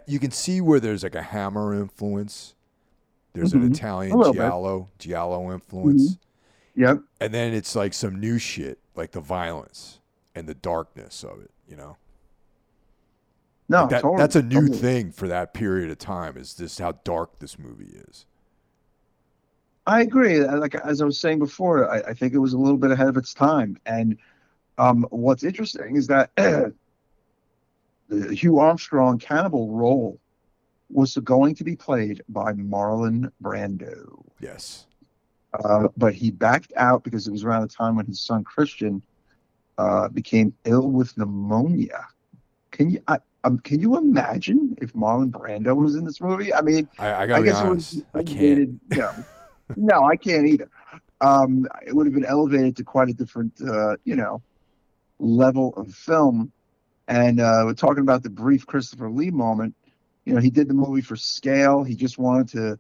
you 0.06 0.20
can 0.20 0.32
see 0.32 0.62
where 0.62 0.80
there's 0.80 1.03
like 1.03 1.16
a 1.16 1.22
Hammer 1.22 1.74
influence. 1.74 2.53
There's 3.34 3.53
mm-hmm. 3.53 3.66
an 3.66 3.72
Italian 3.72 4.34
giallo 4.34 4.80
bit. 4.80 4.99
giallo 4.99 5.51
influence. 5.51 6.12
Mm-hmm. 6.12 6.22
Yep. 6.76 7.00
And 7.22 7.34
then 7.34 7.54
it's 7.54 7.76
like 7.76 7.94
some 7.94 8.20
new 8.20 8.38
shit, 8.38 8.80
like 8.96 9.12
the 9.12 9.22
violence 9.22 10.00
and 10.34 10.48
the 10.48 10.54
darkness 10.54 11.24
of 11.24 11.42
it. 11.42 11.52
You 11.68 11.76
know. 11.78 11.98
No, 13.68 13.82
like 13.82 13.90
that, 13.90 14.02
totally, 14.02 14.18
that's 14.20 14.36
a 14.36 14.44
new 14.44 14.62
totally. 14.62 14.78
thing 14.78 15.12
for 15.12 15.28
that 15.28 15.54
period 15.54 15.90
of 15.90 15.98
time. 15.98 16.38
Is 16.38 16.54
just 16.54 16.80
how 16.80 16.94
dark 17.04 17.40
this 17.40 17.58
movie 17.58 17.98
is. 18.08 18.26
I 19.88 20.02
agree. 20.02 20.40
Like 20.40 20.76
as 20.76 21.02
I 21.02 21.06
was 21.06 21.20
saying 21.20 21.40
before, 21.40 21.90
I, 21.90 22.10
I 22.10 22.14
think 22.14 22.34
it 22.34 22.40
was 22.40 22.54
a 22.54 22.58
little 22.58 22.78
bit 22.78 22.92
ahead 22.92 23.08
of 23.08 23.18
its 23.18 23.34
time. 23.34 23.78
And 23.86 24.18
um, 24.78 25.06
what's 25.10 25.44
interesting 25.44 25.96
is 25.96 26.08
that 26.08 26.32
the 26.36 26.74
Hugh 28.36 28.60
Armstrong 28.60 29.20
cannibal 29.20 29.72
role 29.72 30.20
was 30.90 31.16
going 31.18 31.56
to 31.56 31.64
be 31.64 31.76
played 31.76 32.22
by 32.30 32.54
Marlon 32.54 33.32
Brando. 33.42 34.24
Yes. 34.40 34.88
Uh, 35.64 35.88
but 35.97 36.14
he 36.14 36.32
backed 36.32 36.74
out 36.76 37.03
because 37.03 37.28
it 37.28 37.32
was 37.32 37.43
around 37.43 37.62
the 37.62 37.68
time 37.68 37.95
when 37.95 38.06
his 38.06 38.20
son 38.20 38.43
Christian 38.43 39.01
uh, 39.78 40.08
became 40.10 40.53
ill 40.66 40.89
with 40.89 41.18
pneumonia. 41.18 42.08
Can 42.72 42.89
you 42.89 43.01
I, 43.08 43.20
um, 43.43 43.60
can 43.60 43.80
you 43.80 43.97
imagine 43.97 44.76
if 44.82 44.93
Marlon 44.93 45.32
Brando 45.32 45.76
was 45.76 45.95
in 45.95 46.03
this 46.03 46.20
movie? 46.20 46.53
I 46.53 46.62
mean, 46.62 46.89
I, 46.97 47.14
I 47.14 47.28
gotta 47.28 47.39
I 47.39 47.43
be 47.43 47.51
honest, 47.51 47.99
I 48.14 48.24
can't. 48.24 48.80
You 48.91 49.26
no, 49.78 50.03
I 50.03 50.16
can't 50.16 50.47
either. 50.47 50.70
Um, 51.22 51.68
it 51.86 51.95
would 51.95 52.08
have 52.08 52.14
been 52.14 52.26
elevated 52.26 52.76
to 52.78 52.84
quite 52.84 53.10
a 53.10 53.14
different, 53.14 53.53
uh, 53.62 53.95
you 54.03 54.16
know, 54.16 54.41
level 55.20 55.74
of 55.76 55.93
film. 55.93 56.51
And 57.08 57.39
uh, 57.39 57.64
we're 57.66 57.74
talking 57.74 58.01
about 58.01 58.24
the 58.24 58.30
brief 58.30 58.66
Christopher 58.66 59.10
Lee 59.10 59.32
moment. 59.32 59.76
You 60.26 60.34
know, 60.34 60.41
he 60.41 60.49
did 60.49 60.68
the 60.68 60.74
movie 60.74 61.01
for 61.01 61.16
scale. 61.16 61.84
He 61.84 61.95
just 61.95 62.18
wanted 62.18 62.49
to 62.49 62.80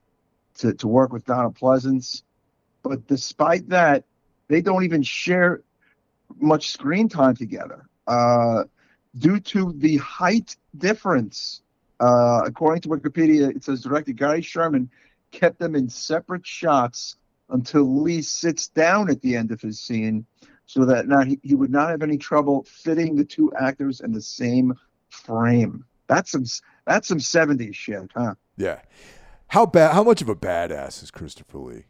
to, 0.55 0.73
to 0.73 0.87
work 0.87 1.11
with 1.11 1.25
Donald 1.25 1.55
Pleasence. 1.55 2.23
But 2.85 3.07
despite 3.07 3.69
that, 3.69 4.03
they 4.47 4.61
don't 4.61 4.83
even 4.83 5.01
share 5.01 5.61
much 6.39 6.69
screen 6.69 7.09
time 7.09 7.35
together 7.35 7.87
uh, 8.05 8.65
due 9.17 9.39
to 9.39 9.73
the 9.75 9.97
height 9.97 10.55
difference. 10.77 11.61
Uh, 11.99 12.41
according 12.45 12.81
to 12.81 12.89
Wikipedia, 12.89 13.55
it 13.55 13.63
says 13.63 13.81
director 13.81 14.13
Gary 14.13 14.43
Sherman 14.43 14.91
kept 15.31 15.57
them 15.57 15.73
in 15.75 15.89
separate 15.89 16.45
shots 16.45 17.15
until 17.49 18.03
Lee 18.03 18.21
sits 18.21 18.67
down 18.67 19.09
at 19.09 19.19
the 19.21 19.35
end 19.35 19.51
of 19.51 19.61
his 19.61 19.79
scene 19.79 20.27
so 20.67 20.85
that 20.85 21.07
now 21.07 21.23
he, 21.23 21.39
he 21.41 21.55
would 21.55 21.71
not 21.71 21.89
have 21.89 22.03
any 22.03 22.19
trouble 22.19 22.67
fitting 22.69 23.15
the 23.15 23.25
two 23.25 23.51
actors 23.53 23.99
in 23.99 24.11
the 24.11 24.21
same 24.21 24.75
frame. 25.09 25.85
That's 26.07 26.29
some 26.31 26.45
that's 26.85 27.07
some 27.07 27.17
70s 27.17 27.73
shit, 27.73 28.11
huh? 28.15 28.35
Yeah. 28.57 28.81
How 29.47 29.65
bad 29.65 29.93
how 29.93 30.03
much 30.03 30.21
of 30.21 30.29
a 30.29 30.35
badass 30.35 31.01
is 31.01 31.09
Christopher 31.09 31.57
Lee? 31.57 31.85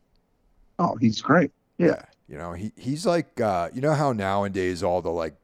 Oh, 0.79 0.95
he's 0.97 1.21
great. 1.21 1.51
Yeah. 1.77 1.87
yeah. 1.87 2.01
You 2.27 2.37
know, 2.37 2.53
he 2.53 2.71
he's 2.75 3.05
like 3.05 3.39
uh, 3.39 3.69
you 3.73 3.81
know 3.81 3.93
how 3.93 4.11
nowadays 4.11 4.81
all 4.81 5.01
the 5.01 5.11
like 5.11 5.35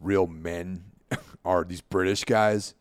real 0.00 0.26
men 0.26 0.84
are 1.44 1.64
these 1.64 1.80
British 1.80 2.24
guys? 2.24 2.74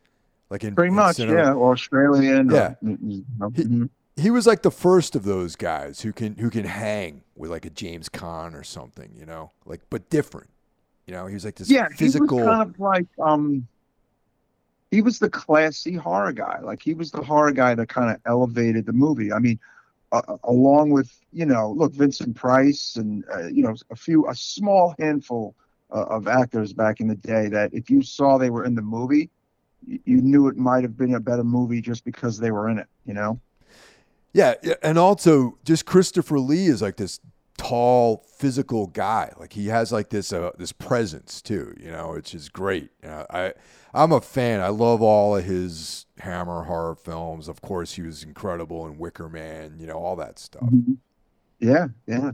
Like 0.50 0.64
in 0.64 0.76
pretty 0.76 0.90
in 0.90 0.96
much, 0.96 1.16
cinema. 1.16 1.38
yeah, 1.38 1.54
Australian. 1.54 2.50
Yeah. 2.50 2.74
Or, 2.82 2.98
he, 2.98 3.24
mm-hmm 3.40 3.86
he 4.22 4.30
was 4.30 4.46
like 4.46 4.62
the 4.62 4.72
first 4.72 5.16
of 5.16 5.24
those 5.24 5.56
guys 5.56 6.02
who 6.02 6.14
can 6.14 6.36
who 6.36 6.50
can 6.50 6.66
hang 6.66 7.24
with 7.36 7.52
like 7.52 7.66
a 7.66 7.70
James 7.70 8.10
Caan 8.10 8.54
or 8.54 8.64
something, 8.64 9.12
you 9.18 9.26
know, 9.26 9.52
like 9.66 9.82
but 9.90 10.10
different. 10.10 10.50
You 11.08 11.14
know, 11.14 11.26
he 11.26 11.34
was 11.34 11.46
like 11.46 11.56
this 11.56 11.70
yeah, 11.70 11.88
physical. 11.90 12.38
He 12.38 12.44
was 12.44 12.56
kind 12.56 12.70
of 12.70 12.80
like 12.80 13.08
um, 13.20 13.68
he 14.92 15.02
was 15.02 15.20
the 15.20 15.30
classy 15.30 15.96
horror 15.96 16.32
guy. 16.32 16.60
Like 16.62 16.82
he 16.82 16.94
was 16.94 17.12
the 17.12 17.22
horror 17.22 17.52
guy 17.52 17.76
that 17.76 17.90
kind 17.90 18.12
of 18.12 18.22
elevated 18.26 18.86
the 18.86 18.94
movie. 18.94 19.34
I 19.34 19.40
mean, 19.40 19.60
uh, 20.12 20.38
along 20.44 20.92
with 20.92 21.12
you 21.32 21.46
know, 21.46 21.72
look, 21.72 21.94
Vincent 21.94 22.36
Price 22.36 22.96
and 22.96 23.24
uh, 23.34 23.48
you 23.48 23.64
know 23.64 23.76
a 23.90 23.96
few 23.96 24.28
a 24.30 24.36
small 24.36 24.96
handful 25.00 25.56
uh, 25.92 26.04
of 26.04 26.28
actors 26.28 26.74
back 26.74 27.00
in 27.00 27.08
the 27.08 27.16
day 27.16 27.48
that 27.48 27.74
if 27.74 27.90
you 27.90 28.02
saw 28.02 28.38
they 28.38 28.50
were 28.50 28.66
in 28.66 28.76
the 28.76 28.82
movie, 28.82 29.30
you, 29.86 30.00
you 30.06 30.22
knew 30.22 30.48
it 30.48 30.58
might 30.58 30.84
have 30.84 30.98
been 30.98 31.16
a 31.16 31.20
better 31.20 31.44
movie 31.44 31.82
just 31.82 32.04
because 32.04 32.38
they 32.38 32.52
were 32.52 32.70
in 32.70 32.80
it. 32.80 32.88
You 33.06 33.14
know. 33.14 33.40
Yeah, 34.34 34.56
and 34.82 34.98
also 34.98 35.58
just 35.66 35.86
Christopher 35.86 36.40
Lee 36.40 36.68
is 36.68 36.82
like 36.82 36.96
this 36.96 37.20
tall, 37.58 38.26
physical 38.38 38.88
guy. 38.88 39.32
Like 39.38 39.54
he 39.54 39.68
has 39.68 39.92
like 39.92 40.10
this 40.10 40.34
uh, 40.34 40.52
this 40.58 40.72
presence 40.72 41.42
too, 41.42 41.76
you 41.80 41.92
know, 41.92 42.12
which 42.12 42.34
is 42.34 42.50
great. 42.50 42.90
You 43.04 43.10
know, 43.10 43.26
I 43.30 43.54
I'm 43.94 44.12
a 44.12 44.22
fan. 44.22 44.62
I 44.62 44.70
love 44.70 45.02
all 45.02 45.38
of 45.38 45.44
his 45.44 46.06
Hammer 46.20 46.64
horror 46.64 46.96
films. 46.96 47.48
Of 47.48 47.62
course, 47.62 47.94
he 47.94 48.02
was 48.02 48.24
incredible 48.24 48.88
in 48.88 48.98
Wicker 48.98 49.30
Man. 49.30 49.76
You 49.80 49.88
know, 49.88 49.98
all 49.98 50.16
that 50.18 50.40
stuff. 50.40 50.64
Mm-hmm. 50.64 50.94
Yeah, 51.60 51.88
yeah. 52.08 52.32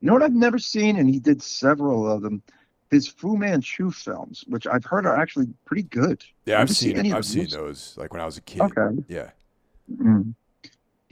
You 0.00 0.06
know 0.08 0.14
what 0.14 0.22
I've 0.22 0.32
never 0.32 0.58
seen, 0.58 0.96
and 0.96 1.08
he 1.08 1.20
did 1.20 1.42
several 1.42 2.10
of 2.10 2.22
them. 2.22 2.42
His 2.90 3.08
Fu 3.08 3.38
Manchu 3.38 3.90
films, 3.90 4.44
which 4.48 4.66
I've 4.66 4.84
heard 4.84 5.06
are 5.06 5.16
actually 5.16 5.46
pretty 5.64 5.84
good. 5.84 6.22
Yeah, 6.44 6.60
I've 6.60 6.68
seen. 6.68 6.96
seen 6.96 7.14
I've 7.14 7.24
seen 7.24 7.48
those. 7.48 7.94
Like 7.96 8.12
when 8.12 8.20
I 8.20 8.26
was 8.26 8.36
a 8.36 8.42
kid. 8.42 8.60
Okay. 8.60 9.02
Yeah. 9.08 9.30
Mm-hmm 9.90 10.30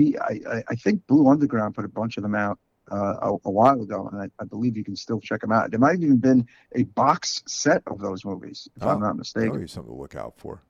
he, 0.01 0.19
I, 0.19 0.63
I 0.69 0.75
think 0.75 1.07
Blue 1.07 1.29
Underground 1.29 1.75
put 1.75 1.85
a 1.85 1.89
bunch 1.89 2.17
of 2.17 2.23
them 2.23 2.35
out 2.35 2.59
uh, 2.91 3.17
a, 3.23 3.37
a, 3.45 3.51
while 3.51 3.81
ago, 3.81 4.09
and 4.11 4.23
I, 4.23 4.43
I, 4.43 4.45
believe 4.45 4.77
you 4.77 4.85
can 4.85 4.97
still 4.97 5.21
check 5.21 5.41
them 5.41 5.53
out. 5.53 5.71
There 5.71 5.79
might 5.79 5.93
have 5.93 6.03
even 6.03 6.19
been 6.19 6.47
a 6.75 6.83
box 6.83 7.43
set 7.47 7.83
of 7.87 8.01
those 8.01 8.25
movies, 8.25 8.69
if 8.77 8.83
oh, 8.83 8.89
I'm 8.89 9.01
not 9.01 9.17
mistaken. 9.17 9.67
something 9.69 9.93
to 9.93 10.01
look 10.01 10.17
out 10.17 10.35
for. 10.37 10.61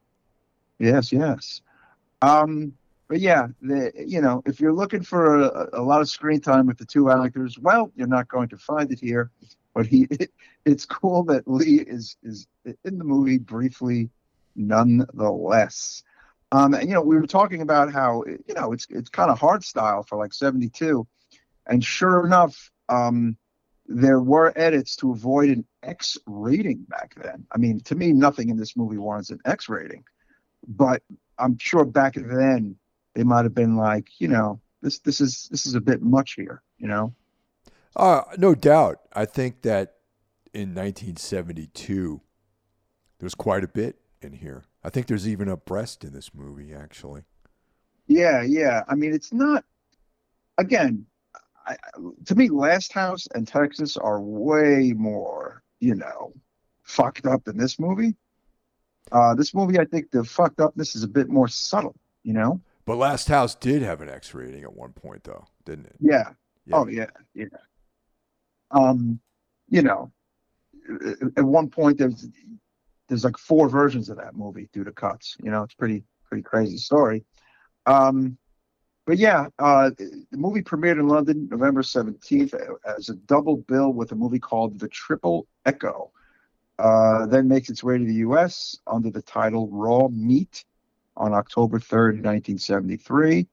Yes, 0.79 1.13
yes. 1.13 1.63
Um, 2.23 2.75
but 3.09 3.21
yeah, 3.21 3.49
the, 3.61 3.93
you 4.07 4.21
know, 4.21 4.43
if 4.47 4.61
you're 4.61 4.73
looking 4.73 5.03
for 5.03 5.41
a, 5.41 5.69
a, 5.73 5.83
lot 5.83 6.01
of 6.01 6.09
screen 6.09 6.41
time 6.41 6.67
with 6.67 6.79
the 6.79 6.85
two 6.85 7.11
actors, 7.11 7.59
well, 7.59 7.91
you're 7.97 8.07
not 8.07 8.29
going 8.29 8.49
to 8.51 8.57
find 8.57 8.93
it 8.93 9.01
here. 9.01 9.31
But 9.75 9.87
he, 9.87 10.07
it, 10.11 10.31
it's 10.65 10.85
cool 10.87 11.25
that 11.25 11.49
Lee 11.49 11.81
is 11.81 12.17
is 12.23 12.47
in 12.85 12.99
the 12.99 13.05
movie 13.05 13.39
briefly, 13.39 14.11
nonetheless. 14.55 16.05
Um, 16.53 16.75
and 16.75 16.89
you 16.89 16.95
know, 16.95 17.03
we 17.03 17.17
were 17.17 17.27
talking 17.27 17.63
about 17.63 17.93
how 17.93 18.25
you 18.27 18.55
know 18.55 18.73
it's 18.73 18.87
it's 18.91 19.09
kind 19.09 19.31
of 19.31 19.39
hard 19.39 19.65
style 19.65 20.03
for 20.03 20.17
like 20.17 20.33
'72, 20.33 21.07
and 21.67 21.85
sure 21.85 22.25
enough, 22.25 22.71
um, 22.89 23.37
there 23.87 24.21
were 24.21 24.53
edits 24.57 24.97
to 24.97 25.13
avoid 25.13 25.51
an 25.51 25.65
X 25.83 26.17
rating 26.27 26.85
back 26.89 27.15
then. 27.21 27.47
I 27.53 27.59
mean, 27.59 27.81
to 27.81 27.95
me, 27.95 28.13
nothing 28.13 28.49
in 28.49 28.57
this 28.57 28.77
movie 28.77 28.99
warrants 28.99 29.31
an 29.31 29.41
X 29.45 29.69
rating, 29.69 30.05
but 30.67 31.03
I'm 31.39 31.59
sure 31.59 31.85
back 31.85 32.15
then 32.15 32.77
they 33.15 33.25
might 33.25 33.45
have 33.45 33.55
been 33.55 33.77
like, 33.77 34.09
you 34.19 34.29
know, 34.29 34.61
this 34.83 35.01
this 35.01 35.21
is 35.21 35.49
this 35.51 35.67
is 35.67 35.75
a 35.75 35.81
bit 35.81 36.03
much 36.03 36.35
here, 36.35 36.63
you 36.79 36.87
know. 36.89 37.15
Uh, 37.97 38.23
no 38.39 38.55
doubt. 38.55 39.01
I 39.13 39.25
think 39.25 39.63
that 39.63 39.97
in 40.53 40.75
1972, 40.75 42.21
there's 43.19 43.35
quite 43.35 43.65
a 43.65 43.69
bit 43.69 43.97
in 44.23 44.33
here. 44.35 44.65
I 44.83 44.91
think 44.91 45.07
there's 45.07 45.29
even 45.29 45.49
a 45.49 45.57
breast 45.57 46.05
in 46.05 46.13
this 46.13 46.33
movie, 46.35 46.73
actually. 46.73 47.23
Yeah, 48.07 48.43
yeah. 48.43 48.83
I 48.89 48.95
mean, 48.95 49.13
it's 49.13 49.33
not. 49.33 49.65
Again, 50.59 51.07
I, 51.67 51.77
to 52.27 52.35
me, 52.35 52.49
Last 52.49 52.93
House 52.93 53.27
and 53.35 53.47
Texas 53.47 53.97
are 53.97 54.21
way 54.21 54.93
more, 54.97 55.63
you 55.79 55.95
know, 55.95 56.33
fucked 56.83 57.27
up 57.27 57.45
than 57.45 57.57
this 57.57 57.79
movie. 57.79 58.17
Uh, 59.13 59.35
this 59.35 59.55
movie, 59.55 59.79
I 59.79 59.85
think 59.85 60.11
the 60.11 60.25
fucked 60.25 60.61
upness 60.61 60.95
is 60.95 61.03
a 61.03 61.09
bit 61.09 61.29
more 61.29 61.49
subtle, 61.49 61.97
you 62.23 62.33
know. 62.33 62.61
But 62.87 62.97
Last 62.97 63.29
House 63.29 63.55
did 63.55 63.83
have 63.83 64.01
an 64.01 64.09
X 64.09 64.35
rating 64.35 64.63
at 64.65 64.73
one 64.73 64.93
point, 64.93 65.25
though, 65.25 65.47
didn't 65.65 65.87
it? 65.87 65.97
Yeah. 66.01 66.31
yeah. 66.67 66.77
Oh 66.77 66.89
yeah, 66.89 67.07
yeah. 67.35 67.47
Um, 68.71 69.21
you 69.69 69.83
know, 69.83 70.11
at 71.37 71.45
one 71.45 71.69
point 71.69 71.99
there's 71.99 72.29
there's 73.09 73.25
like 73.25 73.37
four 73.37 73.69
versions 73.69 74.09
of 74.09 74.17
that 74.19 74.37
movie 74.37 74.69
due 74.73 74.85
to 74.85 74.93
cuts. 74.93 75.37
You 75.43 75.51
know, 75.51 75.63
it's 75.63 75.75
pretty 75.75 76.05
pretty 76.25 76.43
crazy 76.43 76.79
story. 76.79 77.25
Um, 77.87 78.39
but 79.11 79.19
yeah, 79.19 79.49
uh, 79.59 79.91
the 79.99 80.25
movie 80.31 80.63
premiered 80.63 81.01
in 81.01 81.09
London 81.09 81.49
November 81.51 81.83
17th 81.83 82.55
as 82.97 83.09
a 83.09 83.17
double 83.17 83.57
bill 83.57 83.93
with 83.93 84.13
a 84.13 84.15
movie 84.15 84.39
called 84.39 84.79
The 84.79 84.87
Triple 84.87 85.49
Echo. 85.67 86.13
Uh, 86.79 87.27
then 87.27 87.49
makes 87.49 87.71
its 87.71 87.83
way 87.83 87.99
to 87.99 88.05
the 88.05 88.15
U.S. 88.27 88.79
under 88.87 89.11
the 89.11 89.21
title 89.21 89.69
Raw 89.73 90.07
Meat 90.13 90.65
on 91.17 91.35
October 91.35 91.81
3rd, 91.81 92.23
1973. 92.23 93.49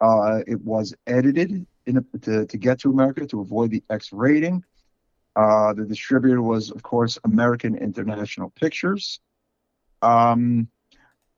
Uh, 0.00 0.40
it 0.44 0.60
was 0.62 0.92
edited 1.06 1.64
a, 1.86 2.18
to, 2.22 2.44
to 2.44 2.58
get 2.58 2.80
to 2.80 2.90
America 2.90 3.24
to 3.28 3.40
avoid 3.40 3.70
the 3.70 3.84
X 3.88 4.12
rating. 4.12 4.64
Uh, 5.36 5.72
the 5.72 5.84
distributor 5.84 6.42
was, 6.42 6.72
of 6.72 6.82
course, 6.82 7.16
American 7.22 7.76
International 7.76 8.50
Pictures. 8.50 9.20
Um, 10.02 10.66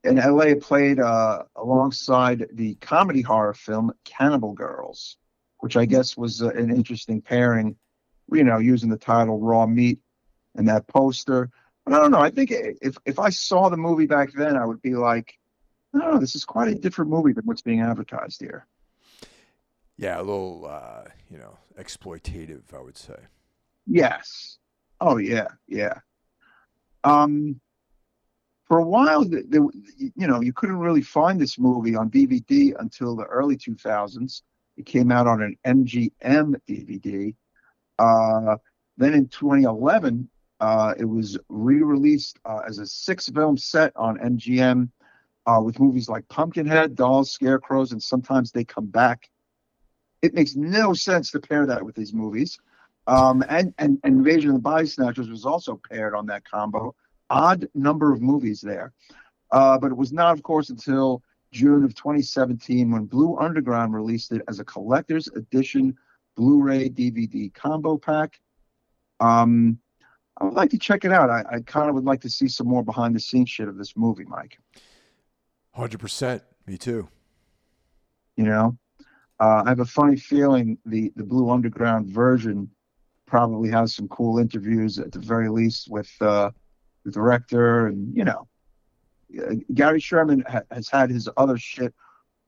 in 0.03 0.15
LA, 0.15 0.55
played 0.59 0.99
uh, 0.99 1.43
alongside 1.55 2.47
the 2.53 2.75
comedy 2.75 3.21
horror 3.21 3.53
film 3.53 3.91
Cannibal 4.05 4.53
Girls. 4.53 5.17
which 5.59 5.75
I 5.75 5.85
guess 5.85 6.15
was 6.15 6.41
uh, 6.41 6.49
an 6.49 6.69
interesting 6.71 7.21
pairing. 7.21 7.75
You 8.31 8.43
know, 8.43 8.59
using 8.59 8.89
the 8.89 8.97
title 8.97 9.39
"Raw 9.39 9.65
Meat" 9.65 9.99
and 10.55 10.67
that 10.67 10.87
poster. 10.87 11.49
But 11.85 11.95
I 11.95 11.99
don't 11.99 12.11
know. 12.11 12.19
I 12.19 12.29
think 12.29 12.51
if 12.51 12.97
if 13.05 13.19
I 13.19 13.29
saw 13.29 13.69
the 13.69 13.77
movie 13.77 14.05
back 14.05 14.31
then, 14.33 14.55
I 14.55 14.65
would 14.65 14.81
be 14.81 14.95
like, 14.95 15.37
I 15.95 15.99
don't. 15.99 16.19
This 16.19 16.35
is 16.35 16.45
quite 16.45 16.67
a 16.69 16.75
different 16.75 17.09
movie 17.09 17.33
than 17.33 17.45
what's 17.45 17.63
being 17.63 17.81
advertised 17.81 18.41
here. 18.41 18.67
Yeah, 19.97 20.17
a 20.17 20.23
little, 20.23 20.65
uh, 20.65 21.09
you 21.29 21.37
know, 21.37 21.57
exploitative, 21.77 22.73
I 22.73 22.79
would 22.81 22.97
say. 22.97 23.17
Yes. 23.85 24.59
Oh 25.01 25.17
yeah, 25.17 25.47
yeah. 25.67 25.95
Um, 27.03 27.59
for 28.69 28.77
a 28.77 28.83
while, 28.83 29.25
the, 29.25 29.43
the, 29.49 29.67
you 29.97 30.27
know, 30.27 30.41
you 30.41 30.53
couldn't 30.53 30.77
really 30.77 31.01
find 31.01 31.41
this 31.41 31.57
movie 31.57 31.95
on 31.95 32.11
DVD 32.11 32.75
until 32.79 33.15
the 33.15 33.25
early 33.25 33.57
2000s. 33.57 34.43
It 34.77 34.85
came 34.85 35.11
out 35.11 35.25
on 35.25 35.41
an 35.41 35.57
MGM 35.65 36.55
DVD. 36.69 37.33
Uh, 37.97 38.57
then 38.95 39.15
in 39.15 39.27
2011, 39.27 40.29
uh, 40.59 40.93
it 40.99 41.05
was 41.05 41.35
re-released 41.49 42.37
uh, 42.45 42.59
as 42.67 42.77
a 42.77 42.85
six-film 42.85 43.57
set 43.57 43.91
on 43.95 44.19
MGM 44.19 44.89
uh, 45.47 45.59
with 45.59 45.79
movies 45.79 46.07
like 46.07 46.27
Pumpkinhead, 46.29 46.95
Dolls, 46.95 47.31
Scarecrows, 47.31 47.91
and 47.91 48.01
sometimes 48.01 48.51
they 48.51 48.63
come 48.63 48.85
back. 48.85 49.31
It 50.21 50.35
makes 50.35 50.55
no 50.55 50.93
sense 50.93 51.31
to 51.31 51.39
pair 51.39 51.65
that 51.65 51.83
with 51.83 51.95
these 51.95 52.13
movies. 52.13 52.59
Um, 53.07 53.43
and, 53.49 53.73
and, 53.79 53.99
and 54.03 54.17
Invasion 54.17 54.51
of 54.51 54.57
the 54.57 54.61
Body 54.61 54.85
Snatchers 54.85 55.27
was 55.27 55.43
also 55.43 55.81
paired 55.89 56.13
on 56.13 56.27
that 56.27 56.47
combo. 56.47 56.93
Odd 57.29 57.67
number 57.73 58.11
of 58.11 58.21
movies 58.21 58.61
there. 58.61 58.93
Uh, 59.51 59.77
but 59.77 59.91
it 59.91 59.97
was 59.97 60.13
not, 60.13 60.33
of 60.33 60.43
course, 60.43 60.69
until 60.69 61.23
June 61.51 61.83
of 61.83 61.95
2017 61.95 62.91
when 62.91 63.05
Blue 63.05 63.37
Underground 63.37 63.93
released 63.93 64.31
it 64.31 64.41
as 64.47 64.59
a 64.59 64.65
collector's 64.65 65.27
edition 65.29 65.97
Blu-ray 66.35 66.89
DVD 66.89 67.53
combo 67.53 67.97
pack. 67.97 68.39
Um, 69.19 69.79
I 70.37 70.45
would 70.45 70.53
like 70.53 70.69
to 70.69 70.77
check 70.77 71.03
it 71.03 71.11
out. 71.11 71.29
I, 71.29 71.43
I 71.51 71.59
kind 71.59 71.89
of 71.89 71.95
would 71.95 72.05
like 72.05 72.21
to 72.21 72.29
see 72.29 72.47
some 72.47 72.67
more 72.67 72.83
behind 72.83 73.13
the 73.13 73.19
scenes 73.19 73.49
shit 73.49 73.67
of 73.67 73.77
this 73.77 73.97
movie, 73.97 74.23
Mike. 74.23 74.57
Hundred 75.73 75.99
percent. 75.99 76.43
Me 76.65 76.77
too. 76.77 77.09
You 78.37 78.45
know, 78.45 78.77
uh, 79.39 79.63
I 79.65 79.69
have 79.69 79.81
a 79.81 79.85
funny 79.85 80.15
feeling 80.15 80.77
the 80.85 81.11
the 81.17 81.25
Blue 81.25 81.49
Underground 81.49 82.07
version 82.07 82.69
probably 83.25 83.69
has 83.69 83.93
some 83.93 84.07
cool 84.07 84.39
interviews 84.39 84.97
at 84.97 85.11
the 85.11 85.19
very 85.19 85.49
least 85.49 85.89
with 85.91 86.09
uh, 86.21 86.51
the 87.09 87.13
director, 87.19 87.87
and 87.87 88.15
you 88.15 88.23
know, 88.23 88.47
uh, 89.41 89.55
Gary 89.73 89.99
Sherman 89.99 90.43
ha- 90.47 90.61
has 90.71 90.87
had 90.89 91.09
his 91.09 91.27
other 91.37 91.57
shit. 91.57 91.93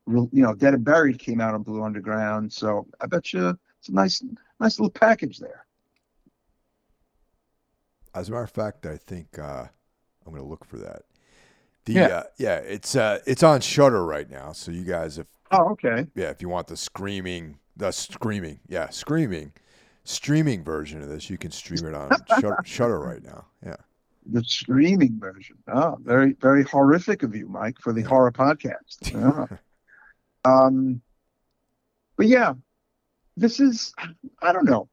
You 0.08 0.30
know, 0.32 0.54
Dead 0.54 0.74
and 0.74 0.84
Buried 0.84 1.20
came 1.20 1.40
out 1.40 1.54
on 1.54 1.64
Blue 1.64 1.84
Underground, 1.84 2.52
so 2.52 2.88
I 3.00 3.06
bet 3.06 3.34
you 3.34 3.58
it's 3.80 3.90
a 3.90 3.94
nice, 3.94 4.24
nice 4.60 4.80
little 4.80 4.90
package 4.92 5.38
there. 5.40 5.66
As 8.14 8.28
a 8.28 8.32
matter 8.32 8.44
of 8.44 8.52
fact, 8.52 8.86
I 8.86 8.98
think 8.98 9.40
uh, 9.40 9.66
I'm 10.26 10.32
going 10.34 10.42
to 10.42 10.48
look 10.48 10.66
for 10.66 10.78
that. 10.78 11.04
The 11.86 11.94
Yeah. 11.94 12.08
uh, 12.08 12.24
yeah, 12.38 12.56
it's 12.58 12.96
uh, 12.96 13.20
it's 13.26 13.44
on 13.44 13.62
Shudder 13.62 14.04
right 14.06 14.30
now. 14.30 14.52
So 14.52 14.72
you 14.72 14.84
guys, 14.84 15.18
if 15.18 15.28
Oh, 15.52 15.70
okay. 15.72 16.08
yeah, 16.16 16.30
if 16.30 16.42
you 16.42 16.50
want 16.50 16.68
the 16.68 16.78
screaming, 16.78 17.60
the 17.76 17.92
screaming, 17.92 18.60
yeah, 18.68 18.90
screaming, 18.90 19.54
streaming 20.04 20.64
version 20.64 21.02
of 21.02 21.10
this, 21.10 21.30
you 21.30 21.38
can 21.38 21.52
stream 21.52 21.86
it 21.86 21.94
on 21.96 22.10
Shudder, 22.40 22.58
Shudder 22.66 23.00
right 23.00 23.24
now. 23.24 23.46
Yeah. 23.66 23.76
The 24.30 24.44
streaming 24.44 25.20
version. 25.20 25.58
Oh, 25.68 25.98
very, 26.02 26.34
very 26.34 26.64
horrific 26.64 27.24
of 27.24 27.36
you, 27.36 27.48
Mike, 27.48 27.78
for 27.80 27.94
the 27.94 28.02
horror 28.02 28.32
podcast. 28.32 28.98
Yeah. 29.12 29.48
um, 30.46 31.02
but 32.18 32.28
yeah, 32.28 32.54
this 33.38 33.60
is, 33.60 33.94
I 34.42 34.54
don't 34.54 34.66
know. 34.66 34.90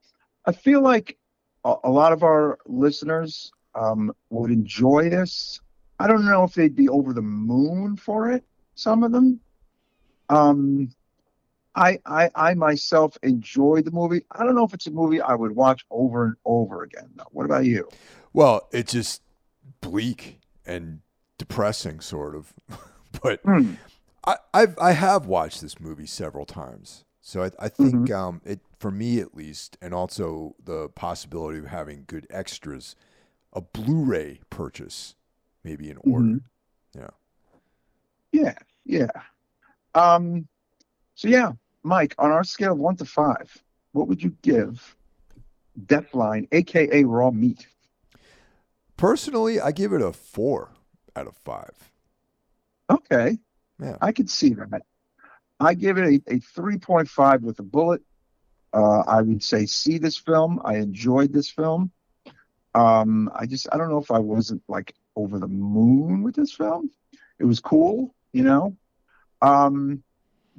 I 0.46 0.52
feel 0.52 0.80
like 0.82 1.18
a, 1.64 1.74
a 1.84 1.90
lot 1.90 2.12
of 2.12 2.22
our 2.22 2.58
listeners 2.66 3.52
um, 3.74 4.12
would 4.30 4.50
enjoy 4.50 5.10
this. 5.10 5.60
I 5.98 6.06
don't 6.06 6.24
know 6.24 6.44
if 6.44 6.54
they'd 6.54 6.76
be 6.76 6.88
over 6.88 7.12
the 7.12 7.22
moon 7.22 7.96
for 7.96 8.30
it, 8.30 8.44
some 8.74 9.02
of 9.02 9.12
them. 9.12 9.40
Um, 10.28 10.90
I, 11.74 12.00
I, 12.06 12.30
I 12.34 12.54
myself 12.54 13.16
enjoyed 13.22 13.84
the 13.84 13.90
movie. 13.90 14.22
I 14.32 14.44
don't 14.44 14.54
know 14.54 14.64
if 14.64 14.74
it's 14.74 14.86
a 14.86 14.90
movie 14.90 15.20
I 15.20 15.34
would 15.34 15.52
watch 15.54 15.84
over 15.90 16.24
and 16.26 16.36
over 16.44 16.82
again, 16.82 17.10
though. 17.14 17.28
What 17.30 17.44
about 17.44 17.64
you? 17.64 17.88
Well, 18.32 18.68
it's 18.72 18.92
just 18.92 19.22
bleak 19.80 20.40
and 20.66 21.00
depressing, 21.38 22.00
sort 22.00 22.34
of. 22.34 22.52
but 23.22 23.40
Hmm. 23.44 23.74
I, 24.26 24.36
I've 24.52 24.78
I 24.78 24.92
have 24.92 25.26
watched 25.26 25.60
this 25.60 25.80
movie 25.80 26.06
several 26.06 26.44
times, 26.44 27.04
so 27.20 27.44
I, 27.44 27.50
I 27.58 27.68
think 27.68 28.10
um, 28.10 28.42
it 28.44 28.60
for 28.78 28.90
me 28.90 29.20
at 29.20 29.34
least, 29.34 29.78
and 29.80 29.94
also 29.94 30.54
the 30.62 30.88
possibility 30.90 31.58
of 31.58 31.66
having 31.66 32.04
good 32.06 32.26
extras, 32.30 32.94
a 33.52 33.60
Blu-ray 33.60 34.40
purchase 34.50 35.14
maybe 35.64 35.90
in 35.90 35.98
order. 35.98 36.40
Yeah. 36.96 37.08
Yeah, 38.32 38.54
yeah. 38.84 39.10
Um, 39.94 40.46
so 41.14 41.28
yeah, 41.28 41.52
Mike, 41.82 42.14
on 42.18 42.30
our 42.30 42.44
scale 42.44 42.72
of 42.72 42.78
one 42.78 42.96
to 42.96 43.04
five, 43.04 43.56
what 43.92 44.08
would 44.08 44.22
you 44.22 44.34
give 44.42 44.96
Death 45.86 46.14
Line, 46.14 46.46
aka 46.52 47.04
Raw 47.04 47.30
Meat? 47.30 47.66
Personally, 48.98 49.60
I 49.60 49.70
give 49.72 49.92
it 49.94 50.02
a 50.02 50.12
four 50.12 50.70
out 51.16 51.26
of 51.26 51.34
five. 51.36 51.72
Okay, 52.90 53.38
Yeah. 53.80 53.96
I 54.02 54.12
could 54.12 54.28
see 54.28 54.50
that. 54.54 54.82
I 55.60 55.74
give 55.74 55.98
it 55.98 56.04
a, 56.26 56.34
a 56.34 56.38
3.5 56.40 57.40
with 57.42 57.58
a 57.58 57.62
bullet. 57.62 58.02
Uh, 58.72 59.00
I 59.00 59.22
would 59.22 59.42
say 59.42 59.66
see 59.66 59.98
this 59.98 60.16
film. 60.16 60.60
I 60.64 60.76
enjoyed 60.76 61.32
this 61.32 61.48
film. 61.50 61.90
Um, 62.74 63.30
I 63.34 63.46
just 63.46 63.66
I 63.72 63.76
don't 63.78 63.88
know 63.88 63.98
if 63.98 64.10
I 64.10 64.18
wasn't 64.18 64.62
like 64.68 64.94
over 65.16 65.38
the 65.38 65.48
moon 65.48 66.22
with 66.22 66.34
this 66.36 66.52
film. 66.52 66.90
It 67.38 67.44
was 67.44 67.60
cool, 67.60 68.14
you 68.32 68.42
know. 68.44 68.76
Um, 69.42 70.02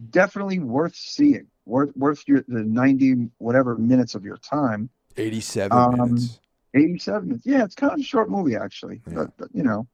definitely 0.10 0.60
worth 0.60 0.96
seeing. 0.96 1.48
Worth 1.66 1.96
worth 1.96 2.24
your 2.28 2.44
the 2.48 2.64
90 2.64 3.30
whatever 3.38 3.76
minutes 3.78 4.16
of 4.16 4.24
your 4.26 4.38
time. 4.38 4.90
Eighty-seven 5.18 5.78
Um, 5.78 5.98
minutes. 6.14 6.40
87 6.74 7.28
minutes. 7.28 7.46
Yeah, 7.46 7.64
it's 7.64 7.76
kind 7.76 7.94
of 7.94 8.00
a 8.00 8.04
short 8.04 8.30
movie 8.30 8.56
actually. 8.56 9.02
Yeah. 9.08 9.14
But, 9.16 9.38
but, 9.38 9.50
you 9.54 9.64
know. 9.64 9.88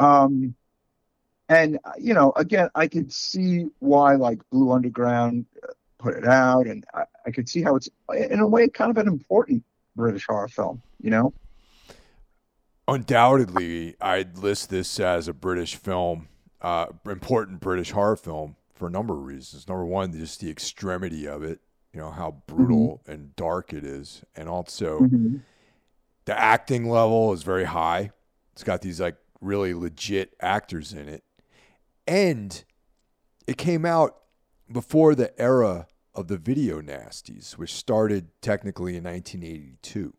Um 0.00 0.54
and 1.48 1.78
you 1.98 2.14
know, 2.14 2.32
again, 2.36 2.70
I 2.74 2.88
could 2.88 3.12
see 3.12 3.66
why 3.78 4.14
like 4.14 4.38
Blue 4.50 4.72
Underground 4.72 5.46
uh, 5.62 5.72
put 5.98 6.14
it 6.14 6.26
out 6.26 6.66
and 6.66 6.84
I, 6.94 7.04
I 7.26 7.30
could 7.30 7.48
see 7.48 7.62
how 7.62 7.76
it's 7.76 7.88
in 8.14 8.40
a 8.40 8.46
way 8.46 8.68
kind 8.68 8.90
of 8.90 8.98
an 8.98 9.08
important 9.08 9.62
British 9.96 10.26
horror 10.26 10.48
film, 10.48 10.82
you 11.00 11.10
know? 11.10 11.32
Undoubtedly, 12.86 13.96
I'd 14.00 14.36
list 14.38 14.68
this 14.68 15.00
as 15.00 15.26
a 15.26 15.32
British 15.32 15.76
film, 15.76 16.28
uh, 16.60 16.86
important 17.06 17.60
British 17.60 17.92
horror 17.92 18.16
film 18.16 18.56
for 18.74 18.88
a 18.88 18.90
number 18.90 19.14
of 19.14 19.24
reasons. 19.24 19.66
Number 19.66 19.86
one, 19.86 20.12
just 20.12 20.40
the 20.40 20.50
extremity 20.50 21.26
of 21.26 21.42
it, 21.42 21.60
you 21.94 22.00
know, 22.00 22.10
how 22.10 22.42
brutal 22.46 23.00
and 23.06 23.34
dark 23.36 23.72
it 23.72 23.84
is. 23.84 24.22
And 24.36 24.48
also, 24.50 25.08
the 26.24 26.38
acting 26.38 26.88
level 26.88 27.32
is 27.32 27.42
very 27.42 27.64
high. 27.64 28.10
It's 28.52 28.64
got 28.64 28.82
these 28.82 29.00
like 29.00 29.16
really 29.40 29.74
legit 29.74 30.34
actors 30.40 30.92
in 30.92 31.08
it. 31.08 31.24
And 32.06 32.64
it 33.46 33.58
came 33.58 33.84
out 33.84 34.16
before 34.70 35.14
the 35.14 35.38
era 35.40 35.86
of 36.14 36.28
the 36.28 36.38
video 36.38 36.80
nasties, 36.80 37.52
which 37.52 37.74
started 37.74 38.28
technically 38.40 38.96
in 38.96 39.04
1982. 39.04 40.14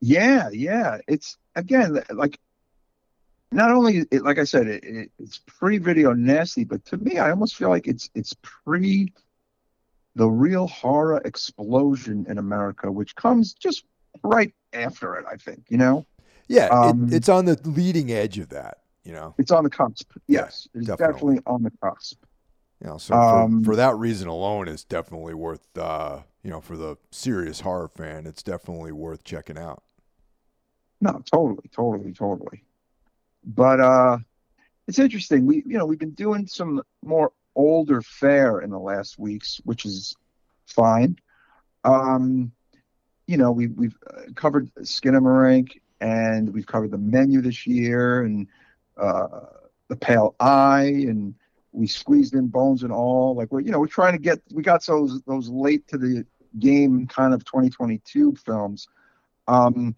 Yeah, 0.00 0.50
yeah. 0.52 0.98
It's 1.08 1.38
again 1.54 2.02
like 2.10 2.38
not 3.52 3.70
only 3.70 4.04
it, 4.10 4.24
like 4.24 4.38
I 4.38 4.44
said, 4.44 4.66
it, 4.66 4.84
it, 4.84 5.10
it's 5.18 5.40
pre-video 5.46 6.12
nasty, 6.12 6.64
but 6.64 6.84
to 6.86 6.98
me, 6.98 7.18
I 7.18 7.30
almost 7.30 7.56
feel 7.56 7.70
like 7.70 7.86
it's 7.86 8.10
it's 8.14 8.34
pre 8.42 9.12
the 10.16 10.28
real 10.28 10.66
horror 10.66 11.20
explosion 11.24 12.26
in 12.28 12.38
America, 12.38 12.90
which 12.90 13.14
comes 13.14 13.54
just 13.54 13.84
right 14.22 14.52
after 14.72 15.16
it. 15.16 15.24
I 15.30 15.36
think 15.36 15.64
you 15.68 15.78
know 15.78 16.06
Yeah, 16.48 16.70
Um, 16.70 16.82
it, 16.82 16.96
it's 17.10 17.28
on 17.28 17.44
the 17.46 17.58
leading 17.68 18.12
edge 18.12 18.38
of 18.38 18.50
that, 18.50 18.78
you 19.04 19.12
know. 19.12 19.34
it's 19.38 19.50
on 19.50 19.64
the 19.64 19.70
cusp. 19.70 20.10
Yes, 20.28 20.68
it's 20.74 20.86
definitely. 20.86 20.92
definitely 20.92 21.40
on 21.46 21.62
the 21.62 21.72
cusp. 21.82 22.22
You 22.80 22.88
know, 22.88 22.98
so 22.98 23.20
Um, 23.20 23.20
for, 23.20 23.50
for 23.62 23.76
that 23.76 23.96
reason 23.96 24.28
alone, 24.28 24.68
it's 24.68 24.84
definitely 24.84 25.34
worth, 25.34 25.66
uh, 25.78 26.22
you 26.42 26.50
know, 26.50 26.60
for 26.60 26.76
the 26.76 26.96
serious 27.10 27.60
horror 27.60 27.88
fan, 27.88 28.26
it's 28.26 28.42
definitely 28.42 28.92
worth 28.92 29.24
checking 29.24 29.58
out. 29.58 29.82
No, 31.00 31.22
totally, 31.30 31.68
totally, 31.72 32.12
totally. 32.12 32.64
But 33.44 33.80
uh 33.80 34.18
it's 34.88 35.00
interesting. 35.00 35.46
We 35.46 35.58
you 35.66 35.78
know, 35.78 35.86
we've 35.86 35.98
been 35.98 36.12
doing 36.14 36.46
some 36.46 36.82
more 37.04 37.32
older 37.56 38.02
fare 38.02 38.60
in 38.60 38.70
the 38.70 38.78
last 38.80 39.18
weeks, 39.18 39.60
which 39.64 39.86
is 39.86 40.16
fine. 40.68 41.16
Um 41.84 42.52
you 43.26 43.36
know, 43.36 43.52
we 43.52 43.68
we've 43.68 43.96
uh, 44.06 44.32
covered 44.34 44.74
Skinamarink 44.76 45.80
and 46.00 46.52
we've 46.52 46.66
covered 46.66 46.90
the 46.90 46.98
menu 46.98 47.40
this 47.40 47.66
year 47.66 48.22
and 48.22 48.46
uh 48.96 49.40
the 49.88 49.96
Pale 49.96 50.34
Eye 50.40 50.86
and 50.86 51.34
we 51.72 51.86
squeezed 51.86 52.34
in 52.34 52.46
bones 52.46 52.82
and 52.82 52.92
all. 52.92 53.34
Like 53.34 53.50
we're 53.50 53.60
you 53.60 53.70
know 53.70 53.80
we're 53.80 53.86
trying 53.86 54.12
to 54.12 54.18
get 54.18 54.40
we 54.52 54.62
got 54.62 54.84
those 54.86 55.20
those 55.22 55.48
late 55.48 55.86
to 55.88 55.98
the 55.98 56.24
game 56.58 57.06
kind 57.06 57.34
of 57.34 57.44
2022 57.44 58.36
films. 58.36 58.88
Um, 59.48 59.94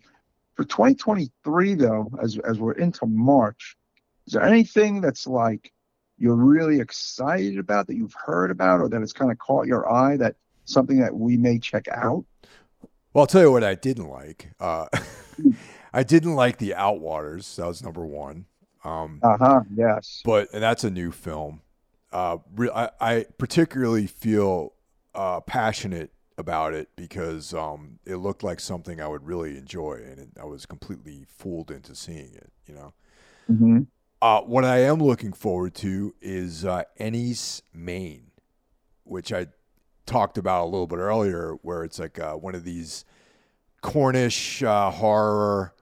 for 0.55 0.65
2023 0.65 1.75
though, 1.75 2.11
as 2.21 2.39
as 2.39 2.59
we're 2.59 2.73
into 2.73 3.07
March, 3.07 3.77
is 4.27 4.33
there 4.33 4.43
anything 4.43 5.01
that's 5.01 5.27
like 5.27 5.73
you're 6.19 6.35
really 6.35 6.81
excited 6.81 7.59
about 7.59 7.87
that 7.87 7.97
you've 7.97 8.15
heard 8.15 8.51
about 8.51 8.81
or 8.81 8.89
that 8.89 9.01
has 9.01 9.13
kind 9.13 9.31
of 9.31 9.39
caught 9.39 9.67
your 9.67 9.91
eye 9.91 10.17
that 10.17 10.37
something 10.65 10.99
that 11.01 11.15
we 11.15 11.37
may 11.37 11.59
check 11.59 11.87
out? 11.89 12.25
Well, 13.17 13.23
I'll 13.23 13.29
tell 13.29 13.41
you 13.41 13.51
what 13.51 13.65
I 13.65 13.75
didn't 13.75 14.11
like. 14.11 14.51
Uh, 14.61 14.89
I 15.95 16.03
didn't 16.03 16.35
like 16.35 16.59
the 16.59 16.75
Outwaters. 16.77 17.57
That 17.57 17.67
was 17.67 17.83
number 17.83 18.05
one. 18.05 18.45
Um, 18.85 19.21
uh 19.23 19.39
huh. 19.39 19.61
Yes. 19.75 20.21
But 20.23 20.53
and 20.53 20.63
that's 20.63 20.85
a 20.85 20.91
new 20.91 21.11
film. 21.11 21.63
Uh, 22.13 22.37
re- 22.55 22.69
I, 22.69 22.91
I 23.01 23.27
particularly 23.39 24.07
feel 24.07 24.75
uh, 25.15 25.41
passionate 25.41 26.13
about 26.37 26.75
it 26.75 26.91
because 26.95 27.55
um, 27.55 28.01
it 28.05 28.17
looked 28.17 28.43
like 28.43 28.61
something 28.61 29.01
I 29.01 29.09
would 29.09 29.27
really 29.27 29.57
enjoy, 29.57 30.03
and 30.07 30.19
it, 30.19 30.29
I 30.39 30.45
was 30.45 30.67
completely 30.67 31.25
fooled 31.27 31.71
into 31.71 31.95
seeing 31.95 32.35
it. 32.35 32.53
You 32.67 32.75
know. 32.75 32.93
Mm-hmm. 33.51 33.79
Uh, 34.21 34.43
what 34.43 34.67
I 34.67 34.81
am 34.81 34.99
looking 34.99 35.33
forward 35.33 35.75
to 35.77 36.15
is 36.21 36.67
uh, 36.67 36.83
Enys 37.01 37.63
Men, 37.73 38.25
which 39.05 39.33
I 39.33 39.47
talked 40.07 40.39
about 40.39 40.65
a 40.65 40.69
little 40.71 40.87
bit 40.87 40.99
earlier, 40.99 41.55
where 41.63 41.85
it's 41.85 41.99
like 41.99 42.19
uh, 42.19 42.35
one 42.35 42.55
of 42.55 42.65
these 42.65 43.05
Cornish 43.83 44.63
uh, 44.63 44.91
horror, 44.91 45.75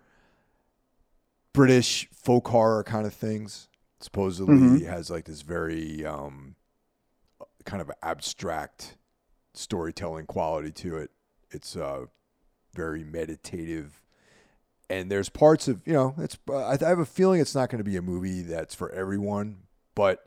British 1.52 2.08
folk 2.12 2.48
horror 2.48 2.82
kind 2.82 3.06
of 3.06 3.14
things. 3.14 3.68
Supposedly 4.00 4.54
Mhm. 4.58 4.86
has 4.86 5.08
like 5.08 5.24
this 5.24 5.40
very 5.40 6.04
um, 6.04 6.56
kind 7.64 7.80
of 7.80 7.90
abstract 8.02 8.98
storytelling 9.54 10.26
quality 10.26 10.70
to 10.72 10.98
it. 10.98 11.10
It's 11.50 11.74
uh, 11.74 12.06
very 12.74 13.02
meditative, 13.02 14.02
and 14.90 15.10
there's 15.10 15.30
parts 15.30 15.68
of 15.68 15.80
you 15.86 15.94
know 15.94 16.14
it's. 16.18 16.36
Uh, 16.46 16.66
I 16.66 16.76
have 16.82 16.98
a 16.98 17.06
feeling 17.06 17.40
it's 17.40 17.54
not 17.54 17.70
going 17.70 17.78
to 17.78 17.88
be 17.88 17.96
a 17.96 18.02
movie 18.02 18.42
that's 18.42 18.74
for 18.74 18.90
everyone, 18.90 19.62
but 19.94 20.26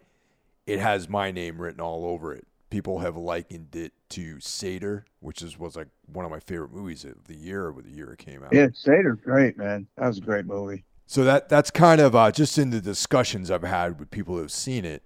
it 0.65 0.79
has 0.79 1.07
my 1.07 1.29
name 1.29 1.61
written 1.61 1.81
all 1.81 2.05
over 2.05 2.33
it. 2.33 2.47
People 2.69 2.99
have 2.99 3.15
likened 3.15 3.75
it 3.75 3.93
to 4.09 4.39
Seder, 4.39 5.05
which 5.21 5.41
is 5.41 5.57
was 5.57 5.75
like 5.75 5.87
one 6.11 6.25
of 6.25 6.31
my 6.31 6.39
favorite 6.39 6.73
movies 6.73 7.05
of 7.05 7.25
the 7.25 7.35
year, 7.35 7.71
with 7.71 7.85
the 7.85 7.91
year 7.91 8.11
it 8.13 8.19
came 8.19 8.43
out. 8.43 8.53
Yeah, 8.53 8.67
Seder, 8.73 9.13
great 9.13 9.57
man. 9.57 9.87
That 9.97 10.07
was 10.07 10.17
a 10.17 10.21
great 10.21 10.45
movie. 10.45 10.83
So 11.05 11.23
that 11.23 11.47
that's 11.47 11.71
kind 11.71 12.01
of 12.01 12.15
uh, 12.15 12.31
just 12.31 12.57
in 12.57 12.69
the 12.69 12.81
discussions 12.81 13.49
I've 13.49 13.63
had 13.63 13.99
with 13.99 14.11
people 14.11 14.37
who've 14.37 14.51
seen 14.51 14.83
it 14.83 15.03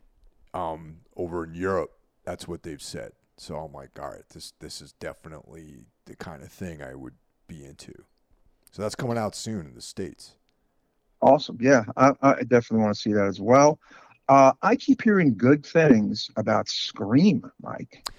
um, 0.54 1.02
over 1.16 1.44
in 1.44 1.54
Europe. 1.54 1.92
That's 2.24 2.48
what 2.48 2.64
they've 2.64 2.82
said. 2.82 3.12
So 3.38 3.56
I'm 3.56 3.74
like, 3.74 4.00
all 4.00 4.10
right, 4.10 4.28
this 4.34 4.54
this 4.60 4.82
is 4.82 4.94
definitely 4.94 5.86
the 6.06 6.16
kind 6.16 6.42
of 6.42 6.52
thing 6.52 6.82
I 6.82 6.96
would 6.96 7.14
be 7.48 7.64
into. 7.64 7.94
So 8.72 8.82
that's 8.82 8.96
coming 8.96 9.18
out 9.18 9.36
soon 9.36 9.68
in 9.68 9.76
the 9.76 9.82
states. 9.82 10.36
Awesome. 11.22 11.58
Yeah, 11.62 11.84
I, 11.98 12.14
I 12.22 12.42
definitely 12.44 12.84
want 12.84 12.96
to 12.96 13.02
see 13.02 13.14
that 13.14 13.28
as 13.28 13.40
well. 13.40 13.80
Uh, 14.28 14.54
I 14.62 14.76
keep 14.76 15.02
hearing 15.02 15.36
good 15.36 15.66
things 15.66 16.30
about 16.38 16.70
Scream, 16.70 17.50
Mike. 17.62 18.10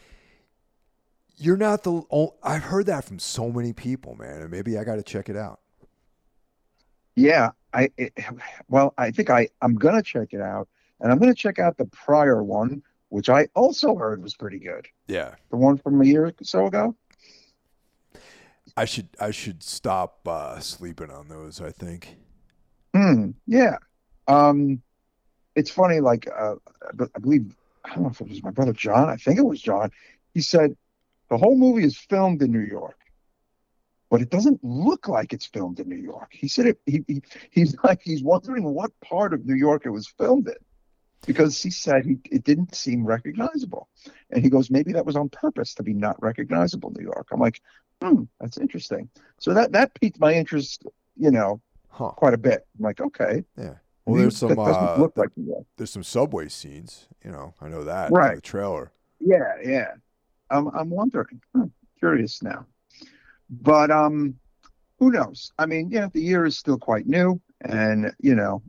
You're 1.37 1.57
not 1.57 1.83
the. 1.83 2.03
Oh, 2.11 2.35
I've 2.43 2.63
heard 2.63 2.87
that 2.87 3.05
from 3.05 3.19
so 3.19 3.51
many 3.51 3.73
people, 3.73 4.15
man, 4.17 4.43
and 4.43 4.51
maybe 4.51 4.79
I 4.79 4.85
got 4.85 4.97
to 4.97 5.03
check 5.03 5.29
it 5.29 5.37
out. 5.37 5.61
Yeah, 7.17 7.51
I 7.73 7.91
it, 7.97 8.13
well, 8.69 8.95
I 8.99 9.11
think 9.11 9.31
I 9.31 9.49
I'm 9.61 9.75
gonna 9.75 10.03
check 10.03 10.29
it 10.33 10.41
out, 10.41 10.69
and 11.01 11.11
I'm 11.11 11.19
gonna 11.19 11.35
check 11.35 11.59
out 11.59 11.77
the 11.77 11.87
prior 11.87 12.43
one, 12.43 12.83
which 13.09 13.29
I 13.29 13.49
also 13.55 13.97
heard 13.97 14.23
was 14.23 14.35
pretty 14.35 14.59
good. 14.59 14.87
Yeah, 15.09 15.35
The 15.51 15.57
one 15.57 15.79
from 15.79 16.01
a 16.01 16.05
year 16.05 16.27
or 16.27 16.33
so 16.43 16.67
ago. 16.67 16.97
I 18.77 18.85
should 18.85 19.09
I 19.21 19.31
should 19.31 19.63
stop 19.63 20.27
uh, 20.27 20.59
sleeping 20.61 21.11
on 21.11 21.29
those. 21.29 21.61
I 21.61 21.71
think. 21.71 22.17
Hmm. 22.95 23.31
Yeah. 23.47 23.79
Um, 24.29 24.83
it's 25.55 25.71
funny. 25.71 26.01
Like, 26.01 26.29
uh, 26.29 26.55
I 26.89 27.19
believe 27.19 27.55
I 27.85 27.95
don't 27.95 28.05
know 28.05 28.11
if 28.11 28.21
it 28.21 28.29
was 28.29 28.43
my 28.43 28.51
brother 28.51 28.73
John. 28.73 29.09
I 29.09 29.17
think 29.17 29.39
it 29.39 29.45
was 29.45 29.61
John. 29.61 29.91
He 30.35 30.41
said 30.41 30.77
the 31.29 31.39
whole 31.39 31.57
movie 31.57 31.85
is 31.85 31.97
filmed 31.97 32.43
in 32.43 32.53
New 32.53 32.61
York, 32.61 32.99
but 34.11 34.21
it 34.21 34.31
doesn't 34.31 34.63
look 34.63 35.09
like 35.09 35.33
it's 35.33 35.47
filmed 35.47 35.81
in 35.81 35.89
New 35.89 35.97
York. 35.97 36.29
He 36.31 36.49
said 36.49 36.67
it. 36.67 36.81
He, 36.87 37.05
he 37.07 37.23
he's 37.51 37.77
like 37.85 38.01
he's 38.03 38.23
wondering 38.23 38.65
what 38.65 38.93
part 39.01 39.33
of 39.35 39.47
New 39.47 39.55
York 39.57 39.87
it 39.87 39.91
was 39.91 40.07
filmed 40.07 40.49
in, 40.49 40.55
because 41.27 41.61
he 41.63 41.71
said 41.71 42.05
he 42.05 42.19
it 42.31 42.45
didn't 42.45 42.75
seem 42.75 43.05
recognizable, 43.05 43.89
and 44.31 44.43
he 44.43 44.51
goes 44.51 44.71
maybe 44.71 44.93
that 44.93 45.07
was 45.07 45.17
on 45.17 45.29
purpose 45.29 45.75
to 45.75 45.83
be 45.83 45.93
not 45.93 46.23
recognizable 46.23 46.91
New 46.91 47.05
York. 47.05 47.29
I'm 47.33 47.41
like, 47.41 47.61
hmm, 48.03 48.23
that's 48.41 48.59
interesting. 48.59 49.09
So 49.39 49.55
that 49.55 49.73
that 49.73 49.95
piqued 49.95 50.21
my 50.21 50.35
interest. 50.35 50.85
You 51.17 51.31
know, 51.31 51.61
Huh. 51.91 52.09
quite 52.17 52.33
a 52.33 52.39
bit. 52.39 52.67
I'm 52.79 52.85
like, 52.85 53.03
okay. 53.03 53.45
Yeah. 53.59 53.75
Well, 54.05 54.21
there's 54.21 54.37
some 54.37 54.59
uh, 54.59 54.97
look 54.99 55.17
like 55.17 55.31
there's 55.77 55.91
some 55.91 56.03
subway 56.03 56.49
scenes. 56.49 57.09
You 57.25 57.31
know, 57.31 57.55
I 57.61 57.69
know 57.69 57.85
that. 57.85 58.11
Right. 58.11 58.37
The 58.37 58.41
trailer. 58.41 58.93
Yeah, 59.21 59.55
yeah. 59.65 59.93
I'm 60.51 60.69
I'm 60.69 60.91
wondering. 60.91 61.41
Hmm, 61.55 61.67
curious 61.99 62.43
now. 62.43 62.67
But 63.49 63.91
um, 63.91 64.35
who 64.99 65.11
knows? 65.11 65.53
I 65.59 65.67
mean, 65.67 65.91
yeah, 65.91 66.09
the 66.13 66.21
year 66.21 66.45
is 66.45 66.59
still 66.59 66.79
quite 66.79 67.07
new, 67.07 67.41
and 67.61 68.13
you 68.21 68.35
know, 68.35 68.63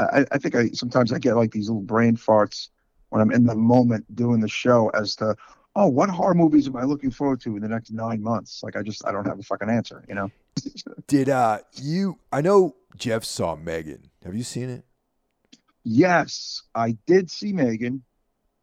I, 0.00 0.26
I 0.32 0.38
think 0.38 0.54
I 0.54 0.68
sometimes 0.70 1.12
I 1.12 1.18
get 1.18 1.36
like 1.36 1.52
these 1.52 1.68
little 1.68 1.82
brain 1.82 2.16
farts 2.16 2.68
when 3.10 3.20
I'm 3.20 3.30
in 3.30 3.44
the 3.44 3.54
moment 3.54 4.04
doing 4.14 4.40
the 4.40 4.48
show 4.48 4.88
as 4.90 5.14
to, 5.16 5.36
oh, 5.76 5.86
what 5.86 6.08
horror 6.08 6.34
movies 6.34 6.66
am 6.66 6.76
I 6.76 6.84
looking 6.84 7.10
forward 7.10 7.40
to 7.42 7.56
in 7.56 7.62
the 7.62 7.68
next 7.68 7.90
nine 7.90 8.22
months? 8.22 8.62
Like 8.62 8.74
I 8.74 8.82
just 8.82 9.06
I 9.06 9.12
don't 9.12 9.26
have 9.26 9.38
a 9.38 9.42
fucking 9.42 9.68
answer, 9.68 10.04
you 10.08 10.14
know. 10.14 10.30
Did 11.06 11.28
uh 11.28 11.58
you? 11.74 12.18
I 12.32 12.40
know 12.40 12.76
Jeff 12.96 13.24
saw 13.24 13.56
Megan. 13.56 14.10
Have 14.24 14.34
you 14.34 14.42
seen 14.44 14.70
it? 14.70 14.84
Yes, 15.84 16.62
I 16.74 16.96
did 17.06 17.30
see 17.30 17.52
Megan, 17.52 18.02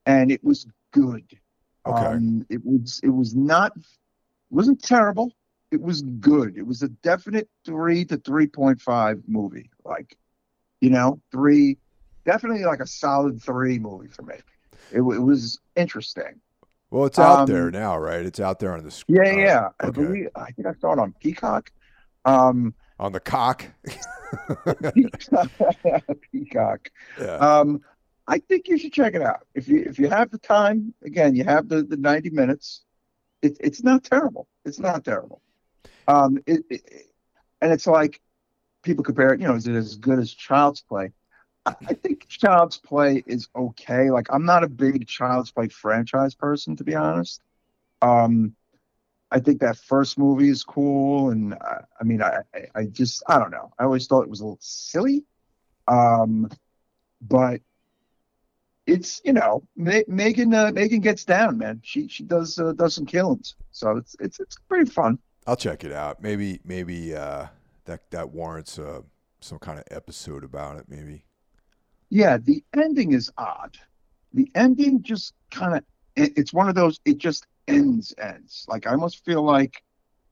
and 0.05 0.31
it 0.31 0.43
was 0.43 0.67
good. 0.91 1.25
Okay. 1.85 2.05
Um, 2.05 2.45
it 2.49 2.61
was 2.63 2.99
it 3.03 3.09
was 3.09 3.35
not 3.35 3.73
it 3.75 3.83
wasn't 4.51 4.81
terrible. 4.81 5.33
It 5.71 5.81
was 5.81 6.01
good. 6.01 6.57
It 6.57 6.65
was 6.65 6.81
a 6.81 6.87
definite 6.89 7.49
three 7.65 8.05
to 8.05 8.17
three 8.17 8.47
point 8.47 8.81
five 8.81 9.21
movie. 9.27 9.69
Like, 9.83 10.17
you 10.81 10.89
know, 10.89 11.21
three, 11.31 11.77
definitely 12.25 12.65
like 12.65 12.79
a 12.79 12.87
solid 12.87 13.41
three 13.41 13.79
movie 13.79 14.07
for 14.07 14.23
me. 14.23 14.35
It, 14.91 15.01
it 15.01 15.01
was 15.01 15.59
interesting. 15.75 16.41
Well, 16.89 17.05
it's 17.05 17.19
out 17.19 17.41
Um, 17.41 17.45
there 17.45 17.69
now, 17.69 17.97
right? 17.99 18.25
It's 18.25 18.39
out 18.39 18.59
there 18.59 18.73
on 18.73 18.83
the 18.83 18.89
screen. 18.91 19.17
Yeah, 19.23 19.31
yeah. 19.33 19.69
I 19.79 19.87
okay. 19.87 20.01
believe 20.01 20.29
I 20.35 20.51
think 20.51 20.67
I 20.67 20.73
saw 20.73 20.93
it 20.93 20.99
on 20.99 21.13
Peacock. 21.19 21.71
Um, 22.29 22.73
on 22.99 23.11
the 23.11 23.19
cock. 23.19 23.65
Peacock. 26.31 26.91
yeah. 27.19 27.35
Um, 27.35 27.81
I 28.27 28.37
think 28.37 28.67
you 28.67 28.77
should 28.77 28.93
check 28.93 29.15
it 29.15 29.23
out 29.23 29.47
if 29.55 29.67
you 29.67 29.83
if 29.85 29.97
you 29.97 30.07
have 30.09 30.29
the 30.29 30.37
time. 30.37 30.93
Again, 31.03 31.35
you 31.35 31.43
have 31.43 31.67
the 31.67 31.83
the 31.83 31.97
ninety 31.97 32.29
minutes. 32.29 32.83
It, 33.41 33.57
it's 33.59 33.83
not 33.83 34.03
terrible. 34.03 34.47
It's 34.65 34.79
not 34.79 35.03
terrible. 35.03 35.41
Um, 36.07 36.37
it, 36.45 36.63
it 36.69 36.81
and 37.61 37.71
it's 37.71 37.87
like 37.87 38.21
people 38.83 39.03
compare 39.03 39.33
it. 39.33 39.41
You 39.41 39.47
know, 39.47 39.55
is 39.55 39.67
it 39.67 39.75
as 39.75 39.95
good 39.95 40.19
as 40.19 40.31
Child's 40.31 40.81
Play? 40.81 41.11
I, 41.65 41.75
I 41.87 41.93
think 41.93 42.27
Child's 42.27 42.77
Play 42.77 43.23
is 43.25 43.47
okay. 43.55 44.11
Like 44.11 44.27
I'm 44.29 44.45
not 44.45 44.63
a 44.63 44.69
big 44.69 45.07
Child's 45.07 45.51
Play 45.51 45.69
franchise 45.69 46.35
person, 46.35 46.75
to 46.75 46.83
be 46.83 46.93
honest. 46.93 47.41
Um, 48.01 48.55
I 49.31 49.39
think 49.39 49.61
that 49.61 49.77
first 49.77 50.17
movie 50.17 50.49
is 50.49 50.63
cool, 50.63 51.29
and 51.29 51.53
I, 51.55 51.81
I 51.99 52.03
mean, 52.03 52.21
I, 52.21 52.39
I 52.53 52.65
I 52.75 52.83
just 52.85 53.23
I 53.27 53.37
don't 53.37 53.51
know. 53.51 53.71
I 53.77 53.83
always 53.83 54.07
thought 54.07 54.23
it 54.23 54.29
was 54.29 54.39
a 54.39 54.43
little 54.43 54.57
silly. 54.61 55.23
Um, 55.87 56.49
but 57.21 57.61
it's 58.85 59.21
you 59.23 59.33
know 59.33 59.63
Ma- 59.75 60.07
Megan 60.07 60.53
uh, 60.53 60.71
Megan 60.73 60.99
gets 60.99 61.25
down, 61.25 61.57
man. 61.57 61.81
She 61.83 62.07
she 62.07 62.23
does 62.23 62.57
uh, 62.57 62.73
does 62.73 62.95
some 62.95 63.05
killings, 63.05 63.55
so 63.71 63.97
it's 63.97 64.15
it's 64.19 64.39
it's 64.39 64.57
pretty 64.67 64.89
fun. 64.89 65.19
I'll 65.45 65.55
check 65.55 65.83
it 65.83 65.91
out. 65.91 66.21
Maybe 66.21 66.59
maybe 66.63 67.15
uh, 67.15 67.47
that 67.85 68.09
that 68.11 68.31
warrants 68.31 68.79
uh, 68.79 69.01
some 69.41 69.59
kind 69.59 69.79
of 69.79 69.85
episode 69.91 70.43
about 70.43 70.77
it. 70.77 70.85
Maybe. 70.87 71.25
Yeah, 72.09 72.37
the 72.37 72.63
ending 72.75 73.13
is 73.13 73.31
odd. 73.37 73.77
The 74.33 74.49
ending 74.55 75.03
just 75.03 75.33
kind 75.51 75.75
of 75.77 75.83
it, 76.15 76.33
it's 76.37 76.53
one 76.53 76.69
of 76.69 76.75
those 76.75 76.99
it 77.05 77.17
just 77.17 77.45
ends 77.69 78.13
ends. 78.17 78.65
Like 78.67 78.87
I 78.87 78.91
almost 78.91 79.23
feel 79.25 79.43
like 79.43 79.83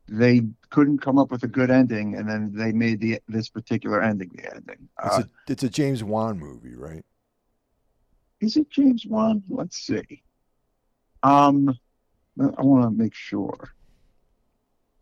they 0.10 0.42
couldn't 0.70 1.00
come 1.00 1.18
up 1.20 1.32
with 1.32 1.44
a 1.44 1.48
good 1.48 1.70
ending, 1.70 2.16
and 2.16 2.30
then 2.30 2.52
they 2.54 2.72
made 2.72 3.00
the 3.02 3.20
this 3.28 3.50
particular 3.50 4.02
ending 4.02 4.30
the 4.36 4.54
ending. 4.56 4.88
It's 5.06 5.18
Uh, 5.18 5.24
a 5.24 5.52
it's 5.52 5.64
a 5.64 5.70
James 5.70 6.04
Wan 6.04 6.40
movie, 6.40 6.76
right? 6.76 7.04
is 8.40 8.56
it 8.56 8.70
James 8.70 9.04
Wan? 9.06 9.42
Let's 9.50 9.78
see. 9.78 10.22
Um, 11.24 11.70
I 12.40 12.62
want 12.62 12.84
to 12.84 12.92
make 12.92 13.16
sure. 13.16 13.72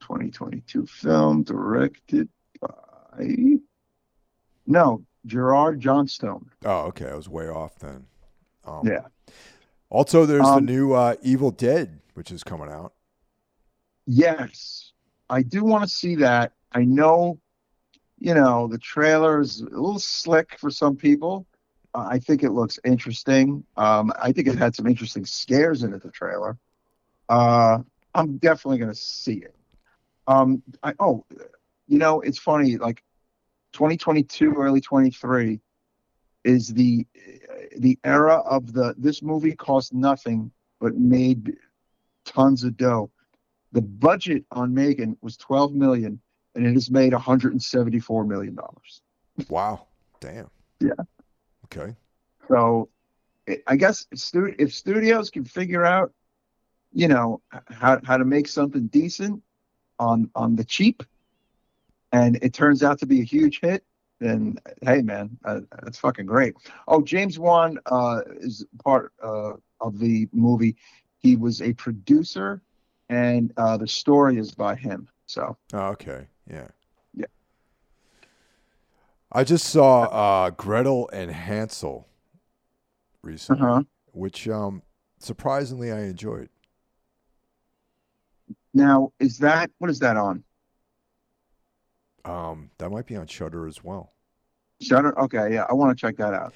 2022 0.01 0.85
film 0.85 1.43
directed 1.43 2.29
by 2.61 3.57
no 4.67 5.03
Gerard 5.25 5.79
Johnstone. 5.81 6.49
Oh, 6.63 6.81
okay. 6.87 7.09
I 7.09 7.15
was 7.15 7.27
way 7.27 7.47
off 7.49 7.77
then. 7.79 8.05
Um, 8.65 8.81
Yeah. 8.87 9.07
Also, 9.89 10.25
there's 10.25 10.45
Um, 10.45 10.65
the 10.65 10.71
new 10.71 10.93
uh, 10.93 11.15
Evil 11.21 11.51
Dead, 11.51 11.99
which 12.15 12.31
is 12.31 12.43
coming 12.43 12.69
out. 12.69 12.93
Yes, 14.07 14.91
I 15.29 15.43
do 15.43 15.63
want 15.63 15.83
to 15.83 15.89
see 15.89 16.15
that. 16.15 16.53
I 16.71 16.83
know, 16.83 17.39
you 18.19 18.33
know, 18.33 18.67
the 18.67 18.77
trailer 18.77 19.39
is 19.39 19.61
a 19.61 19.65
little 19.65 19.99
slick 19.99 20.57
for 20.59 20.69
some 20.69 20.95
people. 20.95 21.45
Uh, 21.93 22.07
I 22.11 22.19
think 22.19 22.43
it 22.43 22.51
looks 22.51 22.79
interesting. 22.83 23.63
Um, 23.77 24.11
I 24.21 24.31
think 24.31 24.47
it 24.47 24.57
had 24.57 24.75
some 24.75 24.87
interesting 24.87 25.25
scares 25.25 25.83
in 25.83 25.93
it. 25.93 26.03
The 26.03 26.11
trailer. 26.11 26.57
Uh, 27.29 27.79
I'm 28.13 28.37
definitely 28.37 28.79
going 28.79 28.91
to 28.91 28.99
see 28.99 29.37
it. 29.37 29.55
Um, 30.27 30.61
I, 30.83 30.93
oh, 30.99 31.25
you 31.87 31.97
know, 31.97 32.21
it's 32.21 32.39
funny. 32.39 32.77
Like 32.77 33.03
2022, 33.73 34.53
early 34.53 34.81
23 34.81 35.59
is 36.43 36.67
the 36.67 37.05
the 37.77 37.97
era 38.03 38.35
of 38.35 38.71
the 38.71 38.93
this 38.97 39.21
movie 39.21 39.55
cost 39.55 39.93
nothing 39.93 40.51
but 40.79 40.95
made 40.95 41.57
tons 42.25 42.63
of 42.63 42.77
dough. 42.77 43.11
The 43.71 43.81
budget 43.81 44.45
on 44.51 44.73
Megan 44.73 45.17
was 45.21 45.37
12 45.37 45.73
million, 45.73 46.19
and 46.55 46.65
it 46.65 46.73
has 46.73 46.89
made 46.89 47.13
174 47.13 48.25
million 48.25 48.55
dollars. 48.55 49.01
Wow. 49.49 49.87
Damn. 50.19 50.49
Yeah. 50.79 50.91
Okay. 51.65 51.95
So, 52.47 52.89
it, 53.47 53.63
I 53.67 53.75
guess 53.75 54.07
if, 54.11 54.19
stu- 54.19 54.55
if 54.57 54.73
studios 54.73 55.29
can 55.29 55.45
figure 55.45 55.85
out, 55.85 56.13
you 56.93 57.07
know, 57.07 57.41
how 57.69 57.99
how 58.03 58.17
to 58.17 58.23
make 58.25 58.47
something 58.47 58.87
decent 58.87 59.43
on 59.99 60.29
on 60.35 60.55
the 60.55 60.63
cheap, 60.63 61.03
and 62.11 62.37
it 62.41 62.53
turns 62.53 62.83
out 62.83 62.99
to 62.99 63.05
be 63.05 63.19
a 63.19 63.23
huge 63.23 63.59
hit, 63.59 63.83
then 64.19 64.57
hey, 64.81 65.01
man, 65.01 65.37
uh, 65.43 65.61
that's 65.83 65.97
fucking 65.97 66.25
great. 66.25 66.55
Oh, 66.87 67.01
James 67.01 67.37
Wan 67.37 67.77
uh, 67.87 68.21
is 68.37 68.65
part 68.83 69.11
uh, 69.21 69.53
of 69.81 69.99
the 69.99 70.27
movie. 70.31 70.77
He 71.25 71.35
was 71.35 71.59
a 71.59 71.73
producer, 71.73 72.61
and 73.09 73.51
uh, 73.57 73.77
the 73.77 73.87
story 73.87 74.37
is 74.37 74.51
by 74.51 74.75
him. 74.75 75.07
So. 75.25 75.57
Oh, 75.73 75.87
okay. 75.87 76.27
Yeah. 76.47 76.67
Yeah. 77.15 77.25
I 79.31 79.43
just 79.43 79.65
saw 79.65 80.03
uh, 80.03 80.49
Gretel 80.51 81.09
and 81.11 81.31
Hansel 81.31 82.07
recently, 83.23 83.65
Uh-huh. 83.65 83.81
which 84.13 84.47
um, 84.47 84.83
surprisingly 85.17 85.91
I 85.91 86.01
enjoyed. 86.03 86.49
Now, 88.75 89.11
is 89.19 89.39
that 89.39 89.71
what 89.79 89.89
is 89.89 89.97
that 89.99 90.17
on? 90.17 90.43
Um, 92.23 92.69
that 92.77 92.91
might 92.91 93.07
be 93.07 93.15
on 93.15 93.25
Shudder 93.25 93.65
as 93.67 93.83
well. 93.83 94.11
Shudder? 94.79 95.17
Okay, 95.21 95.53
yeah, 95.55 95.65
I 95.67 95.73
want 95.73 95.97
to 95.97 95.99
check 95.99 96.17
that 96.17 96.35
out. 96.35 96.53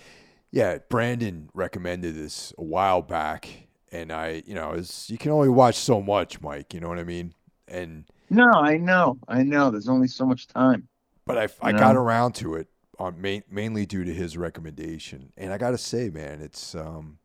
Yeah, 0.52 0.78
Brandon 0.90 1.50
recommended 1.56 2.14
this 2.16 2.54
a 2.58 2.64
while 2.64 3.02
back, 3.02 3.68
and 3.92 4.12
I, 4.12 4.44
you 4.46 4.56
know, 4.56 4.72
it's 4.72 5.10
you 5.10 5.18
can 5.18 5.32
only 5.32 5.50
watch 5.50 5.76
so 5.76 6.02
much, 6.02 6.42
Mike. 6.42 6.74
You 6.74 6.80
know 6.80 6.90
what 6.90 7.00
I 7.00 7.04
mean? 7.04 7.34
And 7.68 8.06
No, 8.30 8.50
I 8.52 8.78
know, 8.78 9.18
I 9.28 9.44
know. 9.44 9.70
There's 9.72 9.90
only 9.90 10.08
so 10.08 10.26
much 10.26 10.48
time. 10.48 10.88
but 11.26 11.38
I, 11.38 11.48
I 11.62 11.72
You 11.72 11.78
got 11.78 11.96
around 11.96 12.34
to 12.36 12.56
it 12.56 12.68
on 12.98 13.22
main, 13.22 13.44
mainly 13.50 13.86
due 13.86 14.04
to 14.04 14.14
his 14.14 14.38
recommendation, 14.38 15.32
and 15.38 15.54
I 15.54 15.58
got 15.58 15.72
to 15.72 15.78
say, 15.78 16.10
man, 16.10 16.42
it's 16.42 16.76
um, 16.76 17.20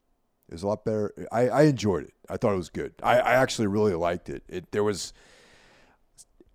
it 0.49 0.55
was 0.55 0.63
a 0.63 0.69
lot 0.69 0.85
better. 0.85 1.13
I, 1.33 1.49
I 1.49 1.63
enjoyed 1.63 2.05
it. 2.05 2.15
I 2.29 2.37
thought 2.37 2.53
it 2.53 2.59
was 2.59 2.71
good. 2.71 2.95
I, 3.03 3.19
I 3.19 3.33
actually 3.33 3.67
really 3.67 3.95
liked 3.95 4.29
it. 4.29 4.43
It 4.49 4.73
there 4.73 4.85
was 4.85 5.13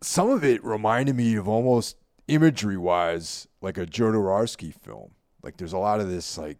some 0.01 0.29
of 0.29 0.43
it 0.43 0.63
reminded 0.63 1.15
me 1.15 1.35
of 1.35 1.47
almost 1.47 1.97
imagery 2.27 2.77
wise 2.77 3.47
like 3.61 3.77
a 3.77 3.85
Jodorowsky 3.85 4.73
film. 4.73 5.11
Like 5.43 5.57
there's 5.57 5.73
a 5.73 5.77
lot 5.77 5.99
of 5.99 6.09
this 6.09 6.37
like 6.37 6.57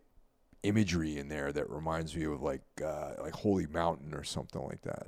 imagery 0.63 1.17
in 1.17 1.29
there 1.29 1.51
that 1.51 1.69
reminds 1.69 2.15
me 2.15 2.25
of 2.25 2.41
like 2.41 2.63
uh, 2.83 3.13
like 3.21 3.33
Holy 3.33 3.67
Mountain 3.67 4.13
or 4.13 4.23
something 4.23 4.61
like 4.63 4.81
that. 4.83 5.07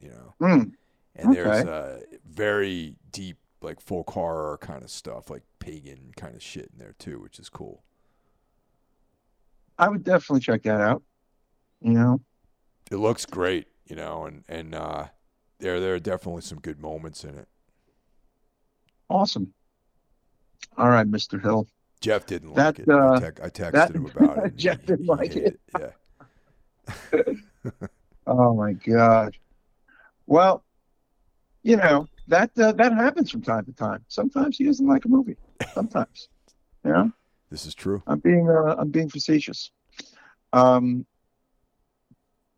You 0.00 0.10
know 0.10 0.34
Hmm. 0.40 0.62
and 1.16 1.32
there's 1.32 1.48
Okay. 1.60 1.70
uh, 1.70 2.00
very 2.26 2.96
deep 3.10 3.38
like 3.60 3.80
folk 3.80 4.10
horror 4.10 4.58
kind 4.60 4.82
of 4.84 4.90
stuff 4.90 5.30
like 5.30 5.42
pagan 5.58 6.12
kind 6.16 6.34
of 6.36 6.42
shit 6.42 6.70
in 6.72 6.78
there 6.78 6.94
too 6.98 7.20
which 7.20 7.38
is 7.40 7.48
cool 7.48 7.82
I 9.78 9.88
would 9.88 10.04
definitely 10.04 10.40
check 10.40 10.62
that 10.64 10.80
out. 10.80 11.02
You 11.80 11.92
know, 11.92 12.20
it 12.90 12.96
looks 12.96 13.26
great 13.26 13.68
you 13.86 13.96
know 13.96 14.24
and 14.26 14.44
and 14.48 14.74
uh 14.74 15.06
there 15.58 15.80
there 15.80 15.94
are 15.94 15.98
definitely 16.00 16.42
some 16.42 16.60
good 16.60 16.80
moments 16.80 17.24
in 17.24 17.36
it 17.38 17.48
awesome. 19.10 19.52
All 20.76 20.88
right, 20.88 21.06
Mr. 21.06 21.38
Hill. 21.40 21.66
Jeff 22.00 22.26
didn't 22.26 22.54
That, 22.54 22.78
like 22.78 22.88
it 22.88 22.88
I, 22.88 22.94
uh, 22.98 23.20
tec- 23.20 23.40
I 23.42 23.48
texted 23.50 23.72
that- 23.72 23.94
him 23.94 24.06
about 24.06 24.38
it 24.46 24.56
Jeff 24.64 24.84
didn't 24.84 25.06
like 25.06 25.32
hated 25.32 25.58
it. 25.72 25.94
yeah 27.12 27.22
Oh 28.26 28.54
my 28.54 28.74
God. 28.74 29.34
Well, 30.26 30.62
you 31.62 31.76
know 31.76 32.08
that 32.28 32.50
uh, 32.58 32.72
that 32.72 32.92
happens 32.92 33.30
from 33.30 33.40
time 33.42 33.64
to 33.64 33.72
time. 33.72 34.04
Sometimes 34.08 34.58
he 34.58 34.64
doesn't 34.64 34.86
like 34.86 35.06
a 35.06 35.08
movie. 35.08 35.36
Sometimes, 35.72 36.28
you 36.84 36.92
know. 36.92 37.10
this 37.50 37.64
is 37.64 37.74
true 37.74 38.02
I'm 38.06 38.18
being 38.18 38.48
uh, 38.50 38.74
I'm 38.78 38.90
being 38.90 39.08
facetious. 39.08 39.70
Um, 40.52 41.06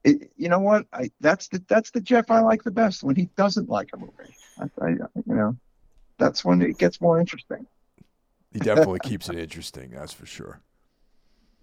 it, 0.03 0.33
you 0.37 0.49
know 0.49 0.59
what? 0.59 0.87
I 0.93 1.11
that's 1.21 1.47
the 1.49 1.63
that's 1.69 1.93
the 1.93 2.01
Jeff 2.01 2.31
I 2.33 2.41
like 2.41 2.65
the 2.65 2.71
best 2.73 3.05
when 3.05 3.15
he 3.15 3.27
doesn't 3.37 3.69
like 3.69 3.91
a 3.95 3.97
movie. 3.97 4.35
I, 4.59 4.65
I, 4.85 4.89
you 4.91 5.07
know, 5.27 5.57
that's 6.19 6.45
when 6.45 6.63
it 6.63 6.79
gets 6.79 7.01
more 7.01 7.21
interesting. 7.21 7.67
He 8.53 8.59
definitely 8.59 9.01
keeps 9.01 9.29
it 9.29 9.39
interesting 9.39 9.91
that's 9.91 10.13
for 10.13 10.27
sure 10.27 10.61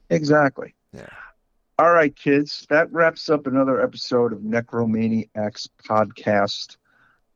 Exactly. 0.09 0.73
Yeah. 0.93 1.07
All 1.79 1.91
right, 1.91 2.15
kids. 2.15 2.65
That 2.69 2.91
wraps 2.91 3.29
up 3.29 3.45
another 3.45 3.81
episode 3.81 4.33
of 4.33 4.39
Necromaniacs 4.39 5.69
podcast. 5.83 6.77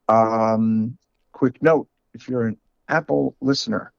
Um, 0.08 0.98
quick 1.32 1.62
note: 1.62 1.88
if 2.14 2.28
you're 2.28 2.48
an 2.48 2.58
Apple 2.88 3.36
listener, 3.42 3.94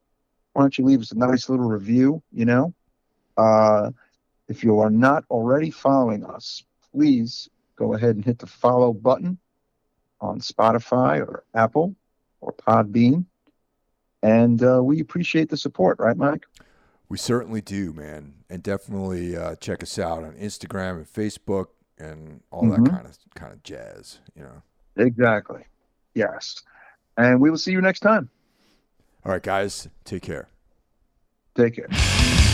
why 0.53 0.63
don't 0.63 0.77
you 0.77 0.85
leave 0.85 1.01
us 1.01 1.13
a 1.13 1.19
nice 1.19 1.49
little 1.49 1.67
review? 1.67 2.23
You 2.33 2.47
know, 2.47 2.75
uh, 3.37 3.91
if 4.49 4.65
you 4.65 4.81
are 4.81 4.91
not 4.91 5.25
already 5.31 5.71
following 5.71 6.25
us, 6.25 6.65
please 6.93 7.49
go 7.77 7.95
ahead 7.95 8.17
and 8.17 8.25
hit 8.25 8.39
the 8.39 8.47
follow 8.47 8.93
button 8.93 9.39
on 10.21 10.41
Spotify 10.41 11.21
or 11.21 11.45
Apple 11.55 11.95
or 12.41 12.53
Podbean. 12.53 13.27
And 14.23 14.63
uh, 14.63 14.83
we 14.83 15.01
appreciate 15.01 15.49
the 15.49 15.57
support, 15.57 15.99
right, 15.99 16.17
Mike? 16.17 16.45
we 17.09 17.19
certainly 17.19 17.61
do 17.61 17.93
man 17.93 18.33
and 18.49 18.63
definitely 18.63 19.37
uh, 19.37 19.55
check 19.57 19.83
us 19.83 19.99
out 19.99 20.25
on 20.25 20.33
instagram 20.33 20.93
and 20.97 21.07
facebook 21.07 21.67
and 21.99 22.41
all 22.51 22.63
Mhm. 22.63 22.83
that 22.87 22.91
kind 22.91 23.07
of 23.07 23.19
kind 23.35 23.53
of 23.53 23.63
jazz 23.63 24.19
you 24.35 24.43
know 24.43 24.63
Exactly. 24.97 25.65
Yes. 26.15 26.63
And 27.19 27.39
we 27.39 27.51
will 27.51 27.59
see 27.59 27.73
you 27.73 27.83
next 27.83 28.01
time. 28.01 28.31
all 29.27 29.33
right 29.33 29.43
guys 29.43 29.89
take 30.05 30.23
care 30.23 30.49
Take 31.55 31.75
care. 31.77 32.52